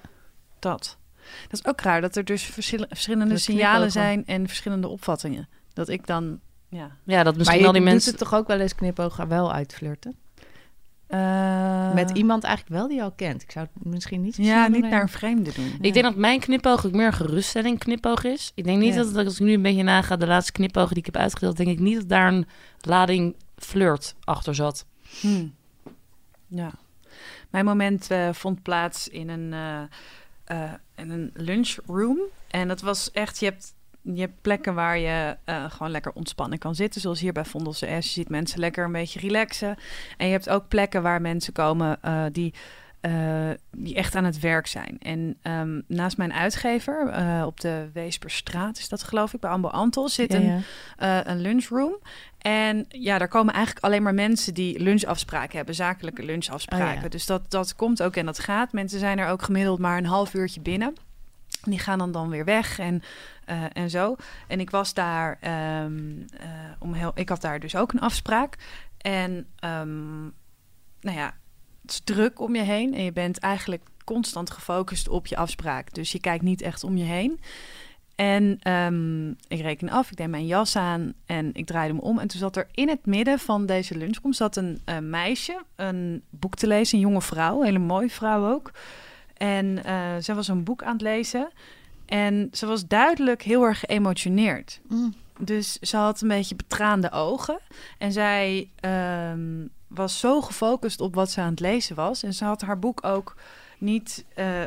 Dat. 0.58 0.98
Dat 1.48 1.60
is 1.60 1.66
ook 1.66 1.80
raar 1.80 2.00
dat 2.00 2.16
er 2.16 2.24
dus 2.24 2.42
verschil- 2.42 2.84
verschillende 2.88 3.32
Dat 3.32 3.40
signalen 3.42 3.90
zijn 3.90 4.26
en 4.26 4.46
verschillende 4.46 4.88
opvattingen. 4.88 5.48
Dat 5.72 5.88
ik 5.88 6.06
dan, 6.06 6.40
ja. 6.68 6.90
Ja, 7.04 7.16
dat 7.16 7.24
Maar 7.24 7.34
misschien 7.36 7.58
je 7.60 7.66
al 7.66 7.72
die 7.72 7.80
doet 7.80 7.90
mensen... 7.90 8.10
het 8.10 8.20
toch 8.20 8.34
ook 8.34 8.46
wel 8.46 8.60
eens 8.60 8.74
knipogen 8.74 9.28
wel 9.28 9.52
uitflirten? 9.52 10.14
Eh, 11.10 11.92
Met 11.94 12.10
iemand 12.10 12.44
eigenlijk 12.44 12.76
wel 12.76 12.88
die 12.88 12.96
je 12.96 13.02
al 13.02 13.10
kent. 13.12 13.42
Ik 13.42 13.50
zou 13.50 13.66
het 13.74 13.84
misschien 13.84 14.22
niet 14.22 14.34
zo 14.34 14.42
Ja, 14.42 14.66
snel 14.66 14.80
niet 14.80 14.90
naar 14.90 15.02
een 15.02 15.08
vreemde 15.08 15.52
doen. 15.52 15.72
Ik 15.80 15.92
denk 15.92 16.04
dat 16.04 16.16
mijn 16.16 16.40
knipoog 16.40 16.86
ook 16.86 16.92
meer 16.92 17.06
een 17.06 17.12
geruststelling 17.12 17.78
knipoog 17.78 18.24
is. 18.24 18.52
Ik 18.54 18.64
denk 18.64 18.78
niet 18.78 18.94
Ja. 18.94 19.02
dat, 19.02 19.14
dat 19.14 19.24
als 19.24 19.34
ik 19.40 19.46
nu 19.46 19.52
een 19.52 19.62
beetje 19.62 19.82
naga, 19.82 20.16
de 20.16 20.26
laatste 20.26 20.52
knipogen 20.52 20.88
die 20.88 20.98
ik 20.98 21.06
heb 21.06 21.16
uitgedeeld, 21.16 21.56
denk 21.56 21.68
ik 21.68 21.78
niet 21.78 21.96
dat 21.96 22.08
daar 22.08 22.32
een 22.32 22.46
lading 22.80 23.36
flirt 23.56 24.14
achter 24.24 24.54
zat. 24.54 24.86
Hmm. 25.20 25.54
Ja. 26.46 26.70
Mijn 27.50 27.64
moment 27.64 28.10
eh, 28.10 28.28
vond 28.32 28.62
plaats 28.62 29.08
in 29.08 29.28
een, 29.28 29.52
eh, 29.52 29.82
eh, 30.64 30.72
in 30.96 31.10
een 31.10 31.30
lunchroom. 31.34 32.18
En 32.50 32.68
dat 32.68 32.80
was 32.80 33.10
echt, 33.10 33.38
je 33.38 33.44
hebt, 33.46 33.74
je 34.02 34.20
hebt 34.20 34.40
plekken 34.40 34.74
waar 34.74 34.98
je 34.98 35.36
eh, 35.44 35.70
gewoon 35.70 35.92
lekker 35.92 36.12
ontspannen 36.12 36.58
kan 36.58 36.74
zitten. 36.74 37.00
Zoals 37.00 37.20
hier 37.20 37.32
bij 37.32 37.44
Vondelse 37.44 37.86
S. 37.86 38.06
Je 38.06 38.12
ziet 38.12 38.28
mensen 38.28 38.60
lekker 38.60 38.84
een 38.84 38.92
beetje 38.92 39.20
relaxen. 39.20 39.76
En 40.16 40.26
je 40.26 40.32
hebt 40.32 40.48
ook 40.48 40.68
plekken 40.68 41.02
waar 41.02 41.20
mensen 41.20 41.52
komen 41.52 42.02
eh, 42.02 42.24
die, 42.32 42.54
eh, 43.00 43.50
die 43.70 43.94
echt 43.94 44.14
aan 44.14 44.24
het 44.24 44.40
werk 44.40 44.66
zijn. 44.66 44.96
En 45.00 45.36
ehm, 45.42 45.80
naast 45.86 46.16
mijn 46.16 46.32
uitgever, 46.32 47.12
op 47.46 47.60
de 47.60 47.88
Weesperstraat 47.92 48.78
is 48.78 48.88
dat 48.88 49.02
geloof 49.02 49.34
ik, 49.34 49.40
bij 49.40 49.50
Ambo 49.50 49.68
Antel, 49.68 50.08
zit 50.08 50.32
Ja, 50.32 50.38
een 50.38 50.62
ja. 50.98 51.26
een 51.26 51.40
lunchroom. 51.40 51.98
En 52.38 52.86
ja, 52.88 53.18
daar 53.18 53.28
komen 53.28 53.54
eigenlijk 53.54 53.84
alleen 53.84 54.02
maar 54.02 54.14
mensen 54.14 54.54
die 54.54 54.82
lunchafspraken 54.82 55.56
hebben, 55.56 55.74
zakelijke 55.74 56.22
lunchafspraken. 56.22 56.96
Oh 56.96 57.02
ja. 57.02 57.08
Dus 57.08 57.26
dat, 57.26 57.50
dat 57.50 57.76
komt 57.76 58.02
ook 58.02 58.16
en 58.16 58.26
dat 58.26 58.38
gaat. 58.38 58.72
Mensen 58.72 58.98
zijn 58.98 59.18
er 59.18 59.28
ook 59.28 59.42
gemiddeld 59.42 59.78
maar 59.78 59.98
een 59.98 60.06
half 60.06 60.34
uurtje 60.34 60.60
binnen. 60.60 60.94
Die 61.62 61.78
gaan 61.78 61.98
dan 61.98 62.12
dan 62.12 62.28
weer 62.28 62.44
weg 62.44 62.78
en, 62.78 63.02
eh, 63.50 63.64
en 63.72 63.90
zo. 63.90 64.16
En 64.48 64.60
ik 64.60 64.70
was 64.70 64.94
daar, 64.94 65.38
ehm, 65.40 66.20
eh, 66.38 66.48
om 66.78 66.92
heel, 66.92 67.12
ik 67.14 67.28
had 67.28 67.40
daar 67.40 67.60
dus 67.60 67.76
ook 67.76 67.92
een 67.92 68.00
afspraak. 68.00 68.56
En 68.98 69.46
ehm, 69.56 70.20
nou 71.00 71.16
ja, 71.16 71.34
het 71.82 71.90
is 71.90 72.00
druk 72.04 72.40
om 72.40 72.54
je 72.54 72.62
heen 72.62 72.94
en 72.94 73.04
je 73.04 73.12
bent 73.12 73.38
eigenlijk 73.38 73.82
constant 74.04 74.50
gefocust 74.50 75.08
op 75.08 75.26
je 75.26 75.36
afspraak. 75.36 75.94
Dus 75.94 76.12
je 76.12 76.20
kijkt 76.20 76.44
niet 76.44 76.62
echt 76.62 76.84
om 76.84 76.96
je 76.96 77.04
heen. 77.04 77.40
En 78.14 78.58
ehm, 78.60 79.30
ik 79.30 79.60
reken 79.60 79.88
af, 79.88 80.10
ik 80.10 80.16
deed 80.16 80.28
mijn 80.28 80.46
jas 80.46 80.76
aan 80.76 81.12
en 81.26 81.50
ik 81.54 81.66
draaide 81.66 81.94
me 81.94 82.00
om. 82.00 82.18
En 82.18 82.28
toen 82.28 82.40
zat 82.40 82.56
er 82.56 82.68
in 82.72 82.88
het 82.88 83.06
midden 83.06 83.38
van 83.38 83.66
deze 83.66 83.96
lunchroom 83.96 84.32
zat 84.32 84.56
een 84.56 84.80
eh, 84.84 84.98
meisje 84.98 85.62
een 85.76 86.22
boek 86.30 86.54
te 86.54 86.66
lezen, 86.66 86.94
een 86.94 87.04
jonge 87.04 87.22
vrouw, 87.22 87.58
een 87.58 87.64
hele 87.64 87.78
mooie 87.78 88.10
vrouw 88.10 88.52
ook. 88.52 88.72
En 89.36 89.84
eh 89.84 90.16
zij 90.18 90.34
was 90.34 90.48
een 90.48 90.64
boek 90.64 90.82
aan 90.82 90.92
het 90.92 91.02
lezen 91.02 91.50
en 92.10 92.48
ze 92.52 92.66
was 92.66 92.86
duidelijk 92.86 93.42
heel 93.42 93.62
erg 93.62 93.78
geëmotioneerd. 93.78 94.80
Mm. 94.88 95.14
Dus 95.38 95.72
ze 95.72 95.96
had 95.96 96.20
een 96.20 96.28
beetje 96.28 96.54
betraande 96.54 97.10
ogen. 97.10 97.58
En 97.98 98.12
zij 98.12 98.70
ehm, 98.80 99.66
was 99.86 100.18
zo 100.18 100.40
gefocust 100.40 101.00
op 101.00 101.14
wat 101.14 101.30
ze 101.30 101.40
aan 101.40 101.50
het 101.50 101.60
lezen 101.60 101.96
was. 101.96 102.22
En 102.22 102.34
ze 102.34 102.44
had 102.44 102.60
haar 102.60 102.78
boek 102.78 103.04
ook 103.04 103.36
niet, 103.78 104.24
eh, 104.34 104.62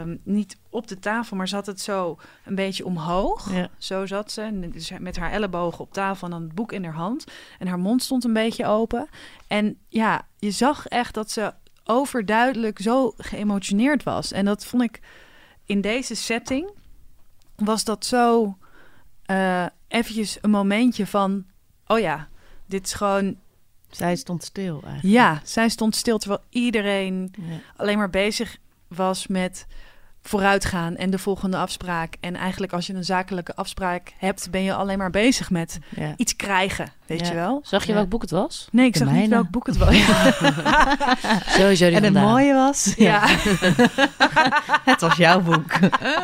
ehm, 0.00 0.16
niet 0.22 0.56
op 0.70 0.88
de 0.88 0.98
tafel, 0.98 1.36
maar 1.36 1.48
ze 1.48 1.54
had 1.54 1.66
het 1.66 1.80
zo 1.80 2.18
een 2.44 2.54
beetje 2.54 2.84
omhoog. 2.84 3.52
Ja. 3.52 3.68
Zo 3.78 4.06
zat 4.06 4.32
ze, 4.32 4.68
dus 4.72 4.92
met 4.98 5.16
haar 5.16 5.30
ellebogen 5.30 5.80
op 5.80 5.92
tafel 5.92 6.26
en 6.26 6.32
dan 6.32 6.42
het 6.42 6.54
boek 6.54 6.72
in 6.72 6.84
haar 6.84 6.94
hand. 6.94 7.24
En 7.58 7.66
haar 7.66 7.78
mond 7.78 8.02
stond 8.02 8.24
een 8.24 8.32
beetje 8.32 8.66
open. 8.66 9.08
En 9.46 9.78
ja, 9.88 10.26
je 10.38 10.50
zag 10.50 10.86
echt 10.86 11.14
dat 11.14 11.30
ze 11.30 11.52
overduidelijk 11.84 12.78
zo 12.78 13.12
geëmotioneerd 13.16 14.02
was. 14.02 14.32
En 14.32 14.44
dat 14.44 14.64
vond 14.66 14.82
ik 14.82 15.00
in 15.66 15.80
deze 15.80 16.14
setting, 16.14 16.70
was 17.56 17.84
dat 17.84 18.06
zo 18.06 18.56
eh 19.22 19.66
eventjes 19.88 20.38
een 20.40 20.50
momentje 20.50 21.06
van... 21.06 21.44
Oh 21.86 21.98
ja, 21.98 22.28
dit 22.66 22.86
is 22.86 22.92
gewoon... 22.92 23.36
Zij 23.90 24.16
stond 24.16 24.44
stil 24.44 24.72
eigenlijk. 24.84 25.02
Ja, 25.14 25.40
zij 25.44 25.68
stond 25.68 25.96
stil 25.96 26.18
terwijl 26.18 26.42
iedereen 26.48 27.32
Ja. 27.40 27.60
alleen 27.76 27.98
maar 27.98 28.10
bezig 28.10 28.56
was 28.88 29.26
met 29.26 29.66
vooruitgaan 30.22 30.96
en 30.96 31.10
de 31.10 31.18
volgende 31.18 31.56
afspraak. 31.56 32.14
En 32.20 32.36
eigenlijk 32.36 32.72
als 32.72 32.86
je 32.86 32.94
een 32.94 33.04
zakelijke 33.04 33.54
afspraak 33.56 34.12
hebt, 34.18 34.50
ben 34.50 34.62
je 34.62 34.74
alleen 34.74 34.98
maar 34.98 35.10
bezig 35.10 35.50
met 35.50 35.78
Ja. 35.88 36.12
iets 36.16 36.36
krijgen, 36.36 36.88
weet 37.06 37.20
Ja. 37.20 37.26
je 37.26 37.34
wel? 37.34 37.60
Zag 37.62 37.82
je 37.82 37.88
Ja. 37.88 37.94
welk 37.94 38.08
boek 38.08 38.22
het 38.22 38.30
was? 38.30 38.68
Nee, 38.72 38.86
ik 38.86 38.92
De 38.92 38.98
zag 38.98 39.10
niet 39.10 39.28
welk 39.28 39.50
boek 39.50 39.66
het 39.66 39.76
was. 39.76 39.94
Sowieso 41.58 41.86
die 41.86 41.96
En 41.96 42.02
het 42.04 42.12
mooie 42.14 42.54
was, 42.54 42.94
Ja. 42.96 43.20
het 44.90 45.00
was 45.00 45.16
jouw 45.16 45.40
boek. 45.40 45.72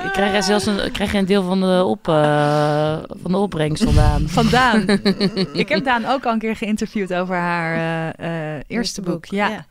Ik 0.04 0.10
krijg 0.12 0.34
er 0.34 0.42
zelfs 0.42 0.66
een, 0.66 0.92
krijg 0.92 1.14
een 1.14 1.26
deel 1.26 1.42
van 1.42 1.60
de, 1.60 1.84
op, 1.84 2.08
eh, 2.08 2.98
van 3.22 3.30
de 3.30 3.36
opbrengst 3.38 3.82
vandaan. 3.84 4.28
Vandaan. 4.28 4.80
ik 5.52 5.68
heb 5.68 5.84
Daan 5.84 6.04
ook 6.06 6.26
al 6.26 6.32
een 6.32 6.38
keer 6.38 6.56
geïnterviewd 6.56 7.14
over 7.14 7.36
haar 7.36 7.74
eh, 8.18 8.56
eh, 8.56 8.62
eerste 8.66 9.02
boek. 9.02 9.24
Ja, 9.24 9.66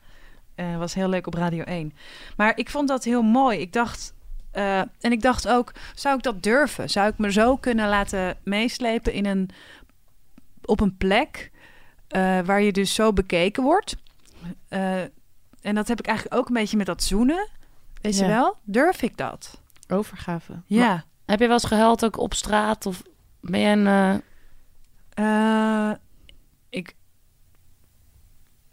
Eh, 0.55 0.77
was 0.77 0.93
heel 0.93 1.09
leuk 1.09 1.27
op 1.27 1.33
Radio 1.33 1.63
1. 1.63 1.93
Maar 2.37 2.51
ik 2.55 2.69
vond 2.69 2.87
dat 2.87 3.03
heel 3.03 3.21
mooi. 3.21 3.59
Ik 3.59 3.73
dacht, 3.73 4.13
eh, 4.57 4.79
en 4.79 5.11
ik 5.11 5.21
dacht 5.21 5.47
ook, 5.47 5.71
zou 5.95 6.17
ik 6.17 6.23
dat 6.23 6.43
durven? 6.43 6.89
Zou 6.89 7.09
ik 7.09 7.17
me 7.17 7.31
zo 7.31 7.55
kunnen 7.57 7.89
laten 7.89 8.37
meeslepen 8.43 9.13
in 9.13 9.25
een, 9.25 9.49
op 10.65 10.79
een 10.79 10.97
plek 10.97 11.51
eh, 12.07 12.39
waar 12.39 12.61
je 12.61 12.71
dus 12.71 12.93
zo 12.93 13.13
bekeken 13.13 13.63
wordt? 13.63 13.95
Eh, 14.67 15.01
en 15.61 15.75
dat 15.75 15.87
heb 15.87 15.99
ik 15.99 16.07
eigenlijk 16.07 16.39
ook 16.39 16.47
een 16.47 16.53
beetje 16.53 16.77
met 16.77 16.85
dat 16.85 17.03
zoenen. 17.03 17.47
Weet 18.01 18.17
je 18.17 18.25
wel? 18.25 18.57
Durf 18.63 19.01
ik 19.01 19.17
dat? 19.17 19.61
Overgave. 19.87 20.61
Ja. 20.65 21.03
Heb 21.25 21.39
je 21.39 21.45
wel 21.45 21.55
eens 21.55 21.65
gehuild 21.65 22.05
ook 22.05 22.17
op 22.17 22.33
straat? 22.33 22.85
Of 22.85 23.01
ben 23.41 23.59
je 23.59 23.67
een... 23.67 24.21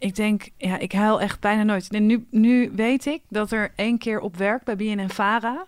ik, 0.04 0.14
denk, 0.16 0.48
ja, 0.56 0.78
ik 0.78 0.92
huil 0.92 1.20
echt 1.20 1.40
bijna 1.40 1.62
nooit. 1.62 1.88
En 1.92 2.06
nu, 2.06 2.26
nu 2.30 2.70
weet 2.74 3.06
ik 3.06 3.22
dat 3.28 3.52
er 3.52 3.72
één 3.76 3.98
keer 3.98 4.20
op 4.20 4.36
werk 4.36 4.64
bij 4.64 4.76
BNN 4.76 5.08
Vara 5.10 5.66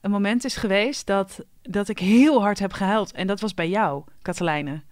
een 0.00 0.10
moment 0.10 0.44
is 0.44 0.56
geweest 0.56 1.06
dat, 1.06 1.44
dat 1.62 1.88
ik 1.88 1.98
heel 1.98 2.40
hard 2.42 2.58
heb 2.58 2.72
gehuild. 2.72 3.12
En 3.12 3.26
dat 3.26 3.40
was 3.40 3.54
bij 3.54 3.68
jou, 3.68 4.02
Katelijne. 4.22 4.82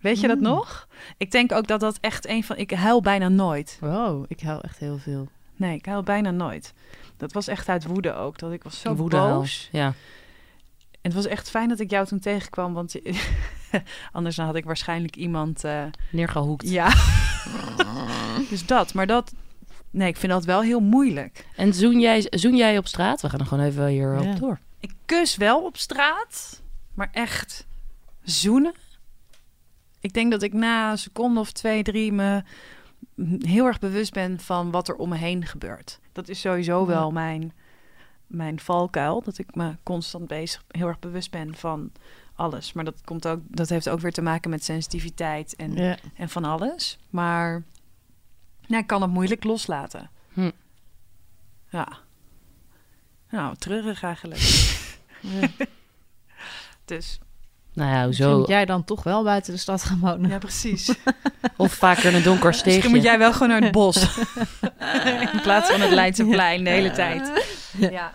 Weet 0.00 0.20
je 0.20 0.26
dat 0.28 0.36
Mm. 0.36 0.42
nog? 0.42 0.88
Ik 1.16 1.30
denk 1.30 1.52
ook 1.52 1.66
dat 1.66 1.80
dat 1.80 1.98
echt 2.00 2.28
een 2.28 2.44
van... 2.44 2.56
Ik 2.56 2.70
huil 2.70 3.00
bijna 3.00 3.28
nooit. 3.28 3.78
Wow, 3.80 4.24
ik 4.28 4.40
huil 4.40 4.60
echt 4.60 4.78
heel 4.78 4.98
veel. 4.98 5.28
Nee, 5.56 5.74
ik 5.76 5.86
huil 5.86 6.02
bijna 6.02 6.30
nooit. 6.30 6.74
Dat 7.16 7.32
was 7.32 7.46
echt 7.48 7.68
uit 7.68 7.86
woede 7.86 8.14
ook. 8.14 8.38
Dat 8.38 8.52
ik 8.52 8.62
was 8.62 8.80
zo 8.80 8.94
Woedehuil. 8.94 9.38
boos. 9.38 9.68
Ja. 9.72 9.86
En 9.86 9.94
het 11.00 11.14
was 11.14 11.26
echt 11.26 11.50
fijn 11.50 11.68
dat 11.68 11.80
ik 11.80 11.90
jou 11.90 12.06
toen 12.06 12.18
tegenkwam. 12.18 12.74
Want 12.74 12.94
anders 14.12 14.36
dan 14.36 14.46
had 14.46 14.54
ik 14.54 14.64
waarschijnlijk 14.64 15.16
iemand... 15.16 15.64
eh, 15.64 15.82
Neergehoekt. 16.10 16.70
ja. 16.70 16.88
dus 18.48 18.66
dat. 18.66 18.94
Maar 18.94 19.06
dat... 19.06 19.32
Nee, 19.90 20.08
ik 20.08 20.16
vind 20.16 20.32
dat 20.32 20.44
wel 20.44 20.62
heel 20.62 20.80
moeilijk. 20.80 21.46
En 21.56 21.74
zoen 21.74 22.00
jij, 22.00 22.26
zoen 22.30 22.56
jij 22.56 22.78
op 22.78 22.86
straat? 22.86 23.20
We 23.20 23.28
gaan 23.28 23.40
er 23.40 23.46
gewoon 23.46 23.64
even 23.64 23.86
hier 23.86 24.22
Ja. 24.22 24.30
op 24.32 24.38
door. 24.38 24.58
Ik 24.80 24.92
kus 25.04 25.36
wel 25.36 25.64
op 25.64 25.76
straat, 25.76 26.62
maar 26.94 27.08
echt 27.12 27.66
zoenen. 28.22 28.74
Ik 30.00 30.12
denk 30.12 30.30
dat 30.30 30.42
ik 30.42 30.52
na 30.52 30.90
een 30.90 30.98
seconde 30.98 31.40
of 31.40 31.52
twee, 31.52 31.82
drie 31.82 32.12
me 32.12 32.42
heel 33.38 33.66
erg 33.66 33.78
bewust 33.78 34.12
ben 34.12 34.40
van 34.40 34.70
wat 34.70 34.88
er 34.88 34.94
om 34.94 35.08
me 35.08 35.16
heen 35.16 35.46
gebeurt. 35.46 36.00
Dat 36.12 36.28
is 36.28 36.40
sowieso 36.40 36.80
Ja. 36.80 36.86
wel 36.86 37.10
mijn, 37.10 37.52
mijn 38.26 38.60
valkuil. 38.60 39.22
Dat 39.22 39.38
ik 39.38 39.54
me 39.54 39.76
constant 39.82 40.26
bezig, 40.28 40.64
heel 40.68 40.86
erg 40.86 40.98
bewust 40.98 41.30
ben 41.30 41.56
van 41.56 41.92
alles. 42.34 42.72
Maar 42.72 42.84
dat, 42.84 43.00
komt 43.04 43.26
ook, 43.26 43.40
dat 43.46 43.68
heeft 43.68 43.88
ook 43.88 44.00
weer 44.00 44.12
te 44.12 44.22
maken 44.22 44.50
met 44.50 44.64
sensitiviteit 44.64 45.56
en, 45.56 45.74
Ja. 45.74 45.96
en 46.14 46.28
van 46.28 46.44
alles. 46.44 46.98
Maar 47.10 47.62
nou, 48.68 48.82
ik 48.82 48.86
kan 48.86 49.02
het 49.02 49.10
moeilijk 49.10 49.44
loslaten. 49.44 50.10
Hm. 50.32 50.50
Ja. 51.70 51.88
Nou, 53.30 53.56
treurig 53.56 54.02
eigenlijk. 54.02 54.40
Ja. 55.20 55.48
Dus 56.84 57.18
Nou 57.72 57.90
ja, 57.90 58.06
Misschien 58.06 58.26
hoezo? 58.26 58.38
moet 58.40 58.48
jij 58.48 58.64
dan 58.64 58.84
toch 58.84 59.02
wel 59.02 59.22
buiten 59.24 59.52
de 59.52 59.58
stad 59.58 59.82
gaan 59.82 59.98
wonen. 60.00 60.30
ja, 60.30 60.38
precies. 60.38 60.94
Of 61.56 61.72
vaker 61.72 62.04
in 62.04 62.14
een 62.14 62.22
donker 62.22 62.54
steegje. 62.54 62.72
Misschien 62.72 62.94
moet 62.94 63.04
jij 63.04 63.18
wel 63.18 63.32
gewoon 63.32 63.48
naar 63.48 63.60
het 63.62 63.72
bos. 63.72 64.18
In 65.32 65.40
plaats 65.42 65.70
van 65.70 65.80
het 65.80 65.90
Leidseplein 65.90 66.64
de 66.64 66.70
hele 66.70 66.90
tijd. 66.90 67.46
Ja. 67.78 68.12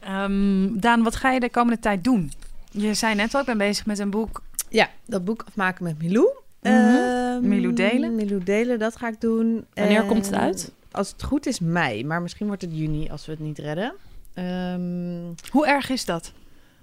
Ehm, 0.00 0.78
Daan, 0.78 1.02
wat 1.02 1.16
ga 1.16 1.30
je 1.30 1.40
de 1.40 1.50
komende 1.50 1.80
tijd 1.80 2.04
doen? 2.04 2.32
Je 2.70 2.94
zei 2.94 3.14
net 3.14 3.34
al, 3.34 3.40
ik 3.40 3.46
ben 3.46 3.58
bezig 3.58 3.86
met 3.86 3.98
een 3.98 4.10
boek. 4.10 4.42
Ja, 4.68 4.90
dat 5.06 5.24
boek 5.24 5.44
afmaken 5.46 5.84
met 5.84 5.98
Milou. 6.02 6.28
Ehm, 6.60 7.48
Milou 7.48 7.72
delen. 7.72 8.14
Milou 8.14 8.44
delen, 8.44 8.78
dat 8.78 8.96
ga 8.96 9.08
ik 9.08 9.20
doen. 9.20 9.66
Wanneer 9.74 10.00
En 10.00 10.06
komt 10.06 10.26
het 10.26 10.34
uit? 10.34 10.72
Als 10.90 11.10
het 11.12 11.22
goed 11.22 11.46
is 11.46 11.60
mei, 11.60 12.04
maar 12.04 12.22
misschien 12.22 12.46
wordt 12.46 12.62
het 12.62 12.76
juni 12.76 13.08
als 13.10 13.26
we 13.26 13.32
het 13.32 13.40
niet 13.40 13.58
redden. 13.58 13.94
Ehm, 14.34 15.50
Hoe 15.50 15.66
erg 15.66 15.90
is 15.90 16.04
dat? 16.04 16.32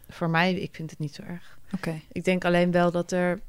voor 0.09 0.29
mij, 0.29 0.53
ik 0.53 0.75
vind 0.75 0.89
het 0.89 0.99
niet 0.99 1.15
zo 1.15 1.21
erg. 1.21 1.57
Oké. 1.73 1.99
Ik 2.11 2.23
denk 2.23 2.45
alleen 2.45 2.71
wel 2.71 2.91
dat 2.91 3.11
er 3.11 3.39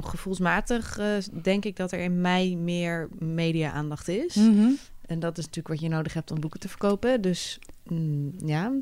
gevoelsmatig, 0.00 0.98
eh, 0.98 1.06
denk 1.42 1.64
ik 1.64 1.76
dat 1.76 1.92
er 1.92 1.98
in 1.98 2.20
mei 2.20 2.56
meer 2.56 3.08
media-aandacht 3.18 4.08
is. 4.08 4.34
Mhm. 4.34 4.68
En 5.06 5.18
dat 5.20 5.38
is 5.38 5.44
natuurlijk 5.44 5.74
wat 5.74 5.80
je 5.80 5.88
nodig 5.88 6.14
hebt 6.14 6.30
om 6.30 6.40
boeken 6.40 6.60
te 6.60 6.68
verkopen. 6.68 7.20
Dus 7.20 7.58
mm, 7.82 8.32
ja. 8.44 8.72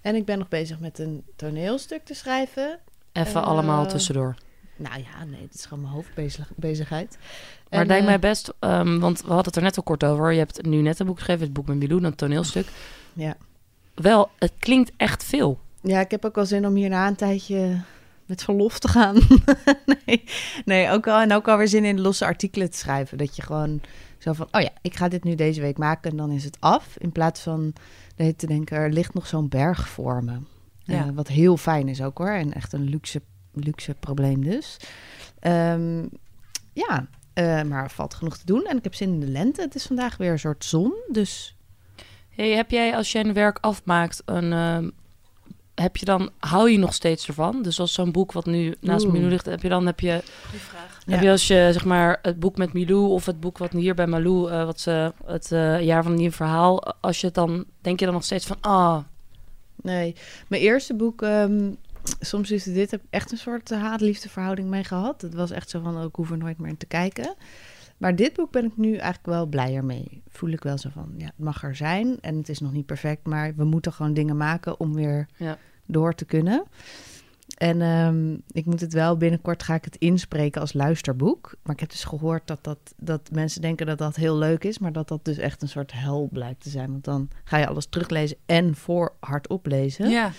En 0.00 0.14
ik 0.14 0.24
ben 0.24 0.38
nog 0.38 0.48
bezig 0.48 0.80
met 0.80 0.98
een 0.98 1.22
toneelstuk 1.36 2.04
te 2.04 2.14
schrijven. 2.14 2.78
Even 3.12 3.44
allemaal 3.44 3.86
tussendoor. 3.86 4.34
Nou 4.76 4.98
ja, 4.98 5.24
nee, 5.24 5.42
het 5.42 5.54
is 5.54 5.66
gewoon 5.66 5.82
mijn 5.82 5.94
hoofdbezigheid. 5.94 7.18
Maar 7.70 7.78
het 7.78 7.88
lijkt 7.88 8.02
eh, 8.02 8.08
mij 8.08 8.18
best, 8.18 8.52
ehm, 8.58 8.98
want 8.98 9.20
we 9.20 9.26
hadden 9.26 9.44
het 9.44 9.56
er 9.56 9.62
net 9.62 9.76
al 9.76 9.82
kort 9.82 10.04
over. 10.04 10.32
Je 10.32 10.38
hebt 10.38 10.66
nu 10.66 10.80
net 10.80 10.98
een 10.98 11.06
boek 11.06 11.16
geschreven, 11.16 11.44
het 11.44 11.52
boek 11.52 11.66
met 11.66 11.76
Milou, 11.76 12.04
een 12.04 12.14
toneelstuk. 12.14 12.66
Ja. 13.12 13.36
Wel, 13.94 14.30
het 14.38 14.52
klinkt 14.58 14.92
echt 14.96 15.24
veel. 15.24 15.58
Ja, 15.80 16.00
ik 16.00 16.10
heb 16.10 16.24
ook 16.24 16.34
wel 16.34 16.46
zin 16.46 16.66
om 16.66 16.74
hierna 16.74 17.06
een 17.06 17.16
tijdje 17.16 17.80
met 18.26 18.44
verlof 18.44 18.78
te 18.78 18.88
gaan. 18.88 19.18
nee, 20.06 20.24
nee 20.64 20.90
ook 20.90 21.06
al, 21.06 21.20
en 21.20 21.32
ook 21.32 21.48
alweer 21.48 21.68
zin 21.68 21.84
in 21.84 22.00
losse 22.00 22.24
artikelen 22.24 22.70
te 22.70 22.78
schrijven. 22.78 23.18
Dat 23.18 23.36
je 23.36 23.42
gewoon 23.42 23.80
zo 24.18 24.32
van, 24.32 24.48
oh 24.50 24.60
ja, 24.60 24.70
ik 24.82 24.96
ga 24.96 25.08
dit 25.08 25.24
nu 25.24 25.34
deze 25.34 25.60
week 25.60 25.78
maken 25.78 26.10
en 26.10 26.16
dan 26.16 26.30
is 26.30 26.44
het 26.44 26.56
af. 26.60 26.96
In 26.98 27.12
plaats 27.12 27.40
van 27.40 27.72
te 28.36 28.46
denken, 28.46 28.76
er 28.76 28.92
ligt 28.92 29.14
nog 29.14 29.26
zo'n 29.26 29.48
berg 29.48 29.88
voor 29.88 30.24
me. 30.24 30.38
Ja. 30.78 31.06
Eh, 31.06 31.10
wat 31.14 31.28
heel 31.28 31.56
fijn 31.56 31.88
is 31.88 32.02
ook 32.02 32.18
hoor. 32.18 32.30
En 32.30 32.52
echt 32.52 32.72
een 32.72 32.88
luxe, 32.88 33.22
luxe 33.64 33.94
probleem 34.00 34.44
dus. 34.44 34.76
Ehm, 35.38 36.06
ja, 36.72 37.08
eh, 37.32 37.62
maar 37.62 37.90
valt 37.90 38.14
genoeg 38.14 38.36
te 38.36 38.46
doen. 38.46 38.64
En 38.64 38.76
ik 38.76 38.84
heb 38.84 38.94
zin 38.94 39.12
in 39.12 39.20
de 39.20 39.28
lente. 39.28 39.60
Het 39.60 39.74
is 39.74 39.86
vandaag 39.86 40.16
weer 40.16 40.32
een 40.32 40.38
soort 40.38 40.64
zon. 40.64 40.94
Dus 41.08 41.56
Hey, 42.36 42.50
heb 42.50 42.70
jij, 42.70 42.96
als 42.96 43.12
jij 43.12 43.24
een 43.24 43.32
werk 43.32 43.58
afmaakt, 43.60 44.22
een, 44.24 44.52
ehm, 44.52 44.90
heb 45.74 45.96
je 45.96 46.04
dan, 46.04 46.30
hou 46.38 46.70
je 46.70 46.78
nog 46.78 46.94
steeds 46.94 47.26
ervan? 47.28 47.62
Dus 47.62 47.80
als 47.80 47.92
zo'n 47.92 48.12
boek 48.12 48.32
wat 48.32 48.46
nu 48.46 48.74
naast 48.80 49.04
Oeh. 49.04 49.12
Milou 49.12 49.30
ligt, 49.30 49.46
heb 49.46 49.62
je 49.62 49.68
dan, 49.68 49.86
heb 49.86 50.00
je, 50.00 50.22
Goeie 50.44 50.60
vraag. 50.60 51.00
Ja. 51.06 51.12
heb 51.12 51.22
je 51.22 51.30
als 51.30 51.46
je, 51.46 51.68
zeg 51.72 51.84
maar, 51.84 52.18
het 52.22 52.40
boek 52.40 52.56
met 52.56 52.72
Milou 52.72 53.08
of 53.08 53.26
het 53.26 53.40
boek 53.40 53.58
wat 53.58 53.72
hier 53.72 53.94
bij 53.94 54.06
Malou, 54.06 54.50
eh, 54.50 54.64
wat 54.64 54.80
ze, 54.80 55.12
het 55.24 55.52
eh, 55.52 55.82
jaar 55.82 56.02
van 56.02 56.14
nieuw 56.14 56.30
verhaal, 56.30 56.94
als 57.00 57.20
je 57.20 57.26
het 57.26 57.34
dan, 57.34 57.64
denk 57.80 57.98
je 57.98 58.04
dan 58.04 58.14
nog 58.14 58.24
steeds 58.24 58.46
van, 58.46 58.56
ah, 58.60 58.98
Nee, 59.82 60.14
mijn 60.48 60.62
eerste 60.62 60.94
boek, 60.94 61.22
ehm, 61.22 61.70
soms 62.20 62.50
is 62.50 62.64
dit, 62.64 62.90
heb 62.90 63.02
echt 63.10 63.32
een 63.32 63.38
soort 63.38 63.70
eh, 63.70 63.80
haat-liefde 63.80 64.28
verhouding 64.28 64.68
mee 64.68 64.84
gehad. 64.84 65.22
Het 65.22 65.34
was 65.34 65.50
echt 65.50 65.70
zo 65.70 65.80
van, 65.80 65.96
oh, 65.96 66.04
ik 66.04 66.14
hoef 66.14 66.30
er 66.30 66.36
nooit 66.38 66.58
meer 66.58 66.68
in 66.68 66.76
te 66.76 66.86
kijken. 66.86 67.34
Maar 67.96 68.16
dit 68.16 68.32
boek 68.32 68.50
ben 68.50 68.64
ik 68.64 68.76
nu 68.76 68.90
eigenlijk 68.90 69.26
wel 69.26 69.46
blijer 69.46 69.84
mee. 69.84 70.22
Voel 70.28 70.50
ik 70.50 70.62
wel 70.62 70.78
zo 70.78 70.88
van, 70.92 71.14
ja, 71.16 71.24
het 71.26 71.38
mag 71.38 71.62
er 71.62 71.76
zijn 71.76 72.20
en 72.20 72.36
het 72.36 72.48
is 72.48 72.58
nog 72.60 72.72
niet 72.72 72.86
perfect, 72.86 73.26
maar 73.26 73.54
we 73.54 73.64
moeten 73.64 73.92
gewoon 73.92 74.14
dingen 74.14 74.36
maken 74.36 74.80
om 74.80 74.94
weer 74.94 75.26
Ja. 75.36 75.58
door 75.86 76.14
te 76.14 76.24
kunnen. 76.24 76.64
En 77.56 77.82
ehm, 77.82 78.32
ik 78.50 78.64
moet 78.64 78.80
het 78.80 78.92
wel 78.92 79.16
binnenkort 79.16 79.62
ga 79.62 79.74
ik 79.74 79.84
het 79.84 79.96
inspreken 79.96 80.60
als 80.60 80.72
luisterboek. 80.72 81.54
Maar 81.62 81.74
ik 81.74 81.80
heb 81.80 81.90
dus 81.90 82.04
gehoord 82.04 82.46
dat, 82.46 82.58
dat, 82.64 82.78
dat 82.96 83.28
mensen 83.32 83.60
denken 83.60 83.86
dat 83.86 83.98
dat 83.98 84.16
heel 84.16 84.36
leuk 84.36 84.64
is, 84.64 84.78
maar 84.78 84.92
dat 84.92 85.08
dat 85.08 85.24
dus 85.24 85.36
echt 85.38 85.62
een 85.62 85.68
soort 85.68 85.92
hel 85.92 86.28
blijkt 86.32 86.60
te 86.62 86.70
zijn. 86.70 86.90
Want 86.90 87.04
dan 87.04 87.28
ga 87.44 87.56
je 87.58 87.66
alles 87.66 87.86
teruglezen 87.86 88.36
en 88.46 88.74
voor 88.74 89.12
hardop 89.20 89.66
lezen. 89.66 90.08
Ja. 90.10 90.32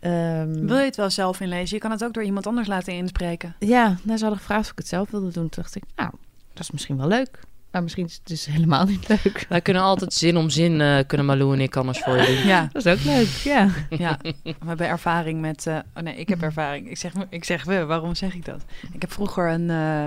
Ehm, 0.00 0.66
Wil 0.66 0.78
je 0.78 0.84
het 0.84 0.96
wel 0.96 1.10
zelf 1.10 1.40
inlezen? 1.40 1.74
Je 1.76 1.82
kan 1.82 1.90
het 1.90 2.04
ook 2.04 2.12
door 2.14 2.22
iemand 2.24 2.46
anders 2.46 2.68
laten 2.68 2.92
inspreken. 2.92 3.54
Ja, 3.58 3.96
nou, 4.02 4.16
ze 4.18 4.24
hadden 4.24 4.38
gevraagd 4.42 4.64
of 4.64 4.70
ik 4.70 4.78
het 4.78 4.88
zelf 4.88 5.10
wilde 5.10 5.30
doen. 5.32 5.48
Toen 5.48 5.62
dacht 5.62 5.76
ik, 5.76 5.82
nou, 5.96 6.10
dat 6.52 6.62
is 6.62 6.70
misschien 6.70 6.96
wel 6.96 7.08
leuk. 7.08 7.40
Maar 7.70 7.82
misschien 7.84 8.04
is 8.06 8.14
het 8.14 8.26
dus 8.26 8.46
helemaal 8.54 8.84
niet 8.86 9.08
leuk. 9.08 9.46
wij 9.48 9.60
kunnen 9.60 9.82
altijd 9.82 10.12
zin 10.12 10.36
om 10.36 10.50
zin, 10.50 10.80
eh, 10.80 10.98
kunnen 11.06 11.26
Malou 11.26 11.52
en 11.54 11.60
ik 11.60 11.76
anders 11.76 11.98
voor 11.98 12.16
je 12.16 12.26
doen. 12.26 12.46
Ja, 12.46 12.68
Dat 12.72 12.86
is 12.86 12.92
ook 12.92 13.04
leuk, 13.04 13.26
ja. 13.28 13.68
ja. 14.06 14.18
We 14.42 14.54
hebben 14.66 14.88
ervaring 14.88 15.40
met... 15.40 15.66
eh, 15.66 15.78
oh 15.94 16.02
nee, 16.02 16.16
ik 16.16 16.28
heb 16.28 16.42
ervaring. 16.42 16.90
Ik 16.90 16.96
zeg, 16.96 17.12
ik 17.28 17.44
zeg 17.44 17.64
we, 17.64 17.84
waarom 17.84 18.14
zeg 18.14 18.34
ik 18.34 18.44
dat? 18.44 18.64
Ik 18.92 19.00
heb 19.00 19.12
vroeger 19.12 19.50
een, 19.50 19.70
eh, 19.70 20.06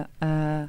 eh, 0.59 0.67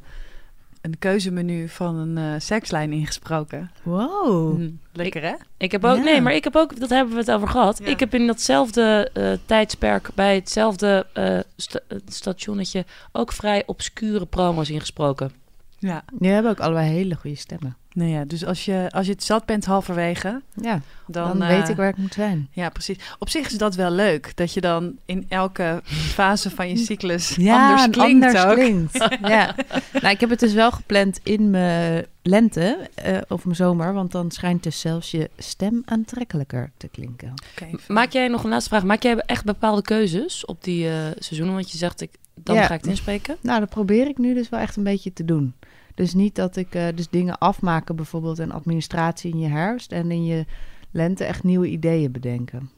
een 0.81 0.99
keuzemenu 0.99 1.69
van 1.69 1.95
een 1.97 2.19
eh, 2.19 2.41
sekslijn 2.41 2.93
ingesproken. 2.93 3.71
Wow. 3.83 4.57
Hm, 4.57 4.69
lekker 4.93 5.23
hè? 5.23 5.35
Ik 5.57 5.73
heb 5.73 5.85
ook, 5.85 5.97
Ja. 5.97 6.03
nee, 6.03 6.21
maar 6.21 6.35
ik 6.35 6.45
heb 6.45 6.57
ook, 6.57 6.81
dat 6.81 6.89
hebben 6.91 7.15
we 7.15 7.21
het 7.21 7.31
over 7.31 7.49
gehad. 7.49 7.79
Ja. 7.79 7.87
Ik 7.87 8.01
heb 8.01 8.15
in 8.15 8.27
datzelfde 8.27 9.11
eh, 9.13 9.33
tijdsperk 9.47 10.09
bij 10.15 10.35
hetzelfde 10.35 11.07
eh, 11.13 11.39
sta- 11.57 11.81
eh, 11.89 11.99
stationnetje 12.09 12.85
ook 13.13 13.33
vrij 13.33 13.63
obscure 13.67 14.27
promo's 14.27 14.71
ingesproken. 14.71 15.33
Ja. 15.79 16.05
Die 16.13 16.31
hebben 16.31 16.51
ook 16.51 16.61
allebei 16.61 16.89
hele 16.91 17.15
goede 17.15 17.37
stemmen. 17.37 17.77
Nou 17.93 18.11
ja, 18.11 18.25
dus 18.25 18.45
als 18.45 18.65
je, 18.65 18.87
als 18.91 19.07
je 19.07 19.13
het 19.13 19.23
zat 19.23 19.45
bent 19.45 19.65
halverwege, 19.65 20.43
Ja, 20.61 20.81
dan, 21.07 21.39
dan, 21.39 21.43
eh, 21.43 21.49
weet 21.59 21.69
ik 21.69 21.77
waar 21.77 21.89
ik 21.89 21.97
moet 21.97 22.15
zijn. 22.15 22.49
Ja, 22.53 22.69
precies. 22.69 22.97
Op 23.19 23.29
zich 23.29 23.47
is 23.47 23.59
dat 23.59 23.75
wel 23.75 23.91
leuk. 23.91 24.33
Dat 24.37 24.53
je 24.55 24.61
dan 24.61 24.97
in 25.05 25.27
elke 25.29 25.81
fase 25.85 26.51
van 26.51 26.69
je 26.69 26.77
cyclus 26.77 27.35
Ja, 27.37 27.69
anders 27.71 27.97
klinkt 27.97 28.25
anders 28.27 28.45
ook. 28.45 28.55
klinkt. 28.55 29.09
ja. 29.35 29.55
Nou, 29.93 30.09
ik 30.15 30.21
heb 30.21 30.31
het 30.31 30.41
dus 30.41 30.53
wel 30.53 30.71
gepland 30.71 31.21
in 31.23 31.51
mijn 31.51 32.07
lente 32.23 32.89
eh, 32.95 33.19
of 33.29 33.45
mijn 33.45 33.57
zomer. 33.57 33.93
Want 33.93 34.13
dan 34.13 34.31
schijnt 34.31 34.63
dus 34.63 34.81
zelfs 34.81 35.11
je 35.11 35.31
stem 35.39 35.83
aantrekkelijker 35.85 36.71
te 36.77 36.89
klinken. 36.89 37.35
Oké, 37.53 37.71
Maak 37.93 38.13
jij 38.13 38.29
nog 38.29 38.45
een 38.45 38.51
laatste 38.51 38.71
vraag? 38.71 38.85
Maak 38.85 39.03
jij 39.03 39.17
echt 39.17 39.45
bepaalde 39.45 39.83
keuzes 39.83 40.45
op 40.45 40.65
die 40.65 40.89
eh, 40.89 40.95
seizoenen? 41.19 41.55
Want 41.55 41.71
je 41.71 41.79
zegt, 41.79 42.01
ik, 42.01 42.11
dan 42.35 42.55
Ja. 42.57 42.67
ga 42.67 42.75
ik 42.75 42.81
het 42.81 42.91
inspreken. 42.91 43.37
Nou, 43.41 43.61
dat 43.61 43.69
probeer 43.69 44.09
ik 44.09 44.19
nu 44.19 44.35
dus 44.35 44.49
wel 44.49 44.61
echt 44.61 44.77
een 44.77 44.85
beetje 44.85 45.13
te 45.13 45.25
doen. 45.25 45.55
Dus 45.95 46.15
niet 46.15 46.35
dat 46.35 46.57
ik 46.57 46.75
eh, 46.75 46.87
dus 46.95 47.09
dingen 47.09 47.39
afmaken, 47.39 47.97
bijvoorbeeld 47.97 48.39
een 48.39 48.53
administratie 48.53 49.33
in 49.33 49.39
je 49.39 49.49
herfst 49.49 49.93
en 49.93 50.11
in 50.11 50.25
je 50.25 50.47
lente 50.91 51.25
echt 51.25 51.43
nieuwe 51.43 51.69
ideeën 51.69 52.13
bedenken. 52.13 52.71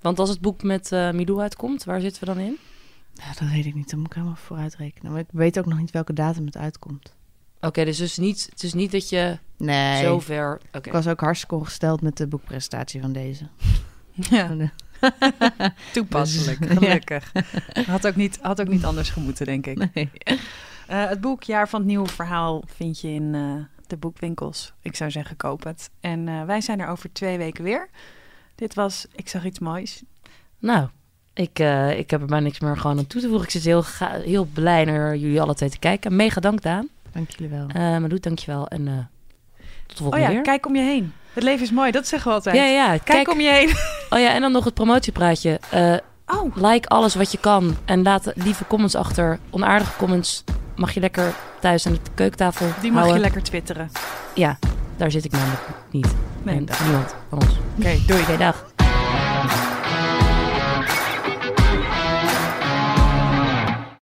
Want 0.00 0.18
als 0.18 0.28
het 0.28 0.40
boek 0.40 0.62
met 0.62 0.90
Milou 0.90 1.40
uitkomt, 1.40 1.84
waar 1.84 2.00
zitten 2.00 2.20
we 2.20 2.34
dan 2.34 2.44
in? 2.44 2.56
Ja, 3.14 3.32
dat 3.38 3.48
weet 3.48 3.66
ik 3.66 3.74
niet. 3.74 3.90
Dan 3.90 3.98
moet 3.98 4.08
ik 4.08 4.14
helemaal 4.14 4.36
vooruit 4.36 4.76
rekenen. 4.76 5.12
Maar 5.12 5.20
ik 5.20 5.26
weet 5.30 5.58
ook 5.58 5.66
nog 5.66 5.78
niet 5.78 5.90
welke 5.90 6.12
datum 6.12 6.46
het 6.46 6.56
uitkomt. 6.56 7.14
Oké, 7.60 7.84
dus 7.84 7.98
het 7.98 8.08
is, 8.08 8.16
niet, 8.18 8.46
het 8.50 8.62
is 8.62 8.74
niet 8.74 8.92
dat 8.92 9.08
je 9.08 9.38
Nee. 9.56 10.02
zo 10.02 10.20
ver... 10.20 10.60
Oké. 10.72 10.88
Ik 10.88 10.92
was 10.92 11.06
ook 11.08 11.20
hartstikke 11.20 11.54
ongesteld 11.54 12.02
met 12.02 12.16
de 12.16 12.26
boekpresentatie 12.26 13.00
van 13.00 13.12
deze. 13.12 13.44
Ja, 14.30 14.72
toepasselijk. 15.92 16.68
Dus, 16.68 16.78
Gelukkig. 16.78 17.32
Had, 17.86 18.06
ook 18.06 18.16
niet, 18.16 18.38
had 18.42 18.60
ook 18.60 18.68
niet 18.68 18.84
anders 18.84 19.10
gemoeten, 19.10 19.46
denk 19.46 19.66
ik. 19.66 19.94
Nee. 19.94 20.10
Eh, 20.90 21.08
het 21.08 21.20
boek 21.20 21.42
Jaar 21.42 21.68
van 21.68 21.80
het 21.80 21.88
Nieuwe 21.88 22.08
Verhaal 22.08 22.62
vind 22.66 23.00
je 23.00 23.08
in 23.08 23.34
eh, 23.34 23.42
de 23.86 23.96
boekwinkels. 23.96 24.72
Ik 24.82 24.96
zou 24.96 25.10
zeggen, 25.10 25.36
koop 25.36 25.64
het. 25.64 25.90
En 26.00 26.28
eh, 26.28 26.42
wij 26.44 26.60
zijn 26.60 26.80
er 26.80 26.88
over 26.88 27.12
twee 27.12 27.38
weken 27.38 27.64
weer. 27.64 27.88
Dit 28.54 28.74
was 28.74 29.06
Ik 29.14 29.28
zag 29.28 29.44
iets 29.44 29.58
moois. 29.58 30.02
Nou, 30.58 30.88
ik, 31.34 31.58
eh, 31.58 31.98
ik 31.98 32.10
heb 32.10 32.20
er 32.22 32.28
maar 32.28 32.42
niks 32.42 32.60
meer 32.60 32.76
gewoon 32.76 32.98
aan 32.98 33.06
toe 33.06 33.20
te 33.20 33.26
voegen. 33.28 33.44
Ik 33.46 33.50
zit 33.52 33.64
heel, 33.64 33.84
heel 34.24 34.44
blij 34.44 34.84
naar 34.84 35.16
jullie 35.16 35.40
alle 35.40 35.54
twee 35.54 35.70
te 35.70 35.78
kijken. 35.78 36.16
Mega 36.16 36.40
dank, 36.40 36.62
Daan. 36.62 36.88
Dank 37.12 37.30
jullie 37.30 37.56
wel. 37.56 37.66
Uh, 37.68 37.74
Malou, 37.98 38.20
dankjewel. 38.20 38.68
En 38.68 38.88
eh, 38.88 38.94
tot 39.86 39.96
de 39.96 40.04
Oh 40.04 40.10
volgende 40.10 40.24
ja, 40.26 40.30
keer. 40.30 40.42
kijk 40.42 40.66
om 40.66 40.76
je 40.76 40.82
heen. 40.82 41.12
Het 41.32 41.42
leven 41.42 41.62
is 41.64 41.70
mooi, 41.70 41.90
dat 41.90 42.06
zeggen 42.06 42.28
we 42.28 42.34
altijd. 42.36 42.56
ja, 42.56 42.64
ja, 42.64 42.86
Kijk, 42.88 43.04
kijk. 43.04 43.30
om 43.30 43.40
je 43.40 43.50
heen. 43.50 43.68
Oh 44.12 44.18
ja, 44.18 44.34
en 44.34 44.40
dan 44.40 44.52
nog 44.52 44.64
het 44.64 44.74
promotiepraatje. 44.74 45.60
Eh, 45.70 45.96
Oh, 46.26 46.56
like 46.56 46.88
alles 46.88 47.14
wat 47.14 47.32
je 47.32 47.38
kan. 47.38 47.76
En 47.84 48.02
laat 48.02 48.32
lieve 48.34 48.66
comments 48.66 48.94
achter. 48.94 49.38
Onaardige 49.50 49.96
comments 49.96 50.44
mag 50.80 50.94
je 50.94 51.00
lekker 51.00 51.34
thuis 51.58 51.86
aan 51.86 51.92
de 51.92 51.98
keukentafel 52.14 52.66
die 52.80 52.90
mag 52.90 53.00
houden. 53.00 53.14
je 53.14 53.20
lekker 53.22 53.42
twitteren. 53.42 53.90
Ja, 54.34 54.58
daar 54.96 55.10
zit 55.10 55.24
ik 55.24 55.32
namelijk 55.32 55.60
niet. 55.90 56.14
Nee, 56.42 56.56
en 56.56 56.68
niemand 56.84 57.14
van 57.28 57.42
ons. 57.42 57.52
Oké, 57.78 57.98
doei. 58.06 58.22
Oké, 58.22 58.36
dag. 58.36 58.69